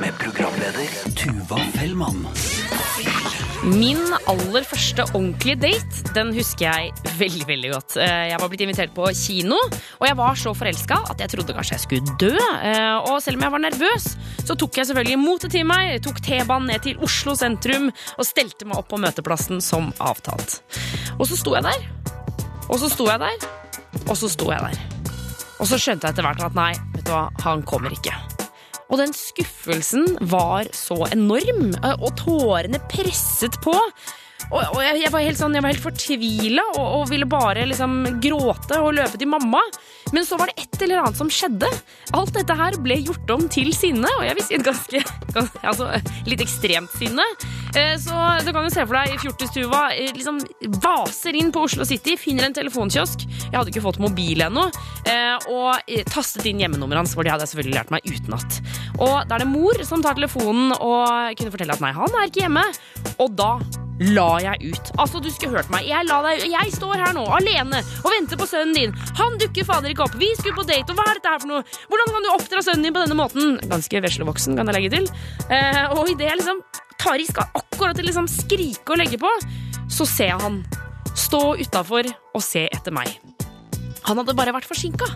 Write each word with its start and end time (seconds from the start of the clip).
Med 0.00 0.12
programleder 0.20 0.88
Tuva 1.16 1.56
Fellmann. 1.74 2.26
Min 3.66 3.98
aller 4.28 4.62
første 4.68 5.02
ordentlige 5.16 5.56
date 5.58 6.12
den 6.14 6.30
husker 6.36 6.66
jeg 6.68 6.92
veldig 7.18 7.46
veldig 7.48 7.70
godt. 7.72 7.96
Eh, 7.98 8.28
Jeg 8.30 8.38
var 8.40 8.48
blitt 8.52 8.62
invitert 8.66 8.92
på 8.94 9.08
kino, 9.16 9.56
og 9.98 10.06
jeg 10.06 10.16
var 10.20 10.36
så 10.38 10.52
forelska 10.54 10.98
at 11.10 11.20
jeg 11.24 11.32
trodde 11.32 11.56
kanskje 11.56 11.74
jeg 11.78 11.84
skulle 11.86 12.16
dø. 12.20 12.30
Eh, 12.36 12.96
Og 13.10 13.18
selv 13.22 13.36
om 13.40 13.42
jeg 13.48 13.52
var 13.56 13.64
nervøs, 13.64 14.06
så 14.44 14.54
tok 14.54 14.76
jeg 14.76 14.86
selvfølgelig 14.86 15.18
motet 15.18 15.50
til 15.56 15.64
meg, 15.66 16.02
tok 16.04 16.20
T-banen 16.22 16.68
ned 16.70 16.82
til 16.84 16.98
Oslo 17.02 17.34
sentrum 17.34 17.88
og 18.18 18.24
stelte 18.28 18.66
meg 18.68 18.76
opp 18.78 18.88
på 18.92 19.00
møteplassen 19.02 19.60
som 19.60 19.92
avtalt. 19.98 20.60
Og 21.18 21.26
så 21.26 21.36
sto 21.36 21.54
jeg 21.56 21.64
der, 21.64 21.86
og 22.68 22.78
så 22.78 22.90
sto 22.92 23.08
jeg 23.10 23.18
der, 23.20 23.48
og 24.04 24.14
så 24.18 24.30
sto 24.32 24.50
jeg 24.52 24.60
der. 24.60 24.80
Og 25.56 25.68
så 25.70 25.78
skjønte 25.80 26.06
jeg 26.06 26.16
etter 26.16 26.26
hvert 26.26 26.44
at 26.44 26.56
nei, 26.58 26.72
vet 26.94 27.06
du 27.08 27.14
hva, 27.14 27.26
han 27.44 27.64
kommer 27.66 27.94
ikke. 27.94 28.12
Og 28.92 29.00
den 29.00 29.14
skuffelsen 29.16 30.06
var 30.30 30.68
så 30.76 30.98
enorm, 31.10 31.72
eh, 31.80 31.96
og 31.96 32.12
tårene 32.20 32.80
presset 32.92 33.56
på. 33.64 33.74
Og, 34.50 34.60
og 34.62 34.80
jeg, 34.84 35.00
jeg 35.02 35.10
var 35.14 35.24
helt 35.26 35.38
sånn, 35.40 35.56
helt 35.64 35.82
fortvila 35.82 36.62
og, 36.76 36.84
og 37.00 37.04
ville 37.10 37.26
bare 37.26 37.64
liksom 37.66 38.20
gråte 38.22 38.78
og 38.78 38.92
løpe 38.98 39.18
til 39.18 39.30
mamma. 39.32 39.62
Men 40.14 40.22
så 40.22 40.36
var 40.38 40.52
det 40.52 40.62
et 40.62 40.82
eller 40.86 41.00
annet 41.02 41.18
som 41.18 41.30
skjedde. 41.32 41.66
Alt 42.14 42.30
dette 42.36 42.54
her 42.54 42.76
ble 42.84 43.00
gjort 43.02 43.30
om 43.34 43.48
til 43.50 43.72
sinne, 43.74 44.06
og 44.20 44.22
jeg 44.22 44.36
vil 44.38 44.44
si 44.46 44.54
et 44.54 44.62
ganske, 44.66 45.00
ganske 45.34 45.62
altså, 45.66 45.88
litt 46.30 46.44
ekstremt 46.44 46.92
sinne. 46.94 47.24
Eh, 47.74 47.96
Så 47.98 48.14
du 48.46 48.52
kan 48.54 48.62
jo 48.68 48.70
se 48.70 48.84
for 48.86 48.94
deg 49.00 49.16
fjortistuva 49.18 49.80
eh, 49.96 50.12
liksom 50.14 50.38
vaser 50.84 51.34
inn 51.40 51.50
på 51.54 51.64
Oslo 51.66 51.86
City, 51.88 52.14
finner 52.20 52.46
en 52.46 52.54
telefonkiosk. 52.54 53.24
Jeg 53.48 53.56
hadde 53.56 53.72
ikke 53.74 53.82
fått 53.88 53.98
mobil 54.04 54.44
ennå. 54.46 54.68
eh, 55.10 55.34
Og 55.50 55.72
eh, 55.90 56.04
tastet 56.06 56.46
inn 56.46 56.62
hjemmenummeret 56.62 57.02
hans, 57.02 57.16
for 57.18 57.26
det 57.26 57.34
hadde 57.34 57.48
jeg 57.48 57.56
selvfølgelig 57.56 57.80
lært 57.80 57.94
meg 57.96 58.06
utenat. 58.06 58.60
Og 59.00 59.16
da 59.26 59.40
er 59.40 59.42
det 59.42 59.50
mor 59.50 59.82
som 59.90 60.06
tar 60.06 60.14
telefonen 60.20 60.70
og 60.78 61.34
kunne 61.40 61.50
fortelle 61.56 61.74
at 61.74 61.82
nei, 61.82 61.92
han 61.98 62.14
er 62.22 62.30
ikke 62.30 62.44
hjemme. 62.46 62.62
Og 63.18 63.34
da 63.36 63.50
la 64.00 64.28
jeg 64.42 64.72
ut. 64.72 64.90
Altså, 65.00 65.20
du 65.22 65.28
skulle 65.32 65.56
hørt 65.56 65.70
meg. 65.72 65.86
Jeg, 65.88 66.06
la 66.08 66.20
deg, 66.26 66.46
jeg 66.52 66.72
står 66.74 67.02
her 67.02 67.14
nå 67.16 67.24
alene 67.38 67.82
og 68.02 68.10
venter 68.12 68.40
på 68.40 68.48
sønnen 68.48 68.76
din. 68.76 68.96
Han 69.20 69.38
dukker 69.40 69.68
fader 69.68 69.92
ikke 69.92 70.06
opp. 70.06 70.16
Vi 70.20 70.32
skulle 70.38 70.56
på 70.58 70.66
date, 70.68 70.92
og 70.92 70.98
hva 70.98 71.06
er 71.10 71.20
dette 71.20 71.32
her 71.32 71.42
for 71.44 71.52
noe? 71.52 71.62
Hvordan 71.90 72.12
kan 72.14 72.26
du 72.26 72.32
oppdra 72.34 72.64
sønnen 72.64 72.88
din 72.88 72.96
på 72.96 73.04
denne 73.04 73.18
måten? 73.18 73.56
Ganske 73.70 74.02
veslevoksen, 74.08 74.58
kan 74.58 74.72
jeg 74.72 74.78
legge 74.78 74.92
til. 74.98 75.08
Eh, 75.48 75.84
og 75.96 76.10
idet 76.12 76.30
jeg 76.30 76.42
liksom 76.42 76.64
tar 77.00 77.20
i 77.20 77.28
skal 77.28 77.48
akkurat 77.56 77.96
til 77.98 78.08
liksom 78.08 78.28
skrike 78.30 78.94
og 78.94 79.00
legge 79.00 79.20
på, 79.20 79.32
så 79.92 80.08
ser 80.08 80.34
jeg 80.34 80.42
han 80.42 80.60
stå 81.16 81.42
utafor 81.62 82.08
og 82.34 82.44
se 82.44 82.66
etter 82.68 82.94
meg. 82.94 83.16
Han 84.06 84.20
hadde 84.20 84.36
bare 84.38 84.54
vært 84.54 84.68
forsinka. 84.68 85.08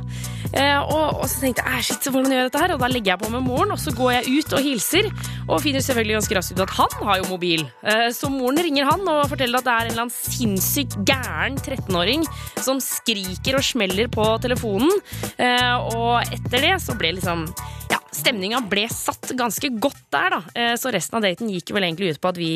Eh, 0.50 0.78
og, 0.80 1.20
og 1.22 1.27
så 1.30 1.44
tenkte 1.44 1.64
jeg 1.66 1.86
shit, 1.86 2.00
shit, 2.00 2.10
hvordan 2.12 2.33
gjør 2.33 2.42
jeg 2.42 2.50
dette 2.50 2.62
her? 2.64 2.74
Og 2.74 2.83
da 2.83 2.91
legger 2.91 3.12
jeg 3.12 3.22
på 3.22 3.33
med 3.33 3.44
moren, 3.46 3.74
og 3.74 3.80
så 3.80 3.94
går 3.94 4.12
jeg 4.16 4.41
ut 4.41 4.56
og 4.56 4.66
hilser. 4.66 5.10
Og 5.46 5.62
finner 5.64 5.84
selvfølgelig 5.84 6.19
ganske 6.19 6.38
raskt 6.38 6.56
ut 6.56 6.64
at 6.66 6.77
han 6.78 6.96
har 7.08 7.20
jo 7.20 7.28
mobil. 7.30 7.66
Eh, 7.86 8.06
så 8.16 8.30
moren 8.33 8.62
ringer 8.66 8.88
han 8.91 9.06
og 9.14 9.28
forteller 9.30 9.61
at 9.61 9.68
det 9.68 9.74
er 9.74 9.91
en 9.91 9.92
eller 9.94 10.06
annen 10.06 10.16
sinnssykt 10.16 10.98
gæren 11.08 11.58
13-åring 11.61 12.27
som 12.61 12.83
skriker 12.84 13.61
og 13.61 13.66
smeller 13.66 14.11
på 14.12 14.27
telefonen. 14.42 14.91
Eh, 15.38 15.77
og 15.94 16.34
etter 16.34 16.66
det 16.66 16.74
så 16.83 16.98
ble 16.98 17.14
liksom 17.18 17.46
ja, 17.91 17.98
Stemninga 18.14 18.60
ble 18.69 18.88
satt 18.91 19.33
ganske 19.38 19.70
godt 19.80 20.02
der, 20.12 20.36
da. 20.36 20.41
Eh, 20.55 20.74
Så 20.80 20.91
resten 20.92 21.19
av 21.19 21.22
daten 21.27 21.50
gikk 21.50 21.70
vel 21.74 21.86
egentlig 21.86 22.14
ut 22.14 22.20
på 22.22 22.30
at 22.33 22.38
vi 22.41 22.50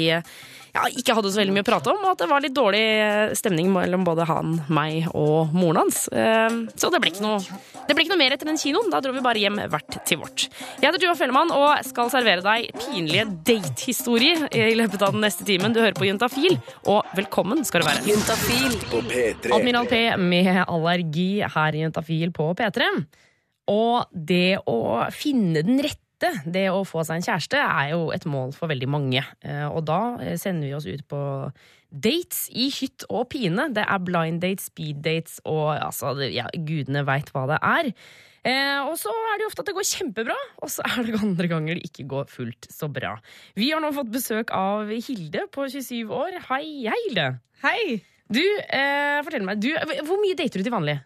ja, 0.75 0.83
ikke 0.91 1.15
hadde 1.15 1.31
så 1.31 1.39
veldig 1.39 1.53
mye 1.55 1.63
å 1.63 1.67
prate 1.69 1.91
om, 1.93 2.01
og 2.03 2.11
at 2.17 2.23
det 2.25 2.27
var 2.31 2.43
litt 2.43 2.55
dårlig 2.57 2.81
eh, 2.83 3.35
stemning 3.39 3.69
mellom 3.71 4.03
både 4.07 4.27
han, 4.27 4.57
meg 4.75 5.07
og 5.15 5.53
moren 5.55 5.85
hans. 5.85 6.09
Eh, 6.11 6.57
Så 6.75 6.91
det 6.91 6.99
ble 7.03 7.13
ikke 7.13 7.23
noe, 7.23 7.39
det 7.87 7.95
ble 7.95 8.03
ikke 8.05 8.15
noe 8.17 8.23
mer 8.25 8.35
etter 8.35 8.51
den 8.51 8.59
kinoen. 8.59 8.91
Da 8.91 8.99
dro 9.05 9.15
vi 9.15 9.23
bare 9.23 9.39
hjem 9.45 9.61
hvert 9.71 9.99
til 10.11 10.19
vårt. 10.25 10.49
Jeg 10.83 10.89
heter 10.89 11.03
Tuva 11.05 11.15
Fellemann 11.19 11.55
og 11.55 11.87
skal 11.87 12.11
servere 12.13 12.43
deg 12.45 12.75
pinlige 12.83 13.29
datehistorier 13.47 14.49
i 14.51 14.75
løpet 14.79 15.03
av 15.07 15.15
den 15.15 15.23
neste 15.25 15.47
timen. 15.47 15.75
Du 15.75 15.81
hører 15.83 15.95
på 15.99 16.09
Juntafil, 16.11 16.59
og 16.91 17.07
velkommen 17.15 17.63
skal 17.67 17.85
du 17.85 17.91
være. 17.93 18.03
Juntafil 18.11 18.75
på 18.91 19.03
P3. 19.07 19.55
Admiral 19.55 19.87
P 19.91 20.03
med 20.19 20.65
allergi 20.67 21.29
her 21.55 21.79
i 21.79 21.87
Juntafil 21.87 22.35
på 22.35 22.51
P3. 22.59 22.91
Og 23.71 24.11
det 24.13 24.59
å 24.69 25.07
finne 25.15 25.63
den 25.65 25.81
rette, 25.85 26.31
det 26.49 26.67
å 26.73 26.83
få 26.89 27.03
seg 27.05 27.21
en 27.21 27.27
kjæreste, 27.27 27.61
er 27.61 27.93
jo 27.95 28.11
et 28.15 28.25
mål 28.29 28.53
for 28.57 28.71
veldig 28.71 28.89
mange. 28.93 29.23
Eh, 29.45 29.65
Og 29.69 29.85
da 29.89 30.17
eh, 30.23 30.37
sender 30.41 30.69
vi 30.69 30.75
oss 30.77 30.87
ut 30.89 31.03
på 31.09 31.21
dates 31.95 32.47
i 32.51 32.69
hytt 32.75 33.05
og 33.09 33.29
pine. 33.33 33.69
Det 33.75 33.85
er 33.87 34.05
blind 34.05 34.41
dates, 34.43 34.69
speed 34.73 35.03
dates 35.05 35.41
og 35.47 35.75
altså, 35.79 36.15
ja, 36.29 36.47
gudene 36.55 37.05
veit 37.07 37.31
hva 37.35 37.47
det 37.53 37.59
er. 37.63 37.91
Eh, 38.45 38.81
og 38.85 38.99
så 39.01 39.09
er 39.09 39.39
det 39.39 39.47
jo 39.47 39.51
ofte 39.53 39.65
at 39.65 39.69
det 39.71 39.77
går 39.79 39.89
kjempebra, 39.89 40.35
og 40.61 40.69
så 40.73 40.85
er 40.85 41.07
det 41.07 41.21
andre 41.23 41.49
ganger 41.49 41.79
det 41.79 41.87
ikke 41.89 42.05
går 42.11 42.27
fullt 42.29 42.69
så 42.73 42.91
bra. 42.93 43.15
Vi 43.57 43.71
har 43.73 43.81
nå 43.81 43.93
fått 43.97 44.13
besøk 44.13 44.53
av 44.53 44.91
Hilde 44.93 45.47
på 45.55 45.65
27 45.73 46.13
år. 46.13 46.37
Hei, 46.51 46.65
hei 46.85 46.99
Hilde. 47.07 47.29
Hei! 47.65 48.03
Du, 48.29 48.41
eh, 48.45 49.21
fortell 49.25 49.45
meg, 49.49 49.61
du, 49.65 49.71
hvor 50.05 50.21
mye 50.21 50.37
dater 50.37 50.61
du 50.61 50.67
til 50.67 50.75
vanlig? 50.75 50.99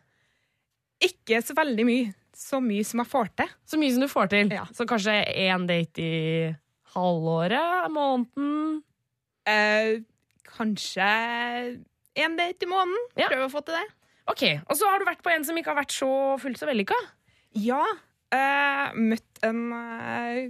Ikke 1.05 1.39
så 1.47 1.55
veldig 1.59 1.85
mye. 1.87 2.09
Så 2.39 2.61
mye 2.63 2.85
som 2.87 3.03
jeg 3.03 3.11
får 3.11 3.31
til. 3.41 3.51
Så 3.67 3.79
mye 3.81 3.95
som 3.95 4.05
du 4.05 4.09
får 4.11 4.29
til. 4.31 4.53
Ja. 4.55 4.65
Så 4.77 4.87
kanskje 4.87 5.17
én 5.35 5.65
date 5.67 6.05
i 6.05 6.57
halvåret? 6.95 7.89
Måneden? 7.91 8.83
Eh, 9.49 9.99
kanskje 10.47 11.09
én 12.19 12.37
date 12.39 12.67
i 12.67 12.71
måneden. 12.71 13.09
Ja. 13.19 13.27
Prøve 13.33 13.49
å 13.49 13.53
få 13.53 13.65
til 13.67 13.75
det. 13.79 13.87
Ok, 14.29 14.43
Og 14.69 14.77
så 14.77 14.87
har 14.91 15.01
du 15.01 15.07
vært 15.09 15.23
på 15.25 15.33
en 15.33 15.45
som 15.47 15.57
ikke 15.57 15.73
har 15.73 15.81
vært 15.81 15.95
så 15.97 16.11
fullt 16.43 16.61
så 16.61 16.69
vellykka? 16.69 16.97
Ja. 17.57 17.81
Eh, 18.35 18.91
møtt 18.95 19.41
en 19.47 19.63
eh, 19.73 20.41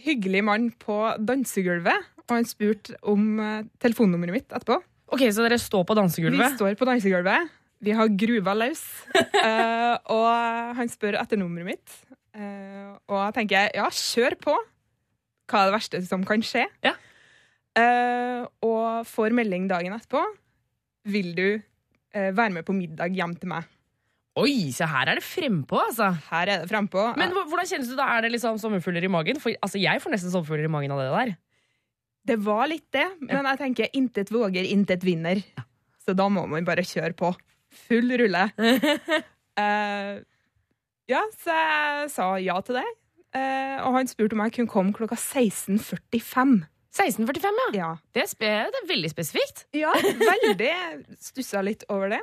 hyggelig 0.00 0.40
mann 0.48 0.70
på 0.80 0.96
dansegulvet, 1.28 2.06
og 2.24 2.32
han 2.32 2.48
spurte 2.48 2.96
om 3.04 3.34
eh, 3.44 3.66
telefonnummeret 3.84 4.32
mitt 4.38 4.48
etterpå. 4.56 4.80
Ok, 5.12 5.26
Så 5.32 5.44
dere 5.44 5.58
står 5.60 5.84
på 5.88 5.96
dansegulvet? 5.96 6.40
Vi 6.40 6.56
står 6.56 6.74
på 6.80 6.88
dansegulvet. 6.88 7.52
Vi 7.84 7.94
har 7.94 8.10
gruva 8.18 8.54
løs. 8.58 8.82
uh, 9.14 9.94
og 10.16 10.74
han 10.78 10.90
spør 10.90 11.18
etter 11.20 11.38
nummeret 11.40 11.68
mitt. 11.74 11.96
Uh, 12.34 12.96
og 13.08 13.20
jeg 13.22 13.36
tenker 13.38 13.70
ja, 13.78 13.86
kjør 13.94 14.36
på. 14.42 14.56
Hva 15.48 15.62
er 15.62 15.70
det 15.70 15.76
verste 15.78 16.02
som 16.06 16.26
kan 16.28 16.42
skje? 16.44 16.66
Ja. 16.84 16.94
Uh, 17.78 18.44
og 18.66 19.06
får 19.08 19.34
melding 19.38 19.68
dagen 19.70 19.94
etterpå. 19.96 20.24
Vil 21.08 21.34
du 21.36 21.48
være 22.18 22.50
med 22.50 22.64
på 22.66 22.74
middag 22.74 23.12
hjem 23.14 23.34
til 23.38 23.50
meg? 23.52 23.66
Oi, 24.38 24.70
se 24.74 24.86
her 24.88 25.10
er 25.12 25.18
det 25.18 25.24
frempå, 25.26 25.76
altså. 25.88 26.08
Her 26.30 26.50
er 26.50 26.62
det 26.62 26.70
frempå. 26.70 27.02
Men 27.20 27.32
hvor- 27.34 27.46
hvordan 27.50 27.66
kjennes 27.68 27.88
det 27.90 27.98
da? 27.98 28.06
Er 28.16 28.22
det 28.24 28.30
liksom 28.32 28.58
sommerfugler 28.58 29.04
i 29.04 29.10
magen? 29.12 29.38
For 29.42 29.52
altså, 29.62 29.78
jeg 29.82 30.00
får 30.02 30.14
nesten 30.14 30.32
sommerfugler 30.32 30.64
i 30.66 30.72
magen 30.72 30.94
av 30.94 31.00
det 31.02 31.08
der. 31.12 31.32
Det 32.28 32.36
var 32.44 32.66
litt 32.70 32.86
det, 32.92 33.06
men 33.20 33.44
jeg 33.50 33.58
tenker 33.60 33.90
intet 33.98 34.30
våger, 34.34 34.66
intet 34.66 35.04
vinner. 35.06 35.40
Så 36.04 36.14
da 36.16 36.26
må 36.32 36.46
man 36.48 36.64
bare 36.66 36.84
kjøre 36.86 37.14
på. 37.18 37.32
Full 37.86 38.14
rulle. 38.20 38.44
uh, 38.58 40.14
ja, 41.12 41.22
så 41.40 41.58
jeg 41.58 42.10
sa 42.14 42.32
ja 42.42 42.58
til 42.66 42.80
det. 42.80 42.88
Uh, 43.36 43.76
og 43.84 43.98
han 43.98 44.08
spurte 44.08 44.36
om 44.36 44.42
jeg 44.46 44.56
kunne 44.56 44.72
komme 44.72 44.96
klokka 44.96 45.18
16.45. 45.20 46.58
1645, 46.98 47.60
ja. 47.76 47.78
Ja. 47.78 47.90
Det 48.16 48.24
er, 48.24 48.30
spe 48.30 48.48
det 48.72 48.80
er 48.80 48.88
veldig 48.88 49.10
spesifikt. 49.12 49.66
ja, 49.76 49.92
veldig. 50.00 50.72
Stussa 51.22 51.62
litt 51.64 51.84
over 51.92 52.16
det. 52.16 52.22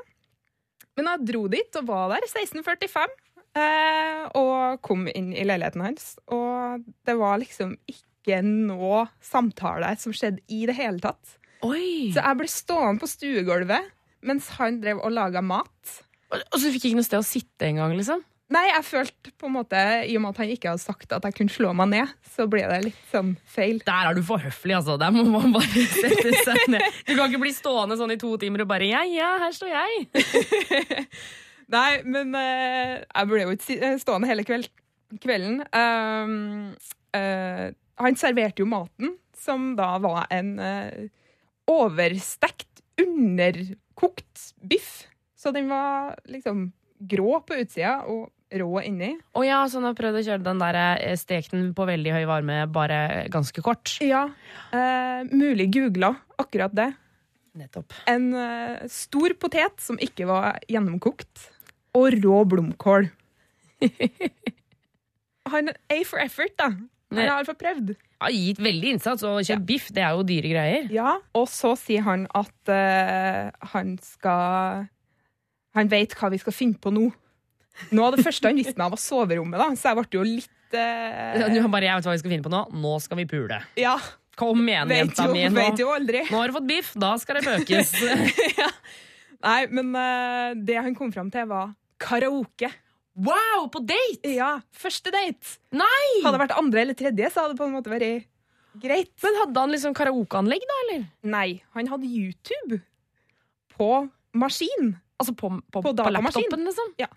Men 0.96 1.12
jeg 1.12 1.28
dro 1.30 1.46
dit 1.52 1.80
og 1.80 1.88
var 1.90 2.16
der 2.16 2.28
16.45. 2.28 3.16
Uh, 3.56 4.26
og 4.36 4.82
kom 4.84 5.06
inn 5.08 5.32
i 5.32 5.46
leiligheten 5.48 5.84
hans. 5.86 6.16
Og 6.34 6.84
det 7.08 7.16
var 7.20 7.40
liksom 7.40 7.78
ikke 7.88 8.42
noe 8.44 9.06
samtale 9.24 9.94
som 10.02 10.16
skjedde 10.16 10.44
i 10.52 10.66
det 10.68 10.76
hele 10.80 11.00
tatt. 11.04 11.38
Oi. 11.66 12.12
Så 12.14 12.20
jeg 12.20 12.40
ble 12.42 12.50
stående 12.52 13.02
på 13.02 13.10
stuegulvet 13.10 13.94
mens 14.26 14.50
han 14.58 14.82
drev 14.84 15.02
og 15.04 15.14
laga 15.14 15.44
mat. 15.46 16.00
Og, 16.32 16.40
og 16.40 16.58
så 16.58 16.72
fikk 16.72 16.88
jeg 16.88 16.94
ikke 16.94 17.02
noe 17.02 17.08
sted 17.08 17.22
å 17.22 17.28
sitte 17.28 17.70
engang, 17.70 17.94
liksom? 17.98 18.24
Nei, 18.54 18.68
jeg 18.70 18.86
følte 18.86 19.32
på 19.42 19.48
en 19.48 19.56
måte, 19.56 19.80
i 20.06 20.14
og 20.20 20.22
med 20.22 20.36
at 20.36 20.40
han 20.44 20.52
ikke 20.54 20.70
hadde 20.70 20.84
sagt 20.84 21.14
at 21.16 21.24
jeg 21.26 21.34
kunne 21.34 21.54
slå 21.54 21.72
meg 21.78 21.90
ned, 21.96 22.12
så 22.36 22.46
ble 22.50 22.62
det 22.70 22.78
litt 22.84 23.00
sånn 23.10 23.32
feil. 23.50 23.80
Der 23.88 24.12
er 24.12 24.18
du 24.18 24.22
for 24.26 24.42
høflig, 24.42 24.76
altså. 24.78 25.00
Der 25.02 25.14
må 25.16 25.24
man 25.26 25.56
bare 25.56 25.86
sette 25.96 26.34
seg 26.46 26.68
ned. 26.70 26.86
Du 27.08 27.16
kan 27.16 27.26
ikke 27.26 27.42
bli 27.42 27.54
stående 27.56 27.98
sånn 27.98 28.14
i 28.14 28.20
to 28.22 28.36
timer 28.42 28.62
og 28.62 28.70
bare 28.70 28.92
ja, 28.92 29.02
ja, 29.10 29.32
her 29.42 29.56
står 29.56 29.74
jeg. 29.74 31.08
Nei, 31.76 31.90
men 32.06 32.38
uh, 32.38 33.02
jeg 33.02 33.32
ble 33.32 33.42
jo 33.42 33.56
ikke 33.56 33.80
eh, 33.80 33.98
stående 34.04 34.30
hele 34.30 34.46
kveld, 34.46 34.70
kvelden. 35.24 35.64
Uh, 35.74 36.78
uh, 37.18 37.66
han 38.06 38.20
serverte 38.22 38.62
jo 38.62 38.70
maten, 38.70 39.16
som 39.42 39.72
da 39.80 39.96
var 40.04 40.30
en 40.36 40.54
overstekt, 41.66 42.70
overstekt, 43.02 43.76
underkokt 43.96 44.54
biff. 44.62 45.08
Så 45.36 45.52
den 45.52 45.70
var 45.70 46.16
liksom 46.26 46.72
grå 47.00 47.42
på 47.46 47.56
utsida 47.56 48.04
og 48.08 48.32
rå 48.52 48.82
inni. 48.84 49.18
Å 49.34 49.44
ja, 49.44 49.64
så 49.68 49.80
han 49.80 49.90
har 49.90 49.96
prøvd 49.98 50.20
å 50.20 50.26
kjøre 50.26 50.44
den 50.46 50.60
der 50.62 50.76
eh, 51.00 51.16
stek 51.18 51.50
den 51.52 51.74
på 51.76 51.86
veldig 51.86 52.12
høy 52.14 52.26
varme, 52.26 52.68
bare 52.68 53.28
ganske 53.30 53.62
kort. 53.62 53.98
Ja, 54.02 54.30
eh, 54.72 55.26
mulig 55.32 55.72
googla 55.74 56.14
akkurat 56.40 56.74
det. 56.76 56.94
Nettopp. 57.56 57.94
En 58.08 58.34
eh, 58.36 58.86
stor 58.92 59.36
potet 59.40 59.80
som 59.82 60.00
ikke 60.00 60.28
var 60.28 60.60
gjennomkokt. 60.68 61.52
og 61.96 62.12
rå 62.24 62.44
blomkål. 62.44 63.08
Han 65.52 65.70
A 65.70 66.00
for 66.04 66.20
effort, 66.20 66.56
da. 66.58 66.74
Han 67.14 67.22
har 67.22 67.38
iallfall 67.38 67.56
prøvd. 67.56 67.94
Har 68.24 68.32
gitt 68.32 68.62
veldig 68.64 68.96
innsats, 68.96 69.26
og 69.28 69.42
kjøpt 69.44 69.68
biff, 69.68 69.88
det 69.94 70.04
er 70.06 70.16
jo 70.16 70.24
dyre 70.28 70.52
greier. 70.54 70.90
Ja, 70.94 71.18
Og 71.36 71.50
så 71.52 71.74
sier 71.80 72.06
han 72.06 72.26
at 72.32 72.72
uh, 72.72 73.52
han 73.74 73.96
skal 74.02 74.86
Han 75.76 75.92
vet 75.92 76.16
hva 76.16 76.32
vi 76.32 76.40
skal 76.40 76.56
finne 76.56 76.80
på 76.80 76.94
nå. 76.96 77.10
Noe 77.92 78.08
av 78.08 78.16
det 78.16 78.24
første 78.24 78.48
han 78.48 78.56
visste 78.56 78.80
meg, 78.80 78.94
var 78.94 79.02
soverommet, 79.02 79.60
da, 79.60 79.68
så 79.76 79.92
jeg 79.92 80.00
ble 80.00 80.08
jo 80.16 80.28
litt 80.28 80.78
uh... 80.78 81.50
Du 81.52 81.60
bare, 81.68 81.90
jeg 81.90 82.00
vet 82.00 82.08
hva 82.08 82.14
vi 82.16 82.22
skal 82.24 82.36
finne 82.38 82.46
på 82.46 82.54
nå. 82.54 82.62
Nå 82.86 82.94
skal 83.04 83.20
vi 83.20 83.28
pule. 83.30 83.60
Ja, 83.80 83.98
Kom 84.36 84.66
igjen, 84.68 84.90
vet 84.92 85.00
jenta 85.00 85.28
mi. 85.32 85.46
Nå, 85.48 85.56
vet 85.56 85.80
jo 85.80 85.92
aldri. 85.96 86.24
nå 86.28 86.40
har 86.42 86.52
du 86.52 86.56
fått 86.58 86.68
biff, 86.68 86.92
da 87.00 87.14
skal 87.20 87.40
det 87.40 87.46
bøkes. 87.48 87.94
Nei, 89.46 89.60
men 89.72 89.94
uh, 89.96 90.56
det 90.68 90.76
han 90.82 90.96
kom 90.98 91.14
fram 91.16 91.30
til, 91.32 91.48
var 91.48 91.72
karaoke. 92.02 92.72
Wow, 93.16 93.68
på 93.72 93.82
date! 93.88 94.36
Ja, 94.36 94.58
første 94.76 95.14
date. 95.14 95.58
Nei! 95.76 96.22
Hadde 96.24 96.38
det 96.38 96.44
vært 96.46 96.58
andre 96.60 96.84
eller 96.84 96.98
tredje, 96.98 97.32
så 97.32 97.46
hadde 97.46 97.56
det 97.56 97.62
på 97.62 97.68
en 97.70 97.76
måte 97.78 97.94
vært 97.94 98.28
greit. 98.82 99.14
Men 99.24 99.40
hadde 99.44 99.64
han 99.64 99.74
liksom 99.74 99.96
karaokeanlegg, 99.98 100.66
da, 100.68 100.80
eller? 100.86 101.06
Nei, 101.36 101.50
han 101.78 101.92
hadde 101.92 102.10
YouTube 102.10 102.82
på 103.76 103.92
maskin. 104.36 104.96
Altså 105.20 105.36
på, 105.38 105.52
på, 105.72 105.82
På 105.82 105.94
på, 105.96 106.10
laptopen, 106.12 106.66
liksom? 106.68 106.92
Ja. 107.00 107.08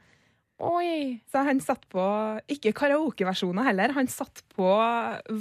Oi. 0.59 1.19
Så 1.31 1.43
han 1.47 1.61
satt 1.63 1.85
på 1.91 2.05
ikke 2.51 2.75
karaokeversjoner 2.77 3.67
heller, 3.71 3.95
han 3.95 4.11
satt 4.11 4.43
på 4.55 4.71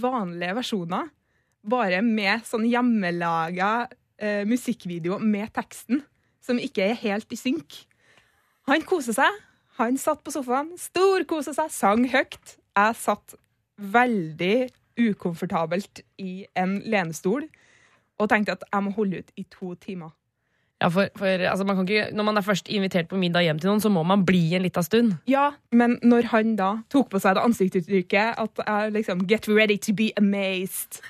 vanlige 0.01 0.57
versjoner. 0.57 1.10
Bare 1.68 2.03
med 2.06 2.45
sånn 2.48 2.68
hjemmelaga 2.69 3.88
eh, 4.21 4.44
musikkvideo 4.48 5.18
med 5.19 5.51
teksten, 5.56 6.03
som 6.44 6.62
ikke 6.62 6.86
er 6.86 7.00
helt 7.01 7.33
i 7.33 7.39
synk. 7.39 7.81
Han 8.69 8.86
koser 8.88 9.15
seg. 9.18 9.42
Han 9.77 9.97
satt 10.01 10.24
på 10.25 10.33
sofaen, 10.33 10.71
storkosa 10.81 11.53
seg, 11.53 11.71
sang 11.74 12.06
høyt. 12.09 12.57
Jeg 12.77 12.97
satt 12.97 13.35
veldig 13.77 14.69
ukomfortabelt 14.97 16.01
i 16.18 16.47
en 16.57 16.79
lenestol 16.89 17.45
og 18.18 18.29
tenkte 18.31 18.56
at 18.57 18.63
jeg 18.71 18.85
må 18.85 18.94
holde 18.95 19.21
ut 19.21 19.35
i 19.38 19.45
to 19.53 19.75
timer. 19.81 20.15
Ja, 20.81 20.89
for, 20.94 21.09
for 21.18 21.25
altså, 21.25 21.65
man 21.65 21.75
kan 21.75 21.88
ikke, 21.89 22.09
Når 22.13 22.24
man 22.24 22.38
er 22.38 22.41
først 22.45 22.69
invitert 22.69 23.07
på 23.09 23.18
middag 23.18 23.41
hjem 23.41 23.59
til 23.59 23.69
noen, 23.69 23.81
så 23.81 23.89
må 23.89 24.03
man 24.06 24.25
bli 24.25 24.53
en 24.53 24.62
liten 24.62 24.83
stund. 24.83 25.13
Ja, 25.29 25.51
men 25.71 25.97
når 26.03 26.29
han 26.33 26.56
da 26.57 26.69
tok 26.94 27.09
på 27.09 27.21
seg 27.21 27.38
det 27.38 27.45
ansiktsuttrykket 27.45 28.38
at 28.38 28.62
jeg 28.65 28.94
liksom 28.94 29.25
Get 29.29 29.50
ready 29.50 29.77
to 29.77 29.94
be 29.94 30.12
amazed. 30.18 31.01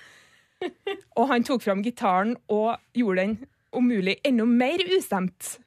og 1.20 1.28
han 1.32 1.44
tok 1.44 1.64
fram 1.64 1.84
gitaren 1.84 2.38
og 2.48 2.78
gjorde 2.96 3.22
den 3.22 3.38
om 3.76 3.88
mulig 3.88 4.18
enda 4.26 4.46
mer 4.48 4.84
ustemt. 4.98 5.58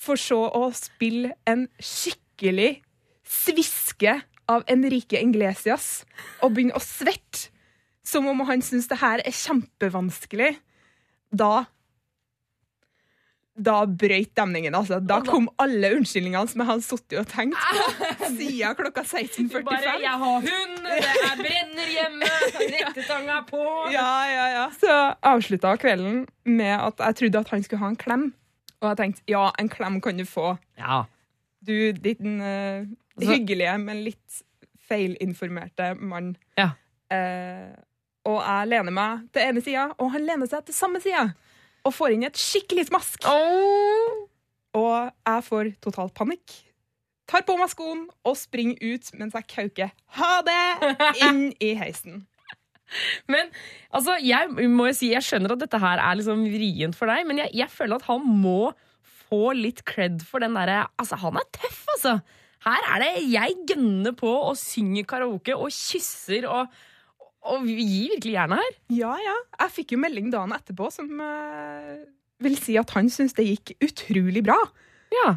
For 0.00 0.20
så 0.20 0.40
å 0.52 0.68
spille 0.76 1.34
en 1.48 1.66
skikkelig 1.78 2.82
sviske 3.24 4.18
av 4.50 4.64
Enrique 4.68 5.20
Inglesias 5.20 6.04
og 6.42 6.56
begynne 6.56 6.76
å 6.76 6.82
svette 6.82 7.48
som 8.04 8.26
om 8.28 8.42
han 8.44 8.60
syntes 8.60 8.90
det 8.90 9.00
her 9.00 9.22
er 9.24 9.32
kjempevanskelig. 9.32 10.50
Da 11.32 11.64
da 13.54 13.84
brøyt 13.86 14.32
demningen, 14.34 14.74
altså. 14.74 14.98
Da 14.98 15.20
kom 15.22 15.46
alle 15.62 15.92
unnskyldningene 15.94 16.50
som 16.50 16.62
jeg 16.62 16.68
hadde 16.72 16.84
sittet 16.88 17.20
og 17.20 17.28
tenkt 17.30 17.58
på 18.18 18.30
siden 18.38 18.74
klokka 18.78 19.04
16.45. 19.06 20.00
'Jeg 20.02 20.18
har 20.24 20.40
hund, 20.42 20.80
det 20.82 20.96
er 21.12 21.36
brenner 21.38 21.92
hjemme, 21.94 22.30
rettetanga 22.58 23.36
på' 23.46 23.92
Ja, 23.94 24.10
ja, 24.26 24.46
ja. 24.56 24.64
Så 24.74 24.96
avslutta 25.22 25.76
kvelden 25.78 26.24
med 26.44 26.74
at 26.74 26.98
jeg 26.98 27.20
trodde 27.22 27.44
at 27.44 27.54
han 27.54 27.62
skulle 27.62 27.84
ha 27.84 27.92
en 27.94 28.00
klem. 28.00 28.32
Og 28.82 28.90
jeg 28.90 28.96
tenkte 29.00 29.22
ja, 29.30 29.46
en 29.58 29.68
klem 29.72 30.00
kan 30.04 30.16
du 30.18 30.24
få. 30.28 30.56
Ja. 30.78 31.04
Du, 31.64 31.92
din 31.92 32.40
Altså- 32.42 33.30
hyggelige, 33.30 33.78
men 33.78 34.02
litt 34.04 34.42
feilinformerte 34.88 35.94
mann. 36.00 36.34
Ja. 36.58 36.72
Uh, 37.12 37.72
og 38.24 38.40
jeg 38.40 38.68
lener 38.72 38.94
meg 38.96 39.24
til 39.32 39.42
ene 39.44 39.62
sida, 39.64 39.86
og 40.00 40.10
han 40.14 40.24
lener 40.26 40.48
seg 40.50 40.64
til 40.66 40.74
samme 40.76 41.00
sida. 41.04 41.28
Og 41.84 41.92
får 41.94 42.14
inn 42.16 42.24
et 42.24 42.40
skikkelig 42.40 42.86
smask. 42.88 43.26
Og 44.74 45.10
jeg 45.28 45.44
får 45.46 45.72
total 45.84 46.10
panikk. 46.16 46.54
Tar 47.28 47.44
på 47.46 47.56
meg 47.56 47.70
skoen 47.72 48.06
og 48.26 48.36
springer 48.36 48.76
ut 48.82 49.10
mens 49.16 49.36
jeg 49.36 49.46
kauker 49.48 49.90
'ha 50.16 50.42
det' 50.44 50.96
inn 51.28 51.52
i 51.60 51.74
heisen. 51.74 52.26
Men 53.30 53.50
altså, 53.94 54.16
jeg 54.22 54.68
må 54.70 54.88
jo 54.90 54.96
si, 54.96 55.12
jeg 55.14 55.24
skjønner 55.24 55.54
at 55.54 55.62
dette 55.64 55.80
her 55.82 56.02
er 56.02 56.18
liksom 56.18 56.44
vrient 56.52 56.98
for 56.98 57.10
deg, 57.10 57.26
men 57.28 57.40
jeg, 57.42 57.52
jeg 57.64 57.72
føler 57.72 57.98
at 57.98 58.08
han 58.10 58.24
må 58.24 58.72
få 59.24 59.54
litt 59.56 59.82
cred 59.88 60.22
for 60.26 60.44
den 60.44 60.56
derre 60.56 60.84
Altså, 61.00 61.18
han 61.22 61.40
er 61.40 61.46
tøff, 61.56 61.84
altså. 61.96 62.18
Her 62.64 62.88
er 62.94 63.02
det 63.02 63.12
jeg 63.28 63.56
gønner 63.68 64.14
på 64.16 64.30
og 64.32 64.56
synger 64.56 65.06
karaoke 65.08 65.56
og 65.56 65.72
kysser 65.74 66.46
og, 66.48 66.70
og 67.44 67.66
gir 67.68 68.14
virkelig 68.14 68.36
jernet 68.38 68.62
her. 68.62 68.76
Ja, 68.96 69.12
ja. 69.20 69.34
Jeg 69.60 69.74
fikk 69.74 69.92
jo 69.92 70.00
melding 70.00 70.30
dagen 70.32 70.54
etterpå 70.56 70.88
som 70.94 71.10
uh, 71.20 71.98
vil 72.44 72.56
si 72.60 72.78
at 72.80 72.94
han 72.96 73.10
syntes 73.12 73.36
det 73.36 73.50
gikk 73.50 73.74
utrolig 73.84 74.44
bra. 74.46 74.56
Ja. 75.12 75.36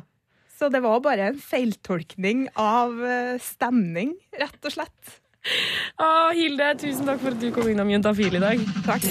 Så 0.58 0.72
det 0.74 0.82
var 0.86 1.04
bare 1.04 1.34
en 1.34 1.42
feiltolkning 1.42 2.48
av 2.56 2.96
uh, 2.96 3.36
stemning, 3.44 4.16
rett 4.40 4.64
og 4.64 4.78
slett. 4.78 5.18
Å, 6.04 6.08
Hilde, 6.38 6.72
tusen 6.82 7.08
takk 7.08 7.22
for 7.24 7.36
at 7.36 7.42
du 7.42 7.52
kom 7.56 7.70
innom 7.72 7.90
Juntafil 7.92 8.38
i 8.38 8.44
dag. 8.44 8.64
Takk. 8.86 9.06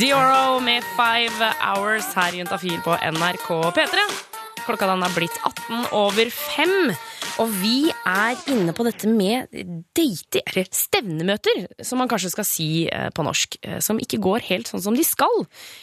Dioro 0.00 0.60
med 0.64 0.86
Five 0.96 1.50
Hours 1.60 2.06
her 2.16 2.34
i 2.34 2.40
Juntafil 2.42 2.80
på 2.84 2.96
NRK 3.14 3.50
P3. 3.76 4.06
Klokka 4.64 4.88
den 4.88 5.04
er 5.04 5.12
blitt 5.12 5.34
18 5.44 5.90
over 5.92 6.30
5. 6.32 6.94
Og 7.42 7.50
vi 7.58 7.90
er 7.90 8.38
inne 8.48 8.72
på 8.76 8.84
dette 8.86 9.10
med 9.10 9.50
date, 9.96 10.40
eller 10.46 10.68
stevnemøter, 10.70 11.64
som 11.84 11.98
man 12.00 12.08
kanskje 12.08 12.30
skal 12.32 12.46
si 12.46 12.68
eh, 12.86 13.08
på 13.12 13.24
norsk, 13.26 13.58
eh, 13.66 13.80
som 13.84 13.98
ikke 14.00 14.20
går 14.22 14.46
helt 14.46 14.70
sånn 14.70 14.84
som 14.86 14.96
de 14.96 15.04
skal. 15.04 15.42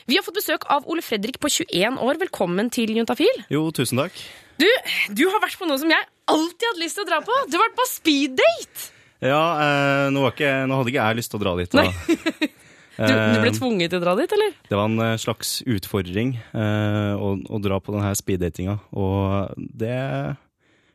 Vi 0.10 0.18
har 0.18 0.26
fått 0.26 0.40
besøk 0.40 0.66
av 0.72 0.88
Ole 0.90 1.04
Fredrik 1.06 1.42
på 1.44 1.52
21 1.52 2.00
år. 2.02 2.22
Velkommen 2.24 2.72
til 2.74 2.96
Juntafil. 2.96 3.44
Jo, 3.52 3.68
tusen 3.76 4.00
takk. 4.02 4.16
Du, 4.62 4.68
du 5.12 5.26
har 5.28 5.44
vært 5.44 5.60
på 5.60 5.68
noe 5.68 5.80
som 5.82 5.92
jeg 5.92 6.08
alltid 6.30 6.68
hadde 6.70 6.84
lyst 6.84 7.00
til 7.00 7.06
å 7.06 7.10
dra 7.10 7.22
på. 7.26 7.38
Du 7.50 7.58
har 7.58 7.66
vært 7.68 7.78
på 7.80 7.88
speeddate! 7.90 8.90
Ja, 9.22 9.42
eh, 9.62 10.08
nå, 10.14 10.24
var 10.26 10.34
ikke, 10.34 10.54
nå 10.66 10.80
hadde 10.80 10.94
ikke 10.94 11.06
jeg 11.06 11.20
lyst 11.20 11.34
til 11.34 11.42
å 11.42 11.44
dra 11.46 11.56
dit. 11.60 11.78
Da. 11.78 11.86
Du, 13.02 13.08
du 13.08 13.40
ble 13.42 13.50
Eh, 13.50 13.56
tvunget 13.56 13.90
til 13.90 13.98
å 13.98 14.04
dra 14.04 14.14
dit, 14.20 14.34
eller? 14.36 14.52
Det 14.68 14.78
var 14.78 14.90
en 14.90 15.02
eh, 15.02 15.18
slags 15.18 15.62
utfordring 15.66 16.36
eh, 16.38 17.14
å, 17.16 17.32
å 17.50 17.60
dra 17.64 17.80
på 17.82 17.96
denne 17.96 18.12
speeddatinga, 18.20 18.76
og 18.94 19.56
det 19.58 19.96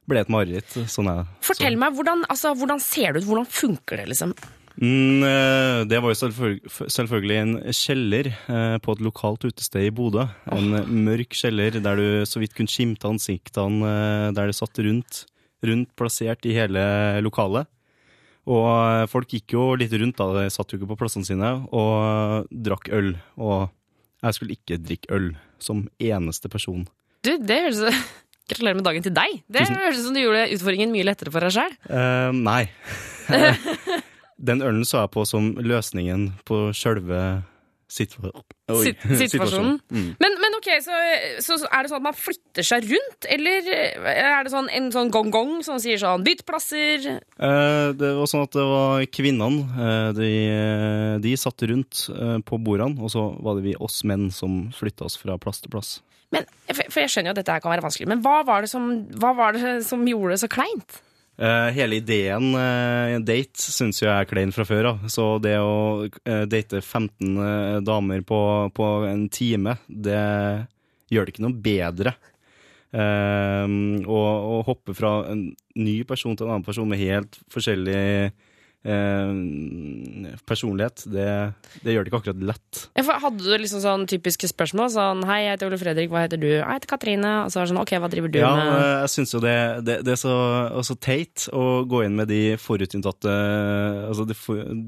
ble 0.06 0.22
et 0.22 0.30
mareritt. 0.30 0.76
Sånn 0.92 1.08
er 1.10 1.22
det. 1.22 1.26
Fortell 1.48 1.78
meg, 1.80 1.96
hvordan, 1.96 2.22
altså, 2.30 2.52
hvordan 2.60 2.82
ser 2.84 3.16
det 3.16 3.24
ut? 3.24 3.28
Hvordan 3.30 3.48
funker 3.50 4.02
det, 4.02 4.06
liksom? 4.12 4.36
Mm, 4.76 5.24
eh, 5.24 5.82
det 5.88 6.00
var 6.04 6.12
jo 6.12 6.18
selvfølgelig, 6.20 6.72
selvfølgelig 6.92 7.36
en 7.40 7.54
kjeller 7.72 8.28
eh, 8.28 8.76
på 8.84 8.92
et 8.92 9.04
lokalt 9.04 9.46
utested 9.48 9.86
i 9.88 9.92
Bodø. 9.94 10.26
En 10.52 10.74
mørk 11.06 11.32
kjeller 11.38 11.78
der 11.80 11.96
du 11.96 12.08
så 12.28 12.42
vidt 12.42 12.56
kunne 12.56 12.72
skimte 12.72 13.08
ansiktene, 13.08 13.80
eh, 13.88 14.26
der 14.36 14.50
det 14.50 14.58
satt 14.58 14.76
rundt, 14.84 15.22
rundt 15.64 15.94
plassert 15.96 16.44
i 16.44 16.56
hele 16.56 16.82
lokalet. 17.24 17.70
Og 18.46 19.08
folk 19.10 19.32
gikk 19.32 19.56
jo 19.56 19.72
litt 19.74 19.94
rundt, 19.96 20.20
da, 20.20 20.44
de 20.44 20.52
satt 20.54 20.70
jo 20.70 20.78
ikke 20.78 20.92
på 20.92 21.00
plassene 21.00 21.26
sine, 21.26 21.48
og 21.74 22.46
drakk 22.52 22.92
øl. 22.94 23.16
Og 23.42 23.72
jeg 24.22 24.36
skulle 24.36 24.54
ikke 24.54 24.78
drikke 24.78 25.10
øl, 25.16 25.32
som 25.58 25.88
eneste 25.98 26.52
person. 26.52 26.84
Du, 27.26 27.32
det 27.42 27.64
høres 27.64 27.82
Gratulerer 28.46 28.76
med 28.78 28.86
dagen 28.86 29.02
til 29.02 29.10
deg. 29.10 29.40
Det 29.50 29.64
høres 29.66 29.98
ut 29.98 30.04
som 30.04 30.14
du 30.14 30.20
gjorde 30.20 30.44
utfordringen 30.54 30.92
mye 30.94 31.02
lettere 31.08 31.32
for 31.34 31.42
deg 31.42 31.56
sjøl. 31.56 31.72
Eh, 31.90 32.36
nei. 32.46 32.60
Den 34.38 34.60
ølen 34.62 34.84
så 34.84 35.04
jeg 35.04 35.10
på 35.16 35.22
som 35.28 35.54
løsningen 35.56 36.30
på 36.44 36.66
sjølve 36.76 37.42
situa 37.88 38.32
Sit- 38.82 38.98
situasjonen. 39.20 39.76
Mm. 39.94 40.08
Men, 40.18 40.32
men 40.42 40.56
ok, 40.58 40.66
så, 40.82 40.96
så 41.44 41.54
så 41.62 41.68
er 41.70 41.84
det 41.86 41.90
sånn 41.92 42.00
at 42.02 42.06
man 42.08 42.16
flytter 42.18 42.66
seg 42.66 42.88
rundt, 42.90 43.28
eller 43.30 43.68
er 44.10 44.42
det 44.42 44.50
sånn 44.50 44.66
en 44.74 44.88
sånn 44.90 45.12
gong-gong 45.14 45.60
som 45.64 45.78
sier 45.80 46.00
sånn 46.02 46.24
bytt 46.26 46.42
plasser? 46.48 47.06
Eh, 47.14 47.92
det 47.94 48.10
var 48.18 48.26
sånn 48.26 48.42
at 48.42 48.58
det 48.58 48.64
var 48.66 49.06
kvinnene. 49.14 49.62
eh, 49.86 50.08
de, 50.18 50.32
de 51.22 51.36
satt 51.38 51.62
rundt 51.70 52.08
eh, 52.10 52.36
på 52.42 52.58
bordene, 52.66 52.98
og 52.98 53.14
så 53.14 53.28
var 53.38 53.60
det 53.60 53.68
vi 53.70 53.76
oss 53.78 54.02
menn 54.04 54.28
som 54.34 54.64
flytta 54.74 55.06
oss 55.06 55.16
fra 55.22 55.38
plass 55.38 55.62
til 55.62 55.70
plass. 55.76 55.94
Men, 56.34 56.42
for 56.66 56.90
for 56.90 57.04
jeg 57.04 57.12
skjønner 57.14 57.30
jo 57.30 57.36
at 57.36 57.42
dette 57.44 57.54
her 57.54 57.62
kan 57.62 57.70
være 57.70 57.86
vanskelig, 57.86 58.10
men 58.10 58.26
hva 58.26 58.40
var 58.50 58.66
det 58.66 58.72
som, 58.74 58.90
hva 59.22 59.30
var 59.38 59.54
det 59.54 59.76
som 59.86 60.02
gjorde 60.10 60.34
det 60.34 60.42
så 60.42 60.50
kleint? 60.50 60.98
Eh, 61.36 61.68
hele 61.76 61.98
ideen 62.00 62.54
uh, 62.56 63.18
date 63.20 63.60
syns 63.60 64.00
jeg 64.00 64.08
er 64.08 64.28
klein 64.28 64.54
fra 64.56 64.64
før 64.64 64.92
av. 64.92 65.04
Så 65.12 65.36
det 65.44 65.58
å 65.60 66.06
eh, 66.06 66.46
date 66.48 66.80
15 66.80 67.36
eh, 67.36 67.76
damer 67.84 68.24
på, 68.24 68.40
på 68.76 68.88
en 69.10 69.26
time, 69.32 69.76
det 69.86 70.16
gjør 71.12 71.26
det 71.26 71.34
ikke 71.34 71.44
noe 71.44 71.60
bedre. 71.66 72.14
Eh, 72.96 73.76
å 74.08 74.62
hoppe 74.64 74.96
fra 74.96 75.18
en 75.34 75.50
ny 75.76 75.98
person 76.08 76.36
til 76.38 76.48
en 76.48 76.56
annen 76.56 76.66
person 76.66 76.88
med 76.88 77.02
helt 77.04 77.36
forskjellig 77.52 78.32
eh, 78.86 80.36
personlighet, 80.48 81.04
det, 81.10 81.26
det 81.84 81.94
gjør 81.94 82.06
det 82.06 82.12
ikke 82.12 82.20
akkurat 82.22 82.44
lett. 82.52 82.82
Hadde 83.26 83.42
du 83.42 83.52
liksom 83.58 83.80
sånn 83.82 84.04
typiske 84.10 84.48
spørsmål? 84.50 84.90
Sånn 84.92 85.22
Hei, 85.26 85.40
jeg 85.46 85.56
heter 85.56 85.70
Ole 85.70 85.78
Fredrik, 85.80 86.10
hva 86.12 86.22
heter 86.26 86.40
du? 86.40 86.48
Jeg 86.58 86.64
heter 86.66 86.90
Katrine. 86.90 87.32
Og 87.46 87.50
så 87.52 87.58
var 87.60 87.66
det 87.66 87.72
sånn 87.72 87.80
Ok, 87.82 87.92
hva 88.02 88.10
driver 88.12 88.32
du 88.32 88.38
Ja, 88.40 88.50
med? 88.54 88.68
Ja, 88.70 88.90
jeg 89.04 89.12
syns 89.14 89.32
jo 89.34 89.40
det, 89.42 89.54
det, 89.86 89.96
det 90.06 90.12
er 90.14 90.20
så, 90.20 90.34
også 90.78 90.96
teit 91.02 91.46
å 91.56 91.64
gå 91.88 92.02
inn 92.06 92.16
med 92.18 92.28
de 92.30 92.40
forutinntatte 92.60 93.32
Altså 94.06 94.26
de, 94.28 94.36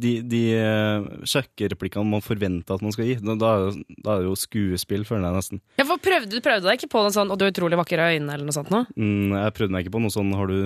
de, 0.03 0.13
de 0.29 0.43
eh, 0.59 1.09
sjekkereplikkene 1.29 2.07
man 2.09 2.25
forventer 2.25 2.77
at 2.79 2.85
man 2.85 2.95
skal 2.95 3.09
gi. 3.09 3.17
Da, 3.25 3.37
da 3.41 3.53
er 3.59 3.73
det- 3.73 4.27
jo 4.29 4.35
skuespill, 4.39 5.05
føler 5.09 5.29
jeg 5.31 5.37
nesten. 5.39 5.61
Ja, 5.81 5.87
for 5.89 6.01
prøvde, 6.03 6.31
Du 6.33 6.41
prøvde 6.45 6.67
deg 6.69 6.79
ikke 6.81 6.91
på 6.93 7.03
noe 7.05 7.15
sånn 7.15 7.31
'Å, 7.33 7.39
du 7.39 7.45
har 7.47 7.53
utrolig 7.53 7.79
vakre 7.81 8.09
øyne', 8.13 8.29
eller 8.35 8.45
noe 8.45 8.55
sånt 8.57 8.71
nå? 8.71 8.85
Mm, 8.99 9.33
jeg 9.33 9.55
prøvde 9.57 9.73
meg 9.73 9.87
ikke 9.87 9.95
på 9.97 10.03
noe 10.03 10.13
sånn 10.13 10.33
Har 10.37 10.47
du 10.47 10.59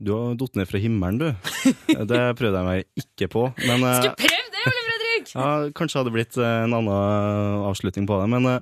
Du 0.00 0.10
har 0.14 0.34
datt 0.40 0.56
ned 0.56 0.68
fra 0.70 0.78
himmelen, 0.80 1.18
du. 1.18 1.28
Det 2.10 2.22
prøvde 2.38 2.55
jeg 2.60 2.68
meg 2.68 3.04
ikke 3.04 3.28
på. 3.32 3.44
Men 3.64 3.84
eh, 3.86 3.98
Skulle 4.00 4.20
prøvd 4.22 4.52
det, 4.56 4.64
Ole 4.70 4.84
Fredrik! 4.88 5.32
ja, 5.36 5.48
kanskje 5.78 6.00
hadde 6.02 6.14
blitt 6.14 6.38
eh, 6.40 6.56
en 6.66 6.76
annen 6.76 7.66
avslutning 7.70 8.08
på 8.08 8.18
det. 8.22 8.28
Men 8.34 8.48
eh, 8.52 8.60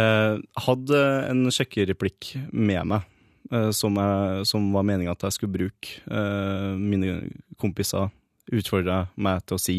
eh, 0.00 0.40
hadde 0.66 1.04
en 1.30 1.46
sjekkereplikk 1.54 2.32
med 2.52 2.90
meg 2.94 3.06
eh, 3.52 3.70
som, 3.76 3.96
jeg, 4.00 4.48
som 4.50 4.70
var 4.74 4.86
meninga 4.88 5.14
at 5.16 5.28
jeg 5.28 5.38
skulle 5.38 5.56
bruke. 5.58 6.00
Eh, 6.08 6.72
mine 6.78 7.20
kompiser 7.60 8.10
utfordra 8.54 9.06
meg 9.20 9.42
til 9.48 9.58
å 9.58 9.62
si. 9.62 9.78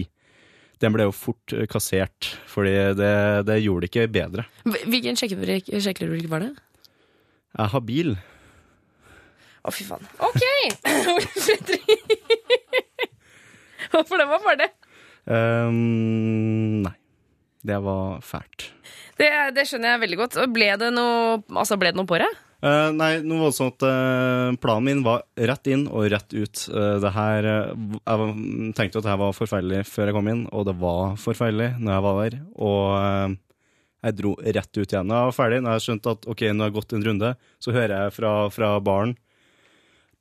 Den 0.79 0.93
ble 0.95 1.09
jo 1.09 1.13
fort 1.15 1.51
eh, 1.55 1.65
kassert, 1.67 2.31
fordi 2.47 2.73
det, 2.95 3.13
det 3.49 3.59
gjorde 3.63 3.85
det 3.87 3.91
ikke 3.91 4.09
bedre. 4.15 4.45
Hvilken 4.87 5.17
sjekkereplikk 5.19 6.29
var 6.31 6.45
det? 6.45 6.53
Jeg 7.57 7.73
har 7.73 7.81
bil. 7.83 8.13
Å, 9.59 9.73
fy 9.75 9.83
faen. 9.83 10.05
OK! 10.23 10.45
Fredrik. 11.43 12.85
For 14.09 14.17
det 14.21 14.27
var 14.29 14.43
bare 14.45 14.59
det. 14.65 14.69
Um, 15.29 16.81
nei. 16.85 16.95
Det 17.59 17.75
var 17.83 18.21
fælt. 18.23 18.69
det. 19.19 19.31
Det 19.55 19.65
skjønner 19.67 19.93
jeg 19.95 20.03
veldig 20.05 20.19
godt. 20.21 20.37
Ble 20.55 20.69
det 20.79 20.93
noe, 20.95 21.41
altså, 21.51 21.75
ble 21.79 21.91
det 21.91 21.99
noe 21.99 22.07
på 22.07 22.19
det? 22.21 22.29
Uh, 22.59 22.89
nei, 22.91 23.21
noe 23.23 23.47
at 23.51 23.83
eh, 23.87 24.55
planen 24.59 24.83
min 24.83 25.03
var 25.05 25.21
rett 25.47 25.67
inn 25.71 25.85
og 25.87 26.09
rett 26.11 26.33
ut. 26.35 26.63
Uh, 26.71 26.97
det 26.99 27.11
her, 27.15 27.45
eh, 27.47 27.69
jeg 27.99 28.21
var- 28.21 28.33
tenkte 28.75 28.99
at 28.99 29.05
det 29.05 29.11
her 29.13 29.21
var 29.21 29.35
forferdelig 29.37 29.85
før 29.87 30.09
jeg 30.09 30.17
kom 30.17 30.31
inn, 30.31 30.41
og 30.51 30.65
det 30.67 30.75
var 30.79 31.15
forferdelig 31.19 31.69
når 31.79 31.93
jeg 31.93 32.05
var 32.07 32.19
der. 32.19 32.35
Og 32.59 33.37
jeg 34.03 34.15
dro 34.15 34.33
rett 34.39 34.77
ut 34.79 34.91
igjen. 34.91 35.11
Jeg 35.15 35.29
var 35.31 35.35
ferdig, 35.35 35.61
når 35.63 35.77
jeg 35.77 35.85
skjønte 35.87 36.15
at 36.15 36.27
ok, 36.31 36.43
nå 36.51 36.63
har 36.63 36.71
jeg 36.71 36.77
gått 36.79 36.95
en 36.95 37.07
runde, 37.09 37.31
så 37.63 37.75
hører 37.75 37.95
jeg 37.95 38.15
fra, 38.15 38.33
fra 38.55 38.73
baren 38.83 39.15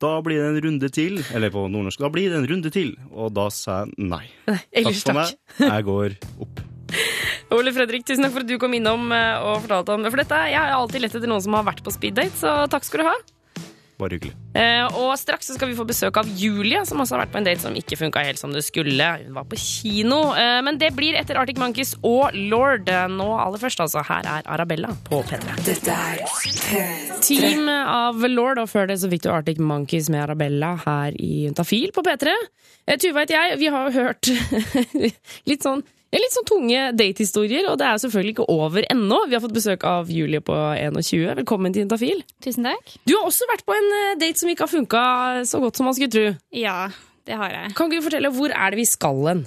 da 0.03 0.13
blir 0.25 0.39
det 0.43 0.49
en 0.53 0.61
runde 0.69 0.89
til. 0.95 1.19
Eller 1.35 1.51
på 1.55 1.65
nordnorsk, 1.71 2.01
da 2.03 2.11
blir 2.15 2.31
det 2.33 2.39
en 2.41 2.49
runde 2.51 2.71
til. 2.75 2.95
Og 3.11 3.33
da 3.37 3.49
sa 3.55 3.83
jeg 3.85 4.09
nei. 4.11 4.25
Ellers 4.73 5.03
for 5.03 5.13
takk. 5.15 5.37
meg. 5.59 5.65
Jeg 5.69 5.87
går 5.89 6.19
opp. 6.47 6.63
Ole 7.57 7.73
Fredrik, 7.73 8.05
tusen 8.09 8.25
takk 8.25 8.35
for 8.35 8.45
at 8.45 8.49
du 8.51 8.57
kom 8.61 8.75
innom 8.77 9.11
eh, 9.13 9.41
og 9.45 9.65
fortalte 9.65 9.97
om 9.97 10.05
det. 10.05 10.13
For 10.13 10.21
dette, 10.23 10.39
Jeg 10.53 10.61
har 10.61 10.77
alltid 10.77 11.05
lett 11.05 11.17
etter 11.19 11.31
noen 11.31 11.45
som 11.45 11.57
har 11.59 11.67
vært 11.69 11.83
på 11.85 11.93
speeddate, 11.95 12.37
så 12.37 12.55
takk 12.73 12.87
skal 12.87 13.03
du 13.05 13.09
ha. 13.11 13.17
Bare 13.99 14.15
hyggelig. 14.15 14.35
Eh, 14.55 14.85
og 15.01 15.11
straks 15.19 15.49
så 15.51 15.57
skal 15.57 15.73
vi 15.73 15.75
få 15.75 15.83
besøk 15.89 16.21
av 16.21 16.29
Julia, 16.39 16.85
som 16.87 17.01
også 17.03 17.17
har 17.17 17.25
vært 17.25 17.33
på 17.35 17.41
en 17.41 17.47
date 17.49 17.65
som 17.65 17.75
ikke 17.75 17.99
funka 17.99 18.23
helt 18.23 18.39
som 18.39 18.53
det 18.55 18.63
skulle. 18.63 19.09
Hun 19.25 19.35
var 19.35 19.49
på 19.51 19.59
kino. 19.59 20.21
Eh, 20.39 20.61
men 20.63 20.79
det 20.79 20.93
blir 20.95 21.19
etter 21.19 21.39
Arctic 21.41 21.59
Monkeys 21.59 21.97
og 22.07 22.31
Lord. 22.37 22.87
Eh, 22.89 23.09
Nå 23.11 23.27
aller 23.43 23.59
først, 23.59 23.83
altså. 23.83 24.05
Her 24.07 24.29
er 24.39 24.47
Arabella 24.55 24.93
på 25.09 25.19
P3. 25.27 25.59
Dette 25.67 25.99
er 25.99 26.23
P3. 26.31 26.85
Team 27.27 27.67
av 27.69 28.23
Lord, 28.31 28.63
og 28.63 28.71
før 28.71 28.87
det 28.93 29.01
så 29.03 29.11
fikk 29.11 29.27
du 29.27 29.33
Arctic 29.35 29.59
Monkeys 29.59 30.09
med 30.15 30.23
Arabella 30.29 30.77
her 30.87 31.19
i 31.19 31.49
Juntafil 31.49 31.91
på 31.97 32.07
P3. 32.07 32.39
Eh, 32.87 32.97
Tuva 33.03 33.27
heter 33.27 33.35
jeg, 33.41 33.59
vi 33.65 33.73
har 33.75 33.91
jo 33.91 33.99
hørt 33.99 34.31
litt 35.51 35.67
sånn 35.67 35.83
litt 36.17 36.33
sånn 36.33 36.47
tunge 36.49 36.85
datehistorier, 36.97 37.67
og 37.69 37.77
det 37.81 37.85
er 37.89 38.01
selvfølgelig 38.01 38.35
ikke 38.37 38.47
over 38.53 38.87
ennå. 38.89 39.19
Vi 39.29 39.37
har 39.37 39.43
fått 39.45 39.57
besøk 39.57 39.85
av 39.89 40.09
Julie 40.13 40.41
på 40.45 40.57
21. 40.57 41.35
Velkommen 41.43 41.75
til 41.75 41.85
Intafil. 41.85 42.23
Tusen 42.45 42.65
takk. 42.65 42.95
Du 43.05 43.13
har 43.19 43.29
også 43.29 43.49
vært 43.51 43.67
på 43.69 43.77
en 43.77 43.91
eh, 43.99 44.17
date 44.21 44.41
som 44.41 44.49
ikke 44.49 44.65
har 44.65 44.73
funka 44.73 45.03
så 45.49 45.61
godt 45.61 45.77
som 45.77 45.89
man 45.89 45.99
skulle 45.99 46.15
tro. 46.15 46.33
Ja, 46.57 46.89
det 47.29 47.37
har 47.37 47.53
jeg. 47.53 47.77
Kan 47.77 47.91
ikke 47.91 48.01
du 48.01 48.09
fortelle 48.09 48.33
hvor 48.33 48.55
er 48.57 48.73
det 48.73 48.81
vi 48.81 48.89
skal 48.89 49.21
hen? 49.29 49.45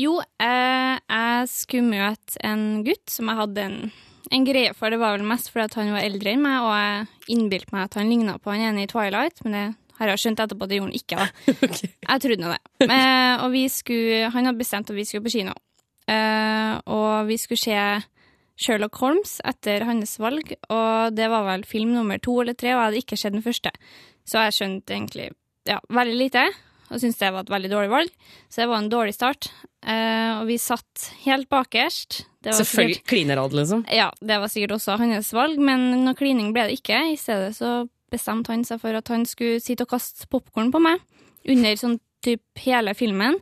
Jo, 0.00 0.18
eh, 0.40 0.94
jeg 1.00 1.50
skulle 1.52 1.88
møte 1.88 2.44
en 2.44 2.66
gutt 2.84 3.12
som 3.12 3.32
jeg 3.32 3.40
hadde 3.40 3.64
en, 3.64 3.78
en 4.36 4.46
greie 4.48 4.76
for. 4.76 4.92
Det 4.92 5.00
var 5.00 5.16
vel 5.16 5.28
mest 5.32 5.48
fordi 5.52 5.64
at 5.68 5.78
han 5.80 5.94
var 5.96 6.04
eldre 6.04 6.34
enn 6.34 6.44
meg, 6.44 6.60
og 6.60 6.76
jeg 6.76 7.38
innbilte 7.38 7.76
meg 7.76 7.88
at 7.88 7.96
han 8.00 8.12
ligna 8.12 8.36
på 8.36 8.52
han 8.52 8.68
ene 8.68 8.84
i 8.84 8.90
Twilight, 8.90 9.40
men 9.46 9.56
det 9.56 9.64
har 10.00 10.12
jeg 10.12 10.22
skjønt 10.22 10.44
etterpå 10.44 10.64
at 10.64 10.72
det 10.72 10.78
gjorde 10.78 10.92
han 10.92 11.00
ikke. 11.00 11.16
da. 11.16 11.56
Jeg 12.10 12.22
trodde 12.24 12.40
nå 12.40 12.52
det. 12.54 12.86
Eh, 12.86 13.42
og 13.44 13.50
vi 13.52 13.66
skulle, 13.68 14.30
han 14.32 14.48
hadde 14.48 14.60
bestemt 14.60 14.88
at 14.88 14.96
vi 14.96 15.04
skulle 15.04 15.26
på 15.26 15.32
kino. 15.34 15.52
Eh, 16.10 16.74
og 16.90 17.28
vi 17.30 17.36
skulle 17.40 17.60
se 17.62 17.76
Sherlock 18.60 18.98
Holmes 19.00 19.38
etter 19.46 19.86
hans 19.88 20.16
valg, 20.20 20.50
og 20.68 21.14
det 21.16 21.28
var 21.32 21.46
vel 21.46 21.62
film 21.68 21.94
nummer 21.96 22.18
to 22.20 22.34
eller 22.42 22.56
tre, 22.58 22.74
og 22.74 22.80
jeg 22.80 22.86
hadde 22.88 23.02
ikke 23.04 23.18
sett 23.20 23.36
den 23.36 23.44
første. 23.46 23.70
Så 24.28 24.42
jeg 24.44 24.56
skjønte 24.58 24.96
egentlig 24.96 25.30
ja, 25.68 25.78
veldig 25.88 26.16
lite, 26.18 26.42
og 26.90 26.98
syntes 27.00 27.20
det 27.22 27.30
var 27.32 27.46
et 27.46 27.52
veldig 27.54 27.70
dårlig 27.72 27.92
valg. 27.92 28.10
Så 28.50 28.62
det 28.64 28.68
var 28.72 28.82
en 28.82 28.90
dårlig 28.92 29.14
start. 29.16 29.48
Eh, 29.86 30.32
og 30.40 30.44
vi 30.50 30.58
satt 30.60 31.06
helt 31.24 31.48
bakerst. 31.52 32.24
Det 32.42 32.50
var 32.52 32.58
Selvfølgelig 32.60 32.98
sikkert- 32.98 33.08
klinerad, 33.14 33.54
liksom. 33.56 33.86
Ja, 33.94 34.10
det 34.20 34.40
var 34.42 34.48
sikkert 34.52 34.74
også 34.76 34.98
hans 35.00 35.32
valg, 35.32 35.56
men 35.62 36.04
noe 36.04 36.14
klining 36.18 36.52
ble 36.52 36.66
det 36.68 36.80
ikke. 36.82 36.98
I 37.14 37.16
stedet 37.20 37.54
så 37.56 37.88
bestemte 38.10 38.50
han 38.52 38.64
seg 38.66 38.80
for 38.82 38.92
at 38.98 39.08
han 39.08 39.24
skulle 39.24 39.60
sitte 39.62 39.86
og 39.86 39.92
kaste 39.94 40.26
popkorn 40.28 40.72
på 40.74 40.80
meg 40.82 40.98
under 41.48 41.76
sånn 41.78 42.00
type 42.26 42.42
hele 42.66 42.92
filmen. 42.98 43.38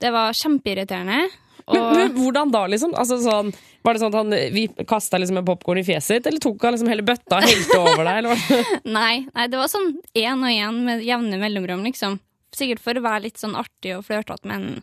Det 0.00 0.12
var 0.14 0.32
kjempeirriterende. 0.32 1.26
Og 1.66 1.76
Men, 1.76 1.92
men 1.98 2.16
hvordan 2.16 2.50
da, 2.54 2.64
liksom? 2.70 2.94
Altså, 2.98 3.18
sånn, 3.22 3.52
var 3.86 3.94
det 3.94 4.02
sånn 4.02 4.12
at 4.14 4.18
han 4.18 4.54
vi 4.54 4.64
kasta 4.88 5.20
liksom 5.20 5.38
en 5.42 5.46
popkorn 5.46 5.80
i 5.82 5.86
fjeset 5.86 6.18
ditt, 6.18 6.26
eller 6.32 6.42
tok 6.42 6.64
han 6.66 6.74
liksom 6.76 6.90
hele 6.90 7.04
bøtta 7.06 7.38
og 7.38 7.46
helte 7.46 7.78
over 7.80 8.02
deg? 8.08 8.18
Eller? 8.22 8.66
nei, 8.98 9.14
nei, 9.30 9.46
det 9.52 9.60
var 9.60 9.70
sånn 9.72 9.92
én 10.18 10.42
og 10.42 10.50
én 10.50 10.82
med 10.88 11.06
jevne 11.06 11.38
mellomrom, 11.42 11.84
liksom. 11.86 12.18
Sikkert 12.52 12.82
for 12.84 12.98
å 12.98 13.04
være 13.04 13.28
litt 13.28 13.40
sånn 13.40 13.54
artig 13.56 13.94
og 13.96 14.04
flørtete, 14.08 14.44
men 14.50 14.82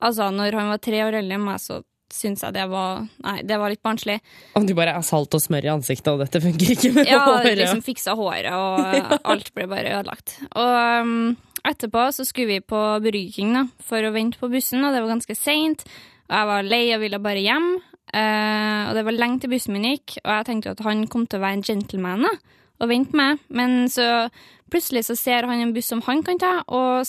altså, 0.00 0.30
når 0.32 0.56
han 0.60 0.72
var 0.72 0.80
tre 0.84 1.02
år 1.04 1.18
eldre 1.20 1.36
enn 1.40 1.44
meg, 1.44 1.60
så 1.60 1.82
syns 2.12 2.44
jeg 2.44 2.54
det 2.54 2.66
var 2.70 3.00
Nei, 3.24 3.40
det 3.42 3.56
var 3.58 3.72
litt 3.72 3.82
barnslig. 3.82 4.20
Om 4.56 4.66
du 4.68 4.74
bare 4.78 4.94
er 4.94 5.04
salt 5.06 5.34
og 5.34 5.42
smør 5.42 5.66
i 5.66 5.72
ansiktet, 5.72 6.12
og 6.12 6.22
dette 6.22 6.40
funker 6.44 6.70
ikke 6.76 6.92
med 6.94 7.10
Ja, 7.10 7.24
håret. 7.26 7.58
liksom 7.58 7.82
fiksa 7.84 8.14
håret, 8.18 8.52
og 8.54 9.18
alt 9.26 9.50
ble 9.56 9.66
bare 9.70 9.96
ødelagt. 9.98 10.36
Og 10.54 11.02
um, 11.02 11.36
etterpå 11.70 12.08
så 12.14 12.26
skulle 12.26 12.56
vi 12.56 12.64
på 12.64 12.80
Burger 13.02 13.32
King 13.34 13.54
da, 13.56 13.66
for 13.84 14.04
å 14.04 14.12
vente 14.14 14.40
på 14.40 14.50
bussen, 14.52 14.84
og 14.84 14.94
det 14.94 15.02
var 15.02 15.14
ganske 15.14 15.36
seint. 15.38 15.84
Jeg 16.26 16.48
var 16.50 16.66
lei 16.66 16.84
og 16.94 17.02
ville 17.04 17.22
bare 17.22 17.44
hjem. 17.44 17.68
Eh, 18.14 18.82
og 18.86 18.94
det 18.96 19.04
var 19.06 19.16
lenge 19.16 19.42
til 19.42 19.52
bussen 19.52 19.74
min 19.74 19.88
gikk, 19.90 20.18
og 20.22 20.30
jeg 20.32 20.48
tenkte 20.50 20.74
at 20.76 20.84
han 20.86 21.06
kom 21.10 21.26
til 21.26 21.40
å 21.40 21.44
være 21.46 21.58
en 21.58 21.66
gentleman 21.66 22.26
da, 22.26 22.32
og 22.80 22.90
vente 22.90 23.12
på 23.12 23.20
meg. 23.20 23.42
Men 23.48 23.86
så 23.92 24.28
plutselig 24.72 25.06
så 25.08 25.18
ser 25.18 25.48
han 25.48 25.62
en 25.62 25.74
buss 25.76 25.90
som 25.92 26.04
han 26.06 26.22
kan 26.26 26.40
ta, 26.42 26.58
og 26.66 27.06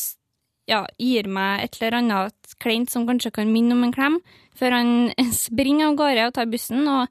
ja, 0.67 0.83
gir 0.99 1.29
meg 1.31 1.63
et 1.63 1.79
eller 1.79 2.01
annet 2.01 2.55
kleint 2.61 2.91
som 2.91 3.07
kanskje 3.07 3.33
kan 3.39 3.51
minne 3.53 3.77
om 3.77 3.85
en 3.87 3.95
klem, 3.95 4.21
før 4.57 4.79
han 4.79 4.93
springer 5.45 5.91
av 5.91 5.99
gårde 5.99 6.29
og 6.29 6.39
tar 6.39 6.49
bussen. 6.51 6.87
og 6.87 7.07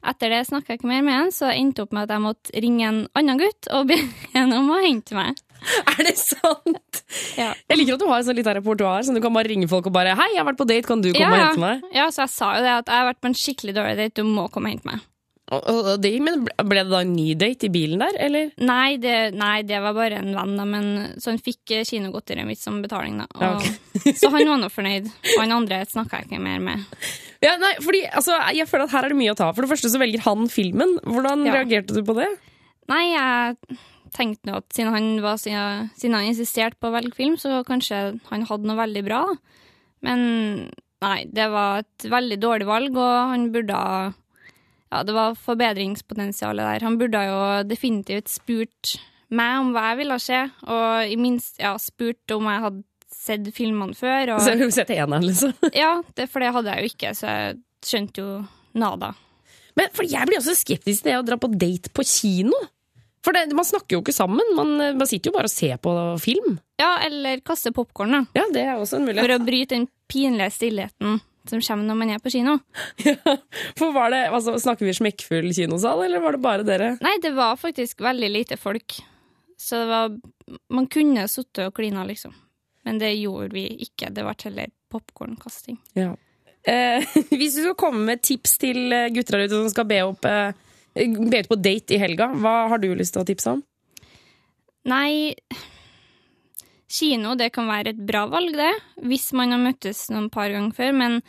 etter 0.00 0.32
det 0.32 0.46
snakka 0.48 0.72
jeg 0.72 0.80
ikke 0.80 0.88
mer 0.88 1.02
med 1.04 1.16
han, 1.16 1.32
så 1.34 1.50
endte 1.52 1.80
det 1.80 1.84
opp 1.84 1.90
med 1.92 2.06
at 2.06 2.14
jeg 2.14 2.24
måtte 2.24 2.60
ringe 2.64 2.86
en 2.88 3.00
annen 3.20 3.40
gutt 3.40 3.68
og 3.76 3.90
be 3.90 3.98
ham 4.34 4.54
om 4.56 4.72
å 4.72 4.80
hente 4.80 5.16
meg. 5.16 5.40
Er 5.92 6.02
det 6.06 6.16
sant? 6.18 7.02
Ja. 7.36 7.50
Jeg 7.68 7.78
liker 7.80 7.96
at 7.98 8.02
du 8.02 8.08
har 8.08 8.22
en 8.22 8.26
sånn 8.30 8.38
liten 8.38 8.56
repertoar, 8.60 9.04
så 9.06 9.14
du 9.14 9.20
kan 9.24 9.34
bare 9.34 9.50
ringe 9.52 9.68
folk 9.70 9.86
og 9.90 9.94
bare 9.96 10.16
'Hei, 10.16 10.30
jeg 10.34 10.42
har 10.42 10.48
vært 10.52 10.60
på 10.62 10.68
date, 10.70 10.86
kan 10.88 11.00
du 11.04 11.12
komme 11.12 11.30
og 11.30 11.44
hente 11.46 11.60
meg?' 11.62 11.82
ja, 11.94 12.08
så 12.10 12.24
jeg 12.26 12.34
sa 12.36 12.54
jo 12.56 12.64
det 12.66 12.74
at 12.80 12.86
jeg 12.92 12.96
har 13.02 13.08
vært 13.12 13.20
på 13.20 13.30
en 13.32 13.38
skikkelig 13.44 13.76
dårlig 13.76 13.96
date, 14.00 14.14
du 14.22 14.24
må 14.24 14.48
komme 14.50 14.70
og 14.70 14.76
hente 14.78 14.86
meg. 14.90 15.06
Og, 15.50 15.96
det, 15.98 16.12
men 16.22 16.44
ble 16.46 16.82
det 16.84 16.92
da 16.92 17.00
en 17.02 17.10
ny 17.16 17.32
date 17.34 17.66
i 17.66 17.72
bilen 17.74 17.98
der, 17.98 18.14
eller? 18.22 18.52
Nei 18.62 18.94
det, 19.02 19.34
nei, 19.34 19.62
det 19.66 19.80
var 19.82 19.96
bare 19.96 20.20
en 20.22 20.30
venn, 20.36 20.52
da, 20.60 20.66
men 20.68 20.84
så 21.18 21.32
han 21.32 21.40
fikk 21.42 21.72
eh, 21.74 21.82
kinogodteriet 21.88 22.46
mitt 22.46 22.60
som 22.62 22.78
betaling, 22.84 23.18
da. 23.18 23.26
Og, 23.34 23.66
Ja, 23.66 24.12
så 24.14 24.30
han 24.30 24.46
var 24.46 24.60
nå 24.62 24.68
fornøyd. 24.70 25.08
Og 25.34 25.40
han 25.42 25.56
andre 25.56 25.80
snakka 25.90 26.20
jeg 26.20 26.30
ikke 26.30 26.42
mer 26.46 26.62
med. 26.70 26.86
Ja, 27.40 27.54
nei, 27.56 27.72
fordi 27.80 28.02
altså, 28.04 28.34
Jeg 28.52 28.68
føler 28.68 28.84
at 28.84 28.92
her 28.92 29.06
er 29.06 29.12
det 29.14 29.16
mye 29.16 29.32
å 29.32 29.36
ta. 29.38 29.46
For 29.56 29.64
det 29.64 29.70
første 29.70 29.88
så 29.88 29.96
velger 29.98 30.20
han 30.26 30.42
filmen. 30.52 30.98
Hvordan 31.08 31.46
Ja. 31.48 31.54
reagerte 31.56 31.96
du 31.96 32.02
på 32.04 32.12
det? 32.18 32.28
Nei, 32.92 33.14
jeg 33.14 33.78
tenkte 34.14 34.50
nå 34.50 34.58
at 34.60 34.68
siden 34.74 34.94
han, 34.94 35.08
var, 35.24 35.40
siden, 35.40 36.14
han 36.16 36.28
insisterte 36.28 36.78
på 36.80 36.90
å 36.90 36.94
velge 36.94 37.16
film, 37.18 37.36
så 37.40 37.62
kanskje 37.66 38.00
han 38.30 38.46
hadde 38.48 38.68
noe 38.68 38.80
veldig 38.80 39.04
bra. 39.06 39.24
Men 40.06 40.22
nei, 41.04 41.18
det 41.28 41.50
var 41.52 41.84
et 41.84 42.08
veldig 42.12 42.40
dårlig 42.42 42.68
valg, 42.68 42.98
og 42.98 43.34
han 43.34 43.50
burde 43.54 43.78
Ja, 44.90 45.04
det 45.06 45.14
var 45.14 45.38
forbedringspotensialet 45.38 46.66
der. 46.66 46.86
Han 46.88 46.98
burde 46.98 47.22
jo 47.28 47.40
definitivt 47.68 48.32
spurt 48.32 48.96
meg 49.30 49.60
om 49.62 49.72
hva 49.74 49.92
jeg 49.92 50.00
ville 50.00 50.18
se, 50.22 50.40
og 50.66 51.12
i 51.12 51.18
minst 51.20 51.60
ja, 51.62 51.76
spurt 51.78 52.34
om 52.34 52.48
jeg 52.50 52.64
hadde 52.64 52.86
sett 53.14 53.50
filmene 53.54 53.94
før. 53.94 54.34
Og, 54.34 54.42
Så 54.42 54.54
jeg 54.54 54.62
vil 54.64 54.74
sette 54.74 54.96
eneren, 54.98 55.26
liksom. 55.28 55.54
ja, 55.82 56.00
det, 56.16 56.26
for 56.32 56.42
det 56.42 56.52
hadde 56.56 56.74
jeg 56.74 56.82
jo 56.82 56.94
ikke, 56.94 57.12
så 57.18 57.34
jeg 57.34 57.60
skjønte 57.86 58.24
jo 58.24 58.38
nada. 58.80 59.14
Men 59.78 59.92
for 59.94 60.06
jeg 60.08 60.26
blir 60.28 60.40
også 60.40 60.56
skeptisk 60.58 61.04
til 61.04 61.12
det 61.12 61.20
å 61.20 61.26
dra 61.26 61.38
på 61.40 61.50
date 61.54 61.92
på 61.94 62.04
kino. 62.06 62.56
For 63.24 63.36
det, 63.36 63.50
man 63.52 63.66
snakker 63.68 63.98
jo 63.98 64.02
ikke 64.04 64.14
sammen, 64.16 64.54
man, 64.56 64.70
man 64.96 65.08
sitter 65.08 65.28
jo 65.28 65.36
bare 65.36 65.48
og 65.50 65.52
ser 65.52 65.76
på 65.82 65.92
film. 66.22 66.54
Ja, 66.80 66.94
eller 67.04 67.42
kaster 67.44 67.74
popkorn, 67.76 68.14
da. 68.16 68.20
Ja, 68.38 68.46
det 68.54 68.62
er 68.64 68.78
også 68.80 68.96
en 68.96 69.04
mulighet. 69.08 69.26
For 69.26 69.34
å 69.36 69.44
bryte 69.44 69.76
den 69.76 69.90
pinlige 70.08 70.54
stillheten 70.54 71.20
som 71.48 71.60
kommer 71.64 71.88
når 71.88 71.98
man 72.00 72.12
er 72.14 72.22
på 72.22 72.32
kino. 72.32 72.58
Ja, 73.04 73.36
For 73.78 73.92
var 73.96 74.12
det, 74.12 74.26
altså, 74.28 74.56
Snakker 74.60 74.88
vi 74.88 74.96
smekkfull 74.96 75.52
kinosal, 75.56 76.04
eller 76.06 76.22
var 76.24 76.36
det 76.36 76.42
bare 76.44 76.66
dere? 76.66 76.90
Nei, 77.04 77.16
det 77.22 77.32
var 77.36 77.60
faktisk 77.60 78.00
veldig 78.04 78.30
lite 78.32 78.58
folk. 78.60 78.98
Så 79.60 79.82
det 79.82 79.90
var 79.90 80.16
Man 80.72 80.88
kunne 80.90 81.26
sittet 81.28 81.66
og 81.68 81.76
klina, 81.76 82.04
liksom. 82.08 82.32
Men 82.88 82.98
det 83.00 83.12
gjorde 83.18 83.52
vi 83.52 83.66
ikke. 83.84 84.08
Det 84.08 84.24
ble 84.24 84.34
heller 84.46 84.72
popkornkasting. 84.90 85.76
Ja. 85.98 86.14
Eh, 86.64 87.04
hvis 87.38 87.56
du 87.56 87.62
skal 87.62 87.76
komme 87.78 88.04
med 88.08 88.22
tips 88.24 88.56
til 88.60 88.92
eh, 88.92 89.08
gutter 89.12 89.38
der 89.38 89.48
ute 89.48 89.60
som 89.60 89.70
skal 89.72 89.88
be 89.88 90.00
opp 90.04 90.26
eh, 90.28 90.56
Be 91.00 91.40
ut 91.40 91.48
på 91.48 91.56
date 91.56 91.96
i 91.96 92.00
helga, 92.00 92.28
hva 92.36 92.68
har 92.72 92.80
du 92.82 92.90
lyst 92.94 93.14
til 93.16 93.24
å 93.24 93.28
tipse 93.28 93.54
om? 93.56 93.62
Nei 94.90 95.34
Kino 96.90 97.36
det 97.38 97.52
kan 97.54 97.68
være 97.70 97.94
et 97.94 98.00
bra 98.02 98.24
valg, 98.28 98.56
det, 98.58 98.72
hvis 99.06 99.30
man 99.36 99.54
har 99.54 99.62
møttes 99.62 100.08
noen 100.10 100.26
par 100.32 100.50
ganger 100.50 100.74
før, 100.74 100.96
men 100.98 101.20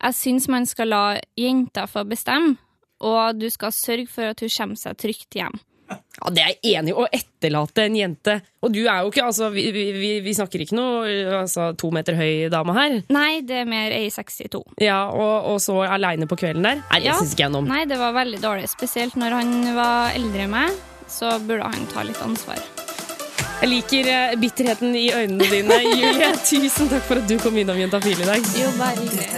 jeg 0.00 0.16
syns 0.16 0.46
man 0.52 0.68
skal 0.68 0.92
la 0.92 1.04
jenta 1.38 1.88
få 1.90 2.04
bestemme, 2.08 2.54
og 3.02 3.40
du 3.40 3.48
skal 3.50 3.74
sørge 3.74 4.06
for 4.12 4.30
at 4.30 4.44
hun 4.44 4.52
kommer 4.54 4.78
seg 4.78 5.00
trygt 5.02 5.36
hjem. 5.36 5.58
Ja, 5.90 6.30
Det 6.30 6.42
er 6.42 6.48
jeg 6.54 6.76
enig 6.78 6.92
i. 6.92 6.94
Å 6.94 7.06
etterlate 7.10 7.84
en 7.88 7.94
jente 7.96 8.34
Og 8.62 8.72
du 8.74 8.80
er 8.84 9.00
jo 9.02 9.08
ikke 9.10 9.24
altså, 9.24 9.48
Vi, 9.54 9.64
vi, 9.72 10.10
vi 10.22 10.34
snakker 10.36 10.60
ikke 10.62 10.76
noe 10.76 11.08
altså, 11.40 11.70
to 11.80 11.90
meter 11.94 12.14
høy 12.18 12.48
dame 12.52 12.74
her. 12.76 12.98
Nei, 13.10 13.40
det 13.46 13.56
er 13.62 13.68
mer 13.70 13.90
ei 13.96 14.10
62. 14.12 14.60
Ja, 14.84 15.00
og, 15.10 15.48
og 15.54 15.58
så 15.64 15.78
aleine 15.88 16.26
på 16.30 16.36
kvelden 16.38 16.62
der. 16.66 16.82
Nei, 16.90 17.00
det 17.00 17.08
Ja. 17.10 17.16
syns 17.18 17.32
ikke 17.34 17.46
jeg 17.48 17.54
noe 17.56 17.62
om. 17.64 17.68
Nei, 17.72 17.82
det 17.90 17.98
var 17.98 18.12
veldig 18.14 18.40
dårlig. 18.44 18.68
Spesielt 18.70 19.16
når 19.18 19.30
han 19.40 19.50
var 19.78 20.12
eldre 20.14 20.44
enn 20.46 20.54
meg, 20.54 20.70
så 21.10 21.26
burde 21.42 21.66
han 21.72 21.86
ta 21.90 22.00
litt 22.06 22.20
ansvar. 22.22 22.60
Jeg 23.60 23.68
liker 23.68 24.06
eh, 24.08 24.36
bitterheten 24.40 24.94
i 24.96 25.08
øynene 25.12 25.44
dine, 25.50 25.80
Julie. 26.00 26.30
Tusen 26.46 26.88
takk 26.92 27.04
for 27.08 27.16
at 27.20 27.26
du 27.28 27.36
kom 27.42 27.56
innom 27.60 27.76
Jentafil 27.80 28.20
i 28.22 28.28
dag. 28.30 28.40
Jo, 28.56 28.68
bare 28.78 28.96
hyggelig. 29.00 29.28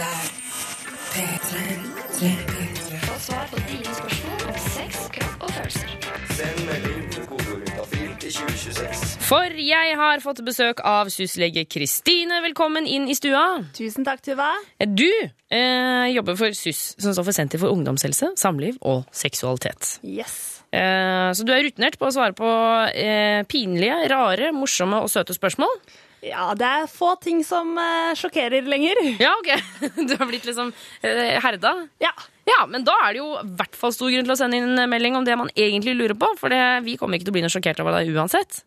For 9.33 9.55
jeg 9.57 9.95
har 9.97 10.19
fått 10.21 10.43
besøk 10.45 10.83
av 10.85 11.07
SUS-lege 11.09 11.63
Kristine. 11.65 12.37
Velkommen 12.43 12.85
inn 12.85 13.07
i 13.09 13.15
stua. 13.17 13.63
Tusen 13.73 14.05
takk, 14.05 14.19
Tuva. 14.21 14.51
Du 14.85 15.07
eh, 15.09 16.09
jobber 16.13 16.35
for 16.37 16.53
SUS, 16.53 16.81
som 17.01 17.15
står 17.15 17.25
for 17.25 17.33
Senter 17.33 17.57
for 17.57 17.73
ungdomshelse, 17.73 18.35
samliv 18.37 18.75
og 18.85 19.07
seksualitet. 19.09 19.95
Yes. 20.05 20.35
Eh, 20.69 21.31
så 21.33 21.47
du 21.47 21.49
er 21.55 21.63
rutinert 21.65 21.97
på 21.97 22.11
å 22.11 22.13
svare 22.13 22.37
på 22.37 22.49
eh, 22.93 23.41
pinlige, 23.49 23.95
rare, 24.11 24.51
morsomme 24.53 24.99
og 25.01 25.09
søte 25.09 25.33
spørsmål? 25.33 25.81
Ja, 26.21 26.51
det 26.53 26.67
er 26.69 26.85
få 26.91 27.15
ting 27.23 27.41
som 27.47 27.73
eh, 27.81 28.11
sjokkerer 28.19 28.69
lenger. 28.69 29.01
Ja, 29.17 29.33
ok. 29.39 29.49
Du 30.11 30.13
har 30.13 30.29
blitt 30.29 30.45
liksom 30.45 30.69
herda? 31.01 31.73
Ja. 32.05 32.13
Ja, 32.45 32.67
men 32.69 32.85
da 32.85 32.99
er 33.07 33.15
det 33.15 33.23
jo 33.23 33.31
i 33.39 33.49
hvert 33.57 33.81
fall 33.81 33.95
stor 33.97 34.13
grunn 34.13 34.29
til 34.29 34.35
å 34.35 34.37
sende 34.37 34.61
inn 34.61 34.77
en 34.77 34.93
melding 34.93 35.17
om 35.17 35.25
det 35.25 35.39
man 35.41 35.49
egentlig 35.55 35.97
lurer 35.97 36.13
på, 36.21 36.29
for 36.37 36.53
det, 36.53 36.61
vi 36.85 36.99
kommer 37.01 37.17
ikke 37.17 37.31
til 37.31 37.33
å 37.33 37.39
bli 37.39 37.45
noe 37.47 37.55
sjokkert 37.55 37.81
over 37.81 37.97
det 37.97 38.13
uansett. 38.13 38.61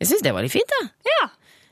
Jeg 0.00 0.08
syns 0.10 0.24
det 0.24 0.32
var 0.32 0.42
litt 0.46 0.54
fint, 0.54 0.72
jeg. 0.80 0.90
Ja. 1.10 1.26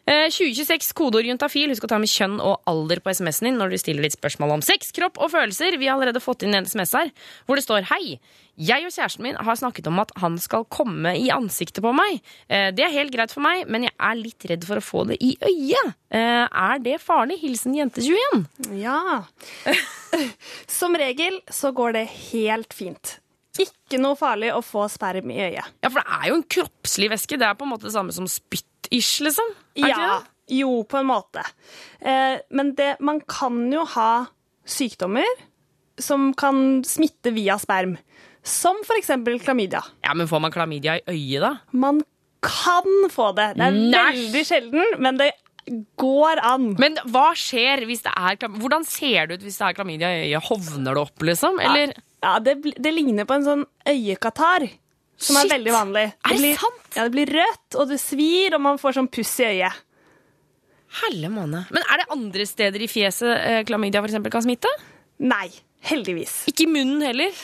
Eh, 0.08 0.26
2026 0.32 0.92
kodeord 0.96 1.26
juntafil. 1.28 1.68
Husk 1.72 1.84
å 1.84 1.88
ta 1.90 1.98
med 2.00 2.08
kjønn 2.08 2.38
og 2.40 2.62
alder 2.68 3.00
på 3.04 3.12
SMS-en 3.12 3.50
din 3.50 3.58
når 3.60 3.74
du 3.74 3.78
stiller 3.80 4.04
litt 4.06 4.16
spørsmål 4.16 4.54
om 4.58 4.62
sex, 4.64 4.88
kropp 4.96 5.18
og 5.20 5.32
følelser. 5.34 5.76
Vi 5.80 5.88
har 5.88 5.96
allerede 5.98 6.20
fått 6.24 6.44
inn 6.46 6.54
en 6.56 6.64
SMS 6.68 6.94
her 6.96 7.10
hvor 7.46 7.56
det 7.60 7.64
står 7.66 7.88
Hei. 7.90 8.18
Jeg 8.58 8.82
og 8.88 8.90
kjæresten 8.90 9.22
min 9.22 9.36
har 9.38 9.54
snakket 9.60 9.86
om 9.86 10.00
at 10.02 10.10
han 10.18 10.34
skal 10.42 10.64
komme 10.72 11.12
i 11.14 11.28
ansiktet 11.30 11.78
på 11.84 11.92
meg. 11.94 12.20
Eh, 12.50 12.70
Det 12.74 12.84
er 12.88 12.94
helt 12.96 13.12
greit 13.14 13.30
for 13.30 13.44
meg, 13.44 13.68
men 13.70 13.84
jeg 13.86 13.92
er 14.00 14.16
litt 14.18 14.48
redd 14.50 14.64
for 14.66 14.80
å 14.80 14.84
få 14.84 15.04
det 15.12 15.20
i 15.22 15.36
øyet. 15.44 15.94
Eh, 16.10 16.48
Er 16.50 16.78
det 16.82 16.96
farlig? 17.04 17.38
Hilsen 17.44 17.76
jente 17.76 18.00
21. 18.02 18.48
Ja. 18.80 19.24
Som 20.66 20.96
regel 20.98 21.40
så 21.52 21.70
går 21.76 21.92
det 22.00 22.06
helt 22.32 22.72
fint. 22.74 23.18
Ikke 23.58 23.98
noe 24.00 24.16
farlig 24.18 24.52
å 24.54 24.60
få 24.64 24.84
sperm 24.92 25.30
i 25.34 25.38
øyet. 25.48 25.68
Ja, 25.82 25.88
for 25.90 26.00
det 26.00 26.18
er 26.18 26.28
jo 26.30 26.38
en 26.38 26.46
kroppslig 26.56 27.10
væske. 27.10 27.38
Det 27.40 27.46
er 27.48 27.54
på 27.58 27.66
en 27.66 27.72
måte 27.72 27.88
det 27.88 27.94
samme 27.96 28.14
som 28.14 28.28
spytt-ish, 28.30 29.20
liksom. 29.26 29.54
Er 29.76 29.88
Ja. 29.94 30.10
Jo, 30.48 30.82
på 30.88 30.96
en 31.02 31.06
måte. 31.10 31.42
Eh, 32.00 32.38
men 32.56 32.74
det, 32.74 32.96
man 33.04 33.18
kan 33.28 33.66
jo 33.72 33.82
ha 33.84 34.26
sykdommer 34.64 35.26
som 36.00 36.30
kan 36.32 36.82
smitte 36.88 37.34
via 37.34 37.58
sperm. 37.60 37.98
Som 38.42 38.78
eksempel 38.96 39.36
klamydia. 39.42 39.82
Ja, 40.06 40.14
men 40.14 40.28
får 40.30 40.40
man 40.40 40.54
klamydia 40.54 40.96
i 40.96 41.02
øyet, 41.12 41.40
da? 41.42 41.50
Man 41.72 42.00
kan 42.40 43.10
få 43.12 43.32
det. 43.36 43.50
Det 43.58 43.66
er 43.66 43.76
Næsj! 43.76 43.92
veldig 43.92 44.44
sjelden, 44.46 44.94
men 45.02 45.18
det 45.20 45.32
går 46.00 46.40
an. 46.40 46.70
Men 46.80 46.96
hva 47.12 47.32
skjer 47.36 47.84
hvis 47.88 48.06
det 48.06 48.12
er 48.16 48.38
klamydia? 48.40 48.62
Hvordan 48.62 48.86
ser 48.88 49.26
det 49.28 49.38
ut 49.40 49.42
hvis 49.48 49.58
det 49.60 49.66
er 49.68 49.76
klamydia 49.76 50.12
i 50.14 50.22
øyet? 50.30 50.46
Hovner 50.48 50.94
det 50.96 51.02
opp, 51.02 51.26
liksom? 51.28 51.60
Eller 51.60 51.92
Ja, 51.92 52.04
det, 52.42 52.54
det 52.76 52.92
ligner 52.94 53.26
på 53.28 53.36
en 53.38 53.44
sånn 53.46 53.64
øyekatarr, 53.88 54.66
som 55.18 55.36
Shit! 55.36 55.44
er 55.44 55.52
veldig 55.56 55.74
vanlig. 55.74 56.06
Er 56.14 56.34
det 56.34 56.40
blir, 56.42 56.56
sant? 56.62 56.88
Ja, 56.96 57.04
det 57.06 57.14
blir 57.14 57.30
rødt, 57.38 57.76
og 57.78 57.88
det 57.90 57.98
svir, 58.02 58.54
og 58.56 58.62
man 58.64 58.78
får 58.78 58.98
sånn 58.98 59.10
puss 59.10 59.32
i 59.42 59.46
øyet. 59.52 59.84
helle 61.02 61.28
måne. 61.28 61.64
Men 61.74 61.82
er 61.84 62.00
det 62.02 62.06
andre 62.14 62.46
steder 62.48 62.80
i 62.80 62.88
fjeset 62.88 63.32
eh, 63.36 63.62
klamydia 63.68 64.00
for 64.00 64.08
eksempel 64.08 64.32
kan 64.32 64.44
smitte? 64.46 64.70
Nei, 65.20 65.48
heldigvis. 65.90 66.44
Ikke 66.50 66.64
i 66.64 66.70
munnen 66.70 67.02
heller? 67.04 67.34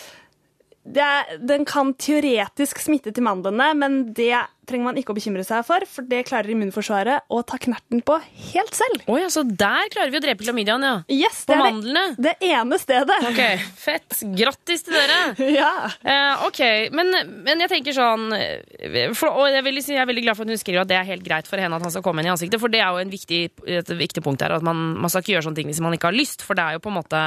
Er, 0.84 1.38
den 1.40 1.64
kan 1.64 1.94
teoretisk 1.96 2.82
smitte 2.84 3.08
til 3.16 3.24
mandlene, 3.24 3.70
men 3.80 4.02
det 4.12 4.34
trenger 4.68 4.88
man 4.88 4.98
ikke 5.00 5.12
å 5.12 5.16
bekymre 5.16 5.44
seg 5.44 5.64
for, 5.64 5.84
for 5.88 6.04
det 6.08 6.22
klarer 6.28 6.52
immunforsvaret 6.52 7.24
å 7.32 7.40
ta 7.44 7.56
knerten 7.60 8.02
på 8.04 8.16
helt 8.52 8.76
selv. 8.76 9.02
Oi, 9.12 9.22
altså 9.24 9.42
Der 9.44 9.88
klarer 9.92 10.12
vi 10.12 10.20
å 10.20 10.22
drepe 10.24 10.44
klamydiaen, 10.44 10.84
ja. 10.84 10.92
Yes, 11.12 11.42
På 11.44 11.52
det 11.52 11.56
er 11.56 11.64
mandlene? 11.64 12.04
det, 12.16 12.34
det 12.40 12.50
ene 12.52 12.78
stedet. 12.80 13.16
Ok, 13.30 13.40
Fett. 13.80 14.18
Grattis 14.36 14.84
til 14.86 14.96
dere. 14.96 15.20
Ja. 15.54 15.70
Eh, 16.04 16.44
ok, 16.48 16.60
men, 16.96 17.12
men 17.46 17.60
jeg 17.64 17.70
tenker 17.70 17.94
sånn 17.96 18.32
eh, 18.36 19.12
for, 19.16 19.36
Og 19.44 19.52
jeg, 19.52 19.62
vil 19.66 19.80
si, 19.84 19.92
jeg 19.94 20.02
er 20.02 20.08
veldig 20.08 20.24
glad 20.24 20.38
for 20.38 20.48
at 20.48 20.52
hun 20.52 20.60
skriver 20.60 20.82
at 20.82 20.90
det 20.90 20.96
er 20.98 21.08
helt 21.12 21.24
greit 21.26 21.48
for 21.48 21.60
henne 21.60 21.76
at 21.78 21.84
han 21.84 21.92
skal 21.94 22.04
komme 22.04 22.24
inn 22.24 22.28
i 22.28 22.34
ansiktet, 22.34 22.60
for 22.60 22.72
det 22.72 22.80
er 22.82 22.92
jo 22.92 23.04
en 23.04 23.12
viktig, 23.12 23.42
et 23.80 23.92
viktig 24.00 24.24
punkt 24.24 24.42
her. 24.44 24.56
At 24.56 24.64
man, 24.66 24.80
man 25.00 25.12
skal 25.12 25.24
ikke 25.24 25.36
gjøre 25.36 25.48
sånne 25.48 25.60
ting 25.60 25.72
hvis 25.72 25.82
man 25.84 25.96
ikke 25.96 26.10
har 26.10 26.16
lyst, 26.16 26.44
for 26.44 26.56
det 26.58 26.64
er 26.64 26.78
jo 26.78 26.84
på 26.84 26.92
en 26.92 26.98
måte 26.98 27.24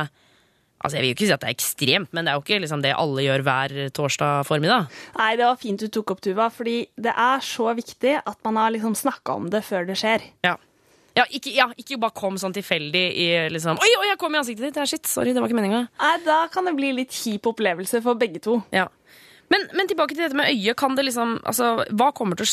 Altså, 0.77 0.97
Jeg 0.97 1.01
vil 1.01 1.09
jo 1.09 1.15
ikke 1.17 1.25
si 1.27 1.33
at 1.33 1.41
det 1.41 1.49
er 1.49 1.55
ekstremt, 1.57 2.11
men 2.13 2.25
det 2.27 2.31
er 2.31 2.37
jo 2.37 2.43
ikke 2.45 2.61
liksom 2.61 2.83
det 2.85 2.93
alle 2.93 3.25
gjør 3.25 3.43
hver 3.47 3.75
torsdag 3.97 4.45
formiddag. 4.45 4.91
Nei, 5.17 5.31
det 5.39 5.47
var 5.47 5.57
fint 5.61 5.81
du 5.81 5.87
tok 5.89 6.13
opp, 6.13 6.21
Tuva, 6.21 6.51
fordi 6.53 6.77
det 7.01 7.13
er 7.17 7.41
så 7.41 7.73
viktig 7.77 8.13
at 8.21 8.37
man 8.45 8.59
har 8.61 8.73
liksom 8.75 8.93
snakka 8.97 9.39
om 9.41 9.49
det 9.53 9.63
før 9.65 9.87
det 9.89 9.97
skjer. 9.97 10.27
Ja. 10.45 10.55
Ja 11.17 11.23
ikke, 11.33 11.49
ja, 11.49 11.65
ikke 11.81 11.97
bare 11.97 12.13
kom 12.13 12.35
sånn 12.37 12.53
tilfeldig 12.53 13.05
i 13.17 13.27
liksom 13.49 13.79
Oi, 13.81 13.89
oi, 13.97 14.05
jeg 14.11 14.19
kom 14.21 14.35
i 14.35 14.37
ansiktet 14.37 14.67
ditt! 14.67 14.75
Det 14.75 14.83
er 14.83 14.91
shit, 14.91 15.09
sorry, 15.09 15.33
det 15.33 15.41
var 15.41 15.49
ikke 15.49 15.57
meninga. 15.57 15.87
Nei, 15.97 16.13
Da 16.27 16.43
kan 16.53 16.69
det 16.69 16.75
bli 16.77 16.91
litt 16.93 17.15
kjip 17.15 17.49
opplevelse 17.49 18.03
for 18.05 18.19
begge 18.21 18.43
to. 18.45 18.59
Ja. 18.75 18.85
Men, 19.47 19.63
men 19.79 19.87
tilbake 19.87 20.11
til 20.11 20.25
dette 20.25 20.35
med 20.35 20.49
øyet. 20.51 20.75
Kan 20.79 20.97
det 20.97 21.05
liksom, 21.07 21.37
altså, 21.47 21.69
hva, 21.95 22.09
kommer 22.15 22.39
til 22.39 22.49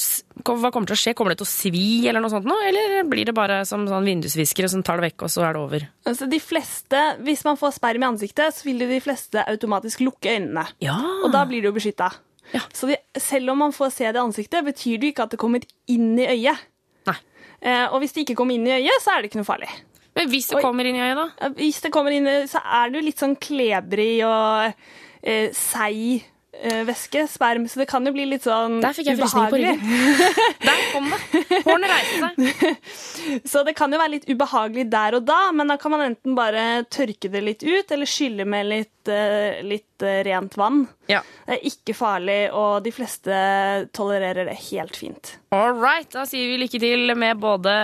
hva 0.47 0.71
kommer 0.71 0.87
til 0.87 0.95
å 0.95 1.01
skje? 1.01 1.15
Kommer 1.19 1.35
det 1.35 1.41
til 1.41 1.49
å 1.49 1.51
svi, 1.51 1.87
eller 2.07 2.23
noe 2.23 2.31
sånt 2.31 2.47
nå? 2.47 2.55
Eller 2.69 3.01
blir 3.11 3.27
det 3.27 3.35
bare 3.35 3.63
som 3.67 3.87
sånn 3.91 4.07
vindusviskere 4.07 4.71
som 4.71 4.85
tar 4.87 5.01
det 5.01 5.09
vekk, 5.09 5.25
og 5.27 5.33
så 5.35 5.43
er 5.49 5.57
det 5.57 5.63
over? 5.63 5.87
Altså, 6.07 6.29
de 6.31 6.39
fleste, 6.43 7.01
Hvis 7.27 7.43
man 7.47 7.59
får 7.59 7.75
sperm 7.81 8.05
i 8.05 8.11
ansiktet, 8.13 8.55
så 8.55 8.69
vil 8.69 8.85
de 8.87 9.01
fleste 9.03 9.43
automatisk 9.43 10.05
lukke 10.07 10.37
øynene. 10.37 10.69
Ja. 10.85 10.99
Og 11.25 11.33
da 11.35 11.43
blir 11.49 11.65
det 11.65 11.73
jo 11.73 11.77
beskytta. 11.77 12.13
Ja. 12.53 12.63
Så 12.77 12.87
de, 12.91 12.99
selv 13.19 13.51
om 13.55 13.59
man 13.65 13.75
får 13.75 13.91
se 13.97 14.07
det 14.07 14.21
i 14.21 14.23
ansiktet, 14.23 14.67
betyr 14.67 15.01
det 15.01 15.15
ikke 15.15 15.27
at 15.27 15.35
det 15.35 15.41
kommer 15.43 15.65
inn 15.91 16.13
i 16.21 16.29
øyet. 16.29 16.63
Nei. 17.09 17.17
Eh, 17.65 17.87
og 17.89 17.99
hvis 18.03 18.15
det 18.15 18.27
ikke 18.27 18.39
kommer 18.39 18.55
inn 18.55 18.69
i 18.69 18.77
øyet, 18.77 19.03
så 19.03 19.17
er 19.17 19.23
det 19.23 19.33
ikke 19.33 19.41
noe 19.41 19.49
farlig. 19.49 19.73
Men 20.15 20.31
hvis 20.31 20.53
det 20.53 20.63
kommer 20.63 20.87
inn 20.87 21.01
i 21.01 21.03
øyet, 21.03 21.19
da? 21.19 21.51
Hvis 21.59 21.81
det 21.83 21.91
kommer 21.95 22.15
inn, 22.15 22.29
så 22.47 22.63
er 22.63 22.93
det 22.93 23.01
jo 23.01 23.07
litt 23.09 23.23
sånn 23.23 23.35
klebrig 23.43 24.13
og 24.29 24.71
eh, 25.27 25.51
seig 25.59 26.23
væske, 26.89 27.27
sperm, 27.31 27.67
så 27.69 27.83
det 27.83 27.89
kan 27.91 28.05
jo 28.07 28.13
bli 28.15 28.25
litt 28.31 28.45
sånn 28.47 28.79
Der 28.83 28.95
fikk 28.97 29.11
jeg 29.11 29.19
frysninger 29.21 29.51
på 29.53 29.61
ryggen. 29.61 29.81
Der 30.65 30.83
kom 30.93 31.11
det! 31.13 31.21
Hårene 31.67 31.91
reiste 31.91 32.31
seg. 32.31 32.79
Så 33.53 33.63
det 33.65 33.75
kan 33.79 33.93
jo 33.93 33.99
være 34.01 34.13
litt 34.17 34.27
ubehagelig 34.29 34.87
der 34.93 35.17
og 35.19 35.25
da, 35.29 35.41
men 35.57 35.71
da 35.71 35.77
kan 35.81 35.95
man 35.95 36.05
enten 36.11 36.35
bare 36.37 36.85
tørke 36.93 37.31
det 37.33 37.41
litt 37.45 37.63
ut, 37.65 37.91
eller 37.95 38.09
skylle 38.09 38.45
med 38.49 38.69
litt, 38.69 39.09
eh, 39.09 39.63
litt 39.65 39.94
eh, 39.94 39.94
rent 40.27 40.57
vann. 40.59 40.85
Ja. 41.11 41.21
Det 41.45 41.59
er 41.59 41.67
ikke 41.69 41.95
farlig, 41.97 42.39
og 42.57 42.85
de 42.85 42.93
fleste 42.95 43.35
tolererer 43.97 44.49
det 44.49 44.57
helt 44.71 44.97
fint. 44.97 45.35
All 45.55 45.77
right, 45.77 46.09
da 46.11 46.25
sier 46.27 46.49
vi 46.51 46.57
lykke 46.59 46.81
til 46.83 47.13
med 47.19 47.39
både 47.43 47.75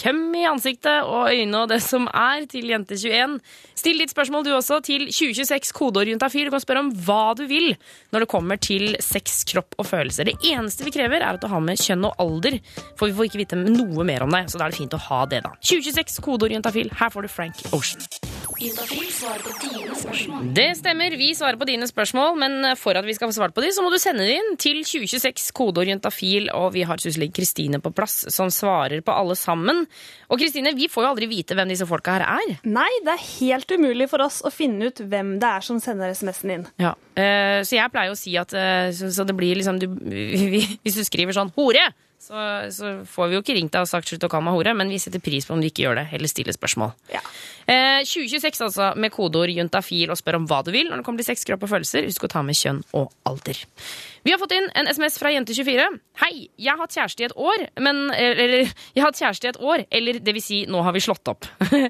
køm 0.00 0.26
i 0.36 0.42
ansiktet 0.50 1.06
og 1.06 1.30
øyne 1.32 1.62
og 1.62 1.70
det 1.70 1.80
som 1.84 2.08
er, 2.10 2.44
til 2.50 2.68
Jente21. 2.72 3.38
Still 3.78 4.02
ditt 4.02 4.12
spørsmål 4.12 4.44
du 4.44 4.52
også 4.56 4.80
til 4.84 5.06
2026 5.08 5.72
kodeord 5.76 6.10
juntafil. 6.10 6.48
Du 6.48 6.54
kan 6.54 6.64
spørre 6.64 6.84
om 6.84 6.92
hva 7.06 7.32
du 7.38 7.44
vil 7.48 7.72
når 8.12 8.24
det 8.24 8.30
kommer 8.32 8.60
til 8.60 8.96
sex, 9.04 9.42
kropp 9.48 9.78
og 9.78 9.88
følelser. 9.88 10.28
Det 10.28 10.52
eneste 10.52 10.84
vi 10.86 10.94
krever, 10.94 11.22
er 11.22 11.38
at 11.38 11.42
du 11.42 11.48
har 11.52 11.64
med 11.64 11.80
kjønn 11.80 12.08
og 12.10 12.18
alder, 12.20 12.58
for 12.98 13.08
vi 13.08 13.16
får 13.16 13.30
ikke 13.30 13.44
vite 13.44 13.60
noe 13.60 14.06
mer 14.06 14.26
om 14.26 14.34
deg, 14.34 14.50
så 14.50 14.60
da 14.60 14.68
er 14.68 14.74
det 14.74 14.82
fint 14.82 14.98
å 14.98 15.04
ha 15.08 15.24
det, 15.30 15.44
da. 15.46 15.54
2026 15.62 16.20
kodeord 16.24 16.58
juntafil. 16.58 16.92
Her 17.00 17.14
får 17.14 17.28
du 17.28 17.36
Frank 17.38 17.68
Ocean. 17.72 18.33
Det 20.54 20.66
stemmer, 20.78 21.16
vi 21.18 21.30
svarer 21.36 21.58
på 21.58 21.66
dine 21.68 21.86
spørsmål, 21.88 22.36
men 22.38 22.68
for 22.78 22.96
at 22.98 23.06
vi 23.06 23.14
skal 23.16 23.30
få 23.30 23.36
svart 23.38 23.54
på 23.56 23.64
de, 23.64 23.72
så 23.74 23.82
må 23.84 23.90
du 23.92 23.98
sende 24.02 24.26
det 24.26 24.36
inn 24.38 24.58
til 24.60 24.82
2026 24.86 25.50
kodeord 25.56 25.90
juntafil, 25.90 26.50
og 26.54 26.72
vi 26.76 26.84
har 26.86 27.02
syslege 27.02 27.34
Kristine 27.34 27.80
på 27.82 27.92
plass 27.94 28.24
som 28.34 28.52
svarer 28.54 29.02
på 29.04 29.14
alle 29.14 29.36
sammen. 29.38 29.84
Og 30.30 30.40
Kristine, 30.40 30.74
vi 30.76 30.88
får 30.92 31.06
jo 31.06 31.10
aldri 31.12 31.30
vite 31.30 31.56
hvem 31.58 31.70
disse 31.72 31.88
folka 31.88 32.18
her 32.18 32.26
er. 32.36 32.56
Nei, 32.68 32.90
det 33.06 33.16
er 33.16 33.26
helt 33.40 33.74
umulig 33.74 34.08
for 34.12 34.24
oss 34.24 34.40
å 34.44 34.52
finne 34.54 34.90
ut 34.90 35.02
hvem 35.02 35.36
det 35.42 35.50
er 35.50 35.66
som 35.66 35.82
sender 35.82 36.14
SMS-en 36.14 36.56
inn. 36.58 36.66
Ja. 36.82 36.94
eh, 37.18 37.60
så 37.66 37.78
jeg 37.78 37.92
pleier 37.94 38.14
å 38.14 38.18
si 38.18 38.36
at 38.40 38.54
eh, 38.56 38.90
så 38.94 39.26
det 39.26 39.36
blir 39.38 39.58
liksom 39.58 39.80
du, 39.82 39.88
Hvis 40.84 40.98
du 40.98 41.04
skriver 41.06 41.36
sånn 41.36 41.52
'hore', 41.54 41.90
så, 42.18 42.70
så 42.72 42.90
får 43.08 43.28
vi 43.28 43.36
jo 43.36 43.42
ikke 43.42 43.56
ringt 43.56 43.74
deg 43.74 43.84
og 43.84 43.90
sagt 43.90 44.08
slutt 44.08 44.24
å 44.24 44.30
kalle 44.32 44.46
meg 44.46 44.56
hore, 44.56 44.72
men 44.78 44.88
vi 44.92 45.00
setter 45.02 45.20
pris 45.20 45.44
på 45.44 45.52
om 45.56 45.60
du 45.60 45.68
ikke 45.68 45.84
gjør 45.84 45.98
det. 46.00 46.06
eller 46.16 46.30
stiller 46.30 46.56
spørsmål. 46.56 46.94
Ja. 47.12 47.20
Eh, 47.66 48.00
2026 48.06 48.62
altså, 48.64 48.90
med 49.00 49.12
kodeord 49.12 49.52
juntafil 49.52 50.12
og 50.12 50.18
spør 50.20 50.38
om 50.40 50.48
hva 50.48 50.62
du 50.64 50.72
vil 50.74 50.88
når 50.88 51.00
det 51.00 51.06
kommer 51.06 51.20
til 51.20 51.28
sex, 51.28 51.44
kropp 51.48 51.66
og 51.66 51.72
følelser. 51.74 52.08
Husk 52.08 52.24
å 52.24 52.30
ta 52.32 52.42
med 52.46 52.56
kjønn 52.56 52.80
og 52.96 53.12
alder. 53.28 53.60
Vi 54.24 54.32
har 54.32 54.40
fått 54.40 54.54
inn 54.56 54.70
en 54.72 54.88
SMS 54.88 55.18
fra 55.20 55.34
Jente24. 55.34 55.88
Hei, 56.22 56.32
jeg 56.56 56.70
har 56.72 56.80
hatt 56.80 56.96
kjæreste 56.96 57.24
i 57.24 57.28
et 57.28 57.36
år, 57.36 57.66
men 57.84 58.06
Eller, 58.14 58.70
jeg 58.94 59.02
har 59.02 59.10
hatt 59.10 59.20
kjæreste 59.20 59.46
i 59.46 59.52
et 59.52 59.60
år, 59.60 59.84
eller 59.90 60.18
det 60.24 60.34
vil 60.36 60.44
si, 60.44 60.62
nå 60.70 60.80
har 60.86 60.96
vi 60.96 61.04
slått 61.04 61.28
opp. 61.32 61.48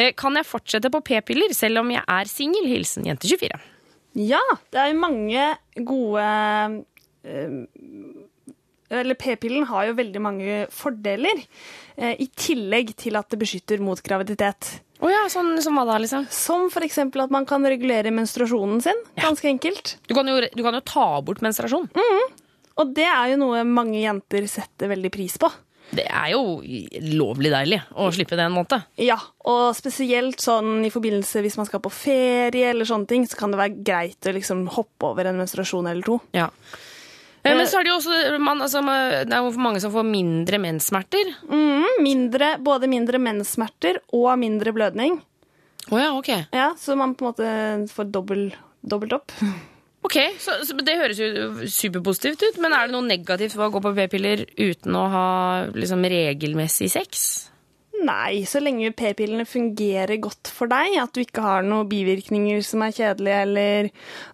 Eh, 0.00 0.12
kan 0.16 0.36
jeg 0.38 0.46
fortsette 0.46 0.88
på 0.92 1.00
p-piller 1.04 1.52
selv 1.56 1.82
om 1.82 1.90
jeg 1.90 2.02
er 2.06 2.28
singel? 2.30 2.68
Hilsen 2.70 3.04
Jente24. 3.08 3.58
Ja, 4.18 4.40
det 4.72 4.80
er 4.82 4.96
mange 4.98 5.44
gode 5.86 6.24
eh, 7.24 7.58
Eller 8.90 9.18
p-pillen 9.18 9.68
har 9.70 9.86
jo 9.88 9.96
veldig 9.98 10.22
mange 10.22 10.60
fordeler, 10.74 11.44
eh, 11.96 12.16
i 12.18 12.26
tillegg 12.34 12.96
til 12.98 13.18
at 13.20 13.30
det 13.30 13.38
beskytter 13.40 13.82
mot 13.82 14.02
graviditet. 14.02 14.80
Oh 15.00 15.08
ja, 15.08 15.22
sånn 15.32 15.54
som 15.64 15.78
hva 15.78 15.86
da, 15.88 15.96
liksom? 16.02 16.26
Som 16.34 16.66
f.eks. 16.68 16.98
at 17.06 17.32
man 17.32 17.46
kan 17.48 17.64
regulere 17.64 18.12
menstruasjonen 18.12 18.82
sin. 18.84 18.98
Ganske 19.16 19.48
enkelt. 19.48 19.96
Du 20.10 20.14
kan, 20.18 20.28
jo, 20.28 20.42
du 20.52 20.62
kan 20.66 20.76
jo 20.76 20.82
ta 20.84 21.06
bort 21.24 21.40
menstruasjon. 21.44 21.88
Og 22.80 22.92
det 22.96 23.08
er 23.08 23.32
jo 23.32 23.40
noe 23.40 23.64
mange 23.68 24.02
jenter 24.02 24.44
setter 24.50 24.90
veldig 24.92 25.12
pris 25.14 25.38
på. 25.40 25.48
Det 25.90 26.04
er 26.06 26.30
jo 26.36 26.60
lovlig 27.18 27.50
deilig 27.50 27.80
å 27.98 28.10
slippe 28.14 28.36
det 28.38 28.44
en 28.46 28.54
måned. 28.54 28.84
Ja, 29.02 29.16
og 29.50 29.72
spesielt 29.74 30.42
sånn 30.42 30.84
i 30.86 30.92
forbindelse 30.92 31.42
hvis 31.42 31.58
man 31.58 31.66
skal 31.66 31.82
på 31.82 31.90
ferie 31.90 32.70
eller 32.70 32.86
sånne 32.86 33.10
ting, 33.10 33.26
så 33.26 33.40
kan 33.40 33.50
det 33.50 33.58
være 33.58 33.82
greit 33.82 34.30
å 34.30 34.34
liksom 34.36 34.68
hoppe 34.76 35.10
over 35.10 35.26
en 35.26 35.40
menstruasjon 35.40 35.90
eller 35.90 36.06
to. 36.06 36.20
Ja. 36.36 36.46
Eh, 37.42 37.56
Men 37.56 37.66
så 37.66 37.80
er 37.80 37.86
det 37.86 37.92
jo 37.92 37.98
også 37.98 38.38
man, 38.42 38.60
altså, 38.60 38.82
Det 39.24 39.32
er 39.32 39.40
jo 39.40 39.50
mange 39.56 39.80
som 39.80 39.92
får 39.94 40.04
mindre 40.04 40.60
menssmerter. 40.60 41.32
Mm, 41.48 42.02
mindre, 42.04 42.54
både 42.60 42.88
mindre 42.90 43.18
menssmerter 43.22 44.02
og 44.12 44.34
mindre 44.38 44.74
blødning. 44.76 45.20
Å 45.90 45.98
ja, 45.98 46.10
ok. 46.14 46.30
Ja, 46.52 46.70
så 46.78 46.96
man 46.98 47.16
på 47.16 47.24
en 47.24 47.30
måte 47.32 47.92
får 47.94 48.10
dobbel, 48.12 48.50
dobbelt 48.84 49.20
opp. 49.20 49.36
Ok, 50.00 50.16
så, 50.40 50.54
så 50.64 50.72
Det 50.80 50.94
høres 50.96 51.18
jo 51.20 51.26
superpositivt 51.68 52.40
ut, 52.40 52.58
men 52.64 52.72
er 52.72 52.88
det 52.88 52.94
noe 52.94 53.04
negativt 53.04 53.52
ved 53.52 53.66
å 53.66 53.72
gå 53.74 53.82
på 53.84 53.90
p-piller 53.98 54.46
uten 54.56 54.96
å 54.96 55.02
ha 55.12 55.24
liksom, 55.76 56.06
regelmessig 56.08 56.88
sex? 56.88 57.49
Nei, 58.00 58.44
så 58.48 58.62
lenge 58.62 58.92
p-pillene 58.96 59.44
fungerer 59.48 60.16
godt 60.22 60.48
for 60.54 60.70
deg, 60.70 60.94
at 61.02 61.12
du 61.12 61.20
ikke 61.20 61.42
har 61.44 61.66
noen 61.66 61.88
bivirkninger 61.90 62.62
som 62.64 62.84
er 62.86 62.94
kjedelige, 62.96 63.42
eller 63.44 63.90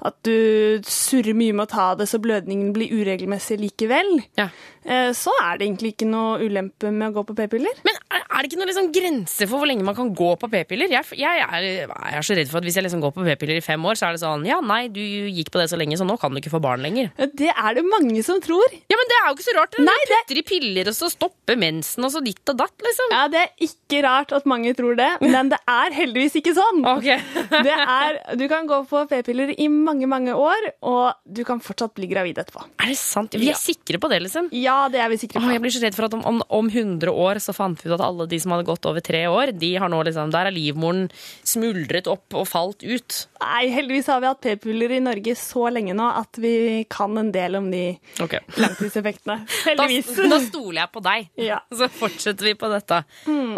at 0.07 0.17
du 0.27 0.85
surrer 0.87 1.35
mye 1.35 1.57
med 1.57 1.67
å 1.67 1.73
ta 1.73 1.89
det 1.99 2.07
så 2.11 2.21
blødningen 2.23 2.71
blir 2.77 2.95
uregelmessig 2.95 3.59
likevel, 3.65 4.21
Ja. 4.39 4.51
Eh, 4.87 5.11
så 5.17 5.33
er 5.43 5.59
det 5.59 5.67
egentlig 5.69 5.93
ikke 5.95 6.09
noe 6.09 6.39
ulempe 6.47 6.91
med 6.95 7.11
å 7.11 7.15
gå 7.19 7.25
på 7.29 7.37
p-piller. 7.39 7.81
Men 7.87 7.99
er, 8.15 8.23
er 8.27 8.39
det 8.45 8.51
ikke 8.51 8.61
noen 8.61 8.71
liksom 8.71 8.91
grense 8.95 9.49
for 9.51 9.61
hvor 9.61 9.69
lenge 9.71 9.85
man 9.87 9.97
kan 9.99 10.13
gå 10.17 10.31
på 10.41 10.51
p-piller? 10.53 10.91
Jeg, 10.93 11.05
jeg, 11.19 11.43
er, 11.45 11.67
jeg 11.87 12.21
er 12.21 12.27
så 12.27 12.37
redd 12.39 12.51
for 12.53 12.61
at 12.63 12.69
hvis 12.69 12.79
jeg 12.79 12.87
liksom 12.87 13.03
går 13.05 13.15
på 13.17 13.27
p-piller 13.27 13.61
i 13.61 13.65
fem 13.65 13.85
år, 13.89 13.99
så 13.99 14.09
er 14.11 14.17
det 14.17 14.23
sånn 14.25 14.47
Ja, 14.49 14.61
nei, 14.65 14.87
du 14.93 15.01
gikk 15.03 15.51
på 15.55 15.61
det 15.63 15.69
så 15.73 15.79
lenge, 15.81 15.99
så 16.01 16.07
nå 16.09 16.17
kan 16.23 16.33
du 16.35 16.41
ikke 16.41 16.53
få 16.55 16.63
barn 16.65 16.85
lenger. 16.87 17.11
Det 17.37 17.51
er 17.53 17.79
det 17.81 17.85
mange 17.89 18.23
som 18.27 18.41
tror. 18.45 18.67
Ja, 18.91 18.97
men 19.01 19.11
det 19.13 19.19
er 19.21 19.29
jo 19.31 19.37
ikke 19.39 19.49
så 19.49 19.57
rart. 19.59 19.79
Nei, 19.83 19.97
du 20.07 20.15
putter 20.17 20.41
i 20.41 20.45
piller, 20.53 20.91
og 20.93 20.97
så 20.99 21.11
stopper 21.13 21.59
mensen, 21.61 22.07
og 22.07 22.13
så 22.15 22.23
ditt 22.25 22.53
og 22.53 22.59
datt, 22.63 22.77
liksom. 22.87 23.13
Ja, 23.17 23.25
det 23.33 23.43
er 23.45 23.67
ikke 23.69 24.03
rart 24.07 24.33
at 24.37 24.47
mange 24.49 24.73
tror 24.79 24.97
det, 24.99 25.09
men 25.25 25.51
det 25.53 25.59
er 25.71 25.95
heldigvis 25.97 26.39
ikke 26.43 26.55
sånn. 26.57 26.83
Okay. 26.97 27.19
Det 27.67 27.73
er, 27.77 28.17
du 28.41 28.45
kan 28.51 28.67
gå 28.69 28.79
på 28.89 29.03
p-piller 29.11 29.51
i 29.61 29.67
mange, 29.71 30.07
mange 30.11 30.33
år, 30.39 30.71
og 30.87 31.19
du 31.29 31.43
kan 31.47 31.61
fortsatt 31.63 31.93
bli 31.99 32.09
gravid 32.11 32.39
etterpå. 32.41 32.63
Er 32.83 32.91
det 32.93 32.97
sant? 33.01 33.35
Vi 33.37 33.51
er 33.51 33.55
Ja. 33.55 33.59
sikre 33.61 34.01
på 34.03 34.09
det, 34.13 34.23
liksom. 34.25 34.49
Ja, 34.57 34.76
det 34.93 35.01
er 35.03 35.11
vi 35.13 35.19
sikre 35.21 35.43
på. 35.43 35.51
jeg 35.53 35.63
blir 35.65 35.75
så 35.75 35.83
redd 35.83 35.97
for 35.97 36.09
at 36.09 36.17
om, 36.17 36.25
om, 36.29 36.41
om 36.59 36.69
100 36.71 37.13
år 37.13 37.41
så 37.43 37.55
fant 37.57 37.81
vi 37.83 37.91
ut 37.91 37.97
at 37.97 38.05
alle 38.05 38.27
de 38.31 38.39
som 38.43 38.55
hadde 38.55 38.67
gått 38.69 38.89
over 38.89 39.05
tre 39.05 39.25
år, 39.31 39.53
de 39.57 39.73
har 39.81 39.91
nå 39.93 40.01
liksom, 40.07 40.33
der 40.35 40.51
er 40.51 40.55
livmoren 40.55 41.07
smuldret 41.47 42.09
opp 42.11 42.37
og 42.37 42.47
falt 42.51 42.85
ut. 42.87 43.19
Nei, 43.43 43.67
heldigvis 43.75 44.11
har 44.13 44.23
vi 44.23 44.31
hatt 44.31 44.43
p-piller 44.45 44.97
i 44.97 45.03
Norge 45.05 45.37
så 45.39 45.67
lenge 45.73 45.97
nå 45.97 46.09
at 46.21 46.41
vi 46.43 46.85
kan 46.93 47.17
en 47.21 47.33
del 47.35 47.59
om 47.61 47.71
de 47.73 47.85
okay. 48.23 48.43
langtidseffektene. 48.57 49.41
Heldigvis. 49.69 50.13
da 50.33 50.41
stoler 50.45 50.83
jeg 50.83 50.93
på 50.95 51.05
deg. 51.07 51.31
Ja. 51.47 51.61
Så 51.79 51.89
fortsetter 51.93 52.49
vi 52.49 52.55
på 52.59 52.69
dette. 52.73 53.03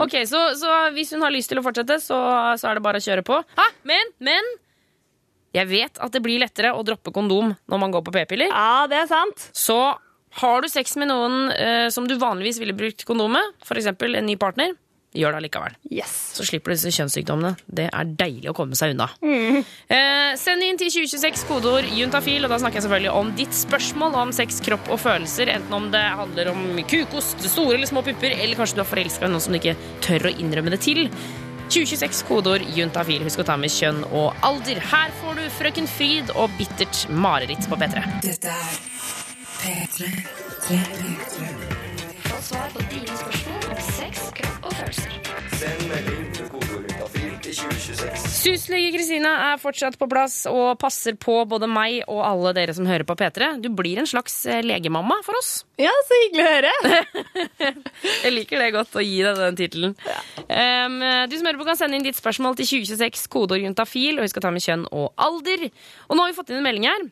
Ok, 0.02 0.14
så, 0.28 0.40
så 0.58 0.72
hvis 0.94 1.12
hun 1.14 1.22
har 1.24 1.32
lyst 1.32 1.52
til 1.52 1.60
å 1.60 1.64
fortsette, 1.64 1.98
så, 2.02 2.18
så 2.58 2.70
er 2.70 2.78
det 2.78 2.84
bare 2.84 3.00
å 3.00 3.04
kjøre 3.04 3.24
på. 3.26 3.38
Ha, 3.58 3.66
men, 3.88 4.10
men 4.24 4.46
Jeg 5.54 5.68
vet 5.70 6.00
at 6.02 6.14
det 6.14 6.22
blir 6.24 6.40
lettere 6.42 6.74
å 6.74 6.82
droppe 6.86 7.12
kondom 7.14 7.52
når 7.54 7.82
man 7.82 7.94
går 7.94 8.04
på 8.06 8.14
p-piller. 8.18 8.50
Ja, 8.50 8.86
det 8.90 9.02
er 9.04 9.08
sant. 9.10 9.48
Så 9.56 9.78
har 10.40 10.62
du 10.62 10.68
sex 10.68 10.96
med 11.00 11.10
noen 11.10 11.48
eh, 11.54 11.88
som 11.94 12.08
du 12.08 12.16
vanligvis 12.20 12.60
ville 12.60 12.76
brukt 12.76 13.04
kondom 13.08 13.32
med, 13.38 13.56
f.eks. 13.64 13.88
en 13.90 14.26
ny 14.26 14.36
partner, 14.40 14.74
gjør 15.16 15.32
det 15.32 15.40
allikevel. 15.40 15.76
Yes. 15.90 16.12
Så 16.36 16.44
slipper 16.46 16.72
du 16.72 16.76
disse 16.76 16.92
kjønnssykdommene. 16.92 17.54
Det 17.64 17.86
er 17.88 18.12
deilig 18.20 18.50
å 18.52 18.54
komme 18.56 18.76
seg 18.78 18.92
unna. 18.94 19.08
Eh, 19.24 20.34
send 20.38 20.64
inn 20.66 20.78
til 20.80 20.92
2026 20.92 21.46
kodeord 21.48 21.88
juntafil, 21.96 22.44
og 22.44 22.52
da 22.52 22.60
snakker 22.60 22.80
jeg 22.80 22.86
selvfølgelig 22.86 23.14
om 23.16 23.32
ditt 23.38 23.56
spørsmål 23.56 24.18
om 24.22 24.34
sex, 24.36 24.60
kropp 24.64 24.90
og 24.92 25.00
følelser. 25.02 25.50
Enten 25.54 25.78
om 25.78 25.90
det 25.94 26.04
handler 26.20 26.52
om 26.52 26.64
kukost, 26.90 27.40
store 27.48 27.78
eller 27.78 27.90
små 27.90 28.04
pupper, 28.06 28.36
eller 28.36 28.58
kanskje 28.58 28.78
du 28.78 28.84
er 28.84 28.90
forelska 28.92 29.28
i 29.28 29.32
noen 29.32 29.44
som 29.44 29.56
du 29.56 29.60
ikke 29.62 29.78
tør 30.04 30.28
å 30.28 30.34
innrømme 30.36 30.74
det 30.76 30.82
til. 30.84 31.06
2026 31.68 32.22
kodeord 32.28 32.68
juntafil. 32.76 33.24
Husk 33.26 33.42
å 33.42 33.48
ta 33.48 33.56
med 33.60 33.72
kjønn 33.72 34.04
og 34.08 34.36
alder. 34.46 34.80
Her 34.92 35.12
får 35.22 35.40
du 35.40 35.48
Frøken 35.58 35.88
Fryd 35.90 36.32
og 36.36 36.52
Bittert 36.60 37.04
mareritt 37.12 37.68
på 37.68 37.80
P3. 37.80 38.04
Dette 38.24 38.52
er 38.52 38.78
P3. 39.58 40.06
P3. 40.62 41.06
Få 42.28 42.42
svar 42.42 42.68
på 42.74 42.82
dine 42.90 43.16
spørsmål 43.16 43.70
om 43.70 43.80
sex, 43.96 44.30
kropp 44.34 44.66
og 44.68 44.72
følelser. 44.72 45.18
Syslege 48.38 48.92
Kristina 48.94 49.30
er 49.48 49.58
fortsatt 49.58 49.96
på 49.98 50.06
plass 50.10 50.44
og 50.46 50.78
passer 50.78 51.16
på 51.18 51.40
både 51.50 51.66
meg 51.70 52.04
og 52.06 52.20
alle 52.22 52.52
dere 52.54 52.76
som 52.76 52.86
hører 52.86 53.06
på 53.08 53.16
P3. 53.18 53.50
Du 53.64 53.70
blir 53.74 53.98
en 53.98 54.06
slags 54.06 54.38
eh, 54.46 54.62
legemamma 54.62 55.18
for 55.26 55.40
oss. 55.40 55.50
Ja, 55.80 55.92
så 56.06 56.20
hyggelig 56.22 56.44
å 56.44 56.54
høre. 56.54 56.72
Jeg 58.24 58.34
liker 58.36 58.62
det 58.62 58.72
godt 58.76 58.94
å 58.94 59.02
gi 59.02 59.18
deg 59.26 59.42
den 59.42 59.58
tittelen. 59.58 59.98
Um, 60.46 60.98
du 61.26 61.38
som 61.38 61.50
hører 61.50 61.62
på 61.64 61.70
kan 61.72 61.80
sende 61.80 61.98
inn 61.98 62.06
ditt 62.06 62.20
spørsmål 62.20 62.60
til 62.60 62.70
2026, 62.78 63.26
kodeord 63.32 63.66
juntafil, 63.66 64.20
og 64.20 64.28
vi 64.28 64.32
skal 64.34 64.46
ta 64.46 64.54
med 64.54 64.62
kjønn 64.62 64.86
og 64.92 65.10
alder. 65.18 65.70
Og 66.06 66.14
nå 66.14 66.22
har 66.22 66.30
vi 66.30 66.38
fått 66.38 66.54
inn 66.54 66.62
en 66.62 66.68
melding 66.68 66.92
her. 66.92 67.08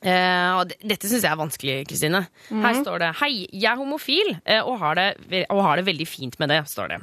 Eh, 0.00 0.50
og 0.56 0.70
dette 0.80 1.08
syns 1.10 1.26
jeg 1.26 1.28
er 1.28 1.36
vanskelig, 1.36 1.74
Kristine. 1.90 2.22
Her 2.48 2.78
står 2.78 3.02
det 3.02 3.10
Hei, 3.18 3.32
jeg 3.52 3.68
er 3.68 3.76
homofil 3.76 4.30
eh, 4.46 4.62
og, 4.62 4.78
har 4.80 4.96
det, 4.96 5.42
og 5.52 5.60
har 5.66 5.76
det 5.76 5.84
veldig 5.90 6.06
fint 6.08 6.38
med 6.40 6.48
det. 6.48 6.62
står 6.70 6.94
det 6.94 6.98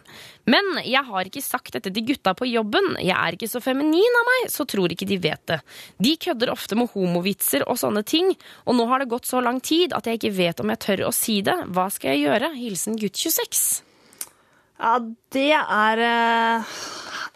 Men 0.50 0.82
jeg 0.82 1.06
har 1.06 1.30
ikke 1.30 1.44
sagt 1.46 1.76
dette 1.78 1.94
til 1.94 2.08
gutta 2.10 2.34
på 2.38 2.50
jobben. 2.50 2.96
Jeg 2.98 3.14
er 3.14 3.38
ikke 3.38 3.52
så 3.52 3.62
feminin 3.62 4.20
av 4.22 4.30
meg, 4.32 4.50
så 4.54 4.66
tror 4.66 4.94
ikke 4.94 5.10
de 5.10 5.20
vet 5.22 5.44
det. 5.54 5.60
De 6.02 6.16
kødder 6.18 6.54
ofte 6.54 6.80
med 6.80 6.90
homovitser 6.96 7.68
og 7.70 7.78
sånne 7.78 8.02
ting, 8.08 8.34
og 8.66 8.80
nå 8.80 8.90
har 8.90 9.04
det 9.04 9.12
gått 9.14 9.30
så 9.30 9.44
lang 9.46 9.62
tid 9.62 9.94
at 9.94 10.10
jeg 10.10 10.18
ikke 10.18 10.38
vet 10.40 10.64
om 10.64 10.74
jeg 10.74 10.86
tør 10.88 11.10
å 11.12 11.14
si 11.14 11.44
det. 11.46 11.60
Hva 11.70 11.92
skal 11.94 12.16
jeg 12.16 12.26
gjøre? 12.26 12.56
Hilsen 12.58 12.98
gutt 12.98 13.20
26. 13.22 13.87
Ja, 14.80 15.00
det 15.32 15.52
er 15.54 15.98
eh, 16.08 16.64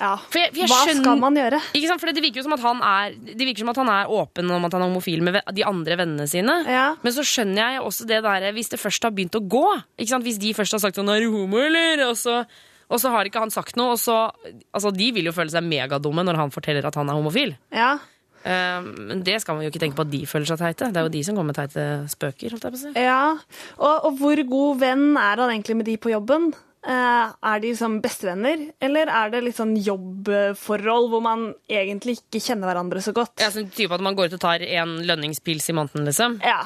Ja. 0.02 0.16
Jeg- 0.34 0.54
jeg 0.56 0.68
Hva 0.68 0.78
skjønner- 0.82 1.04
skal 1.04 1.20
man 1.20 1.36
gjøre? 1.36 1.60
Ikke 1.78 1.88
sant? 1.88 2.00
For 2.02 2.12
det 2.12 2.24
virker 2.24 2.38
jo 2.42 2.44
som 2.44 2.54
at 2.54 2.60
han 2.60 2.82
er 2.82 3.12
Det 3.36 3.46
virker 3.46 3.60
som 3.60 3.70
at 3.70 3.76
han 3.78 3.88
er 3.90 4.08
åpen 4.10 4.50
om 4.50 4.66
at 4.66 4.72
han 4.74 4.82
er 4.82 4.88
homofil 4.90 5.22
med 5.22 5.42
de 5.54 5.64
andre 5.64 5.96
vennene 5.96 6.28
sine. 6.28 6.66
Ja. 6.66 6.96
Men 7.04 7.14
så 7.14 7.22
skjønner 7.22 7.56
jeg 7.76 7.82
også 7.82 8.08
det 8.08 8.24
der 8.24 8.52
hvis 8.52 8.70
det 8.70 8.80
først 8.80 9.04
har 9.04 9.12
begynt 9.12 9.38
å 9.38 9.48
gå. 9.48 9.84
Ikke 10.00 10.10
sant? 10.10 10.24
Hvis 10.26 10.40
de 10.40 10.54
først 10.54 10.72
har 10.72 10.80
sagt 10.80 10.96
sånn 10.98 11.10
'er 11.10 11.20
du 11.22 11.32
homo', 11.32 11.66
eller? 11.68 12.10
Og 12.10 12.16
så, 12.18 12.46
og 12.90 13.00
så 13.00 13.12
har 13.12 13.26
ikke 13.26 13.40
han 13.40 13.52
sagt 13.52 13.76
noe, 13.78 13.92
og 13.92 13.98
så 14.00 14.32
Altså, 14.74 14.92
de 14.92 15.12
vil 15.12 15.26
jo 15.26 15.32
føle 15.32 15.52
seg 15.52 15.64
megadumme 15.64 16.26
når 16.26 16.36
han 16.36 16.50
forteller 16.50 16.84
at 16.86 16.96
han 16.96 17.08
er 17.10 17.14
homofil. 17.14 17.56
Ja. 17.72 18.00
Eh, 18.44 18.82
Men 18.82 19.22
det 19.22 19.40
skal 19.42 19.54
man 19.56 19.64
jo 19.66 19.70
ikke 19.70 19.80
tenke 19.80 19.96
på 19.96 20.02
at 20.02 20.10
de 20.10 20.26
føler 20.26 20.48
seg 20.48 20.58
teite. 20.58 20.92
Det 20.92 20.98
er 20.98 21.04
jo 21.04 21.10
de 21.10 21.24
som 21.24 21.36
kommer 21.36 21.54
med 21.54 21.56
teite 21.58 22.10
spøker. 22.10 22.96
ja. 22.96 23.38
Og, 23.78 24.06
og 24.06 24.18
hvor 24.18 24.36
god 24.50 24.80
venn 24.80 25.16
er 25.16 25.36
han 25.36 25.50
egentlig 25.52 25.76
med 25.76 25.86
de 25.86 25.98
på 25.98 26.10
jobben? 26.10 26.54
Eh, 26.82 27.34
er 27.46 27.60
de 27.62 27.72
som 27.78 28.00
bestevenner, 28.02 28.72
eller 28.82 29.10
er 29.14 29.30
det 29.30 29.44
litt 29.46 29.58
sånn 29.60 29.76
jobbforhold 29.78 31.12
hvor 31.12 31.22
man 31.22 31.52
egentlig 31.70 32.18
ikke 32.24 32.42
kjenner 32.42 32.72
hverandre 32.72 33.04
så 33.06 33.14
godt? 33.14 33.36
Ja, 33.42 33.52
sånn 33.54 33.70
type 33.70 33.94
at 33.94 34.02
man 34.02 34.18
går 34.18 34.32
ut 34.32 34.38
og 34.40 34.42
tar 34.48 34.66
en 34.66 34.96
lønningspils 35.06 35.70
i 35.70 35.76
måneden, 35.78 36.08
liksom. 36.10 36.40
Ja. 36.42 36.64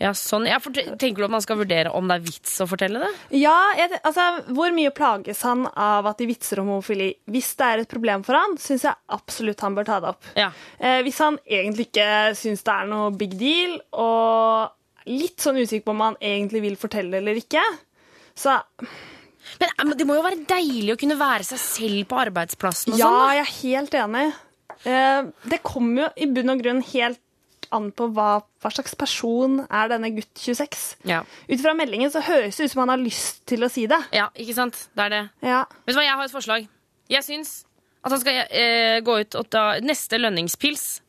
Ja, 0.00 0.14
sånn. 0.16 0.46
Ja, 0.48 0.56
for, 0.64 0.72
tenker 0.72 1.20
du 1.20 1.26
at 1.26 1.34
man 1.34 1.42
skal 1.44 1.58
vurdere 1.60 1.90
om 1.92 2.06
det 2.08 2.16
er 2.16 2.24
vits 2.24 2.54
å 2.62 2.66
fortelle 2.70 3.02
det? 3.02 3.10
Ja, 3.36 3.56
jeg, 3.76 3.98
altså, 3.98 4.24
Hvor 4.56 4.72
mye 4.72 4.92
plages 4.96 5.42
han 5.44 5.66
av 5.68 6.08
at 6.08 6.22
de 6.22 6.30
vitser 6.30 6.62
om 6.62 6.70
homofili? 6.72 7.10
Hvis 7.28 7.50
det 7.58 7.66
er 7.66 7.82
et 7.82 7.90
problem 7.90 8.24
for 8.24 8.38
han, 8.38 8.56
syns 8.62 8.86
jeg 8.88 8.96
absolutt 9.12 9.60
han 9.66 9.76
bør 9.76 9.90
ta 9.90 10.00
det 10.00 10.14
opp. 10.14 10.30
Ja. 10.40 10.48
Eh, 10.78 11.02
hvis 11.04 11.20
han 11.20 11.36
egentlig 11.44 11.90
ikke 11.90 12.08
syns 12.38 12.64
det 12.64 12.78
er 12.78 12.88
noe 12.88 13.12
big 13.12 13.36
deal, 13.40 13.76
og 13.92 15.10
litt 15.10 15.42
sånn 15.42 15.60
usikker 15.60 15.84
på 15.90 15.96
om 15.98 16.04
han 16.06 16.20
egentlig 16.22 16.64
vil 16.64 16.80
fortelle 16.80 17.20
eller 17.20 17.36
ikke, 17.42 17.66
så 18.40 18.56
Men, 19.60 19.72
eh, 19.78 19.94
det 19.98 20.06
må 20.06 20.14
jo 20.18 20.22
være 20.22 20.44
deilig 20.46 20.94
å 20.94 20.98
kunne 21.00 21.16
være 21.20 21.44
seg 21.48 21.58
selv 21.58 22.06
på 22.10 22.20
arbeidsplassen 22.26 22.92
og 22.94 22.98
Ja, 23.00 23.08
sånn. 23.08 23.18
da. 23.26 23.32
jeg 23.34 23.46
er 23.46 23.56
helt 23.62 23.98
enig. 24.04 24.26
Eh, 24.84 25.22
det 25.50 25.62
kommer 25.66 26.02
jo 26.06 26.08
i 26.16 26.26
bunn 26.30 26.50
og 26.54 26.62
grunn 26.62 26.82
helt 26.92 27.20
an 27.72 27.90
på 27.94 28.08
hva, 28.12 28.42
hva 28.62 28.70
slags 28.72 28.96
person 28.98 29.60
er 29.70 29.88
denne 29.92 30.08
gutt 30.16 30.34
26. 30.34 30.96
Ja. 31.06 31.20
Ut 31.48 31.60
fra 31.62 31.74
meldingen 31.78 32.10
så 32.10 32.22
høres 32.26 32.56
det 32.58 32.64
ut 32.66 32.72
som 32.72 32.80
han 32.82 32.88
har 32.96 32.98
lyst 33.02 33.44
til 33.46 33.62
å 33.62 33.68
si 33.70 33.84
det. 33.86 33.98
ja, 34.12 34.28
ikke 34.34 34.54
sant? 34.56 34.88
Det 34.96 35.04
er 35.04 35.08
det. 35.10 35.20
Ja. 35.46 35.64
Vet 35.86 35.94
du 35.94 36.00
hva, 36.00 36.06
jeg 36.06 36.16
har 36.16 36.24
et 36.24 36.34
forslag. 36.34 36.68
Jeg 37.10 37.22
syns 37.26 37.64
at 38.02 38.10
han 38.14 38.20
skal 38.22 38.40
eh, 38.48 39.00
gå 39.04 39.20
ut 39.20 39.34
og 39.38 39.48
ta 39.50 39.78
neste 39.84 40.18
lønningspils. 40.18 41.00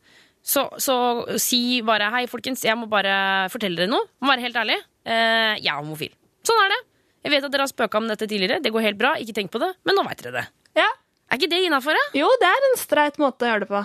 Så, 0.43 0.67
så 0.81 0.95
si 1.39 1.81
bare 1.85 2.09
hei, 2.11 2.25
folkens, 2.27 2.63
jeg 2.65 2.75
må 2.77 2.87
bare 2.89 3.47
fortelle 3.53 3.77
dere 3.77 3.89
noe. 3.93 4.05
Må 4.21 4.27
være 4.33 4.41
helt 4.47 4.57
ærlig. 4.57 4.77
Eh, 5.05 5.55
jeg 5.61 5.69
er 5.71 5.77
homofil. 5.81 6.11
Sånn 6.45 6.61
er 6.65 6.73
det. 6.73 6.79
Jeg 7.21 7.31
vet 7.35 7.45
at 7.45 7.53
dere 7.53 7.65
har 7.67 7.71
spøka 7.71 7.99
om 8.01 8.07
dette 8.09 8.25
tidligere. 8.27 8.61
Det 8.63 8.71
går 8.73 8.85
helt 8.89 8.97
bra. 8.97 9.13
Ikke 9.21 9.35
tenk 9.37 9.51
på 9.53 9.59
det. 9.61 9.71
Men 9.85 9.97
nå 9.99 10.03
veit 10.07 10.23
dere 10.25 10.41
det. 10.41 10.47
ja. 10.81 10.89
Er 11.31 11.39
ikke 11.39 11.47
det 11.53 11.61
innafor? 11.63 11.95
Jo, 12.17 12.27
det 12.41 12.47
er 12.49 12.65
en 12.67 12.73
streit 12.75 13.15
måte 13.21 13.45
å 13.45 13.51
gjøre 13.53 13.63
det 13.63 13.69
på. 13.69 13.81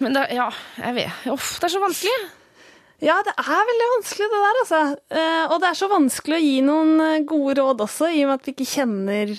Men 0.00 0.14
det, 0.16 0.22
ja, 0.32 0.46
jeg 0.80 0.94
vet. 0.96 1.26
Uff, 1.34 1.50
det 1.60 1.66
er 1.68 1.72
så 1.74 1.80
vanskelig. 1.82 2.14
Ja, 3.04 3.18
det 3.26 3.34
er 3.36 3.66
veldig 3.68 3.88
vanskelig, 3.98 4.28
det 4.32 4.38
der, 4.46 4.60
altså. 4.62 4.78
Eh, 5.12 5.42
og 5.52 5.58
det 5.60 5.68
er 5.68 5.76
så 5.76 5.88
vanskelig 5.92 6.38
å 6.38 6.40
gi 6.40 6.54
noen 6.64 6.94
eh, 7.04 7.18
gode 7.28 7.58
råd 7.58 7.82
også, 7.84 8.08
i 8.16 8.22
og 8.24 8.30
med 8.30 8.38
at 8.40 8.48
vi 8.48 8.54
ikke 8.54 8.68
kjenner 8.70 9.34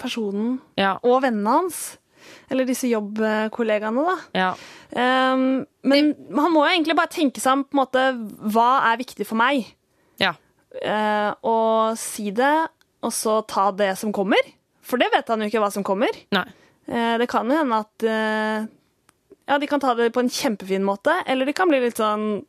personen 0.00 0.54
Ja. 0.80 0.94
og 1.04 1.20
vennene 1.26 1.58
hans. 1.58 1.82
Eller 2.48 2.64
disse 2.66 2.88
jobbkollegaene, 2.88 4.06
da. 4.08 4.16
ja. 4.40 4.50
Um, 4.90 5.66
men 5.86 6.08
han 6.34 6.50
må 6.50 6.64
jo 6.64 6.70
egentlig 6.72 6.96
bare 6.98 7.12
tenke 7.12 7.38
seg 7.44 7.58
om 7.60 7.66
på 7.68 7.76
en 7.76 7.82
måte, 7.82 8.06
hva 8.56 8.70
er 8.88 8.98
viktig 9.04 9.28
for 9.28 9.38
meg. 9.38 9.68
Eh, 10.82 11.30
og 11.42 11.96
si 11.98 12.30
det, 12.30 12.68
og 13.02 13.10
så 13.16 13.40
ta 13.48 13.70
det 13.74 13.94
som 13.98 14.12
kommer. 14.14 14.38
For 14.86 15.00
det 15.00 15.10
vet 15.14 15.28
han 15.32 15.42
jo 15.42 15.48
ikke 15.50 15.62
hva 15.62 15.70
som 15.74 15.84
kommer. 15.86 16.14
Nei. 16.34 16.44
Eh, 16.90 17.16
det 17.18 17.28
kan 17.30 17.48
jo 17.50 17.56
hende 17.58 17.80
at 17.84 18.04
eh, 18.06 18.68
Ja, 19.50 19.58
de 19.58 19.66
kan 19.66 19.80
ta 19.82 19.94
det 19.98 20.12
på 20.14 20.22
en 20.22 20.30
kjempefin 20.30 20.84
måte, 20.86 21.10
eller 21.26 21.46
de 21.48 21.52
kan 21.56 21.68
bli 21.70 21.80
litt 21.82 21.98
sånn 21.98 22.44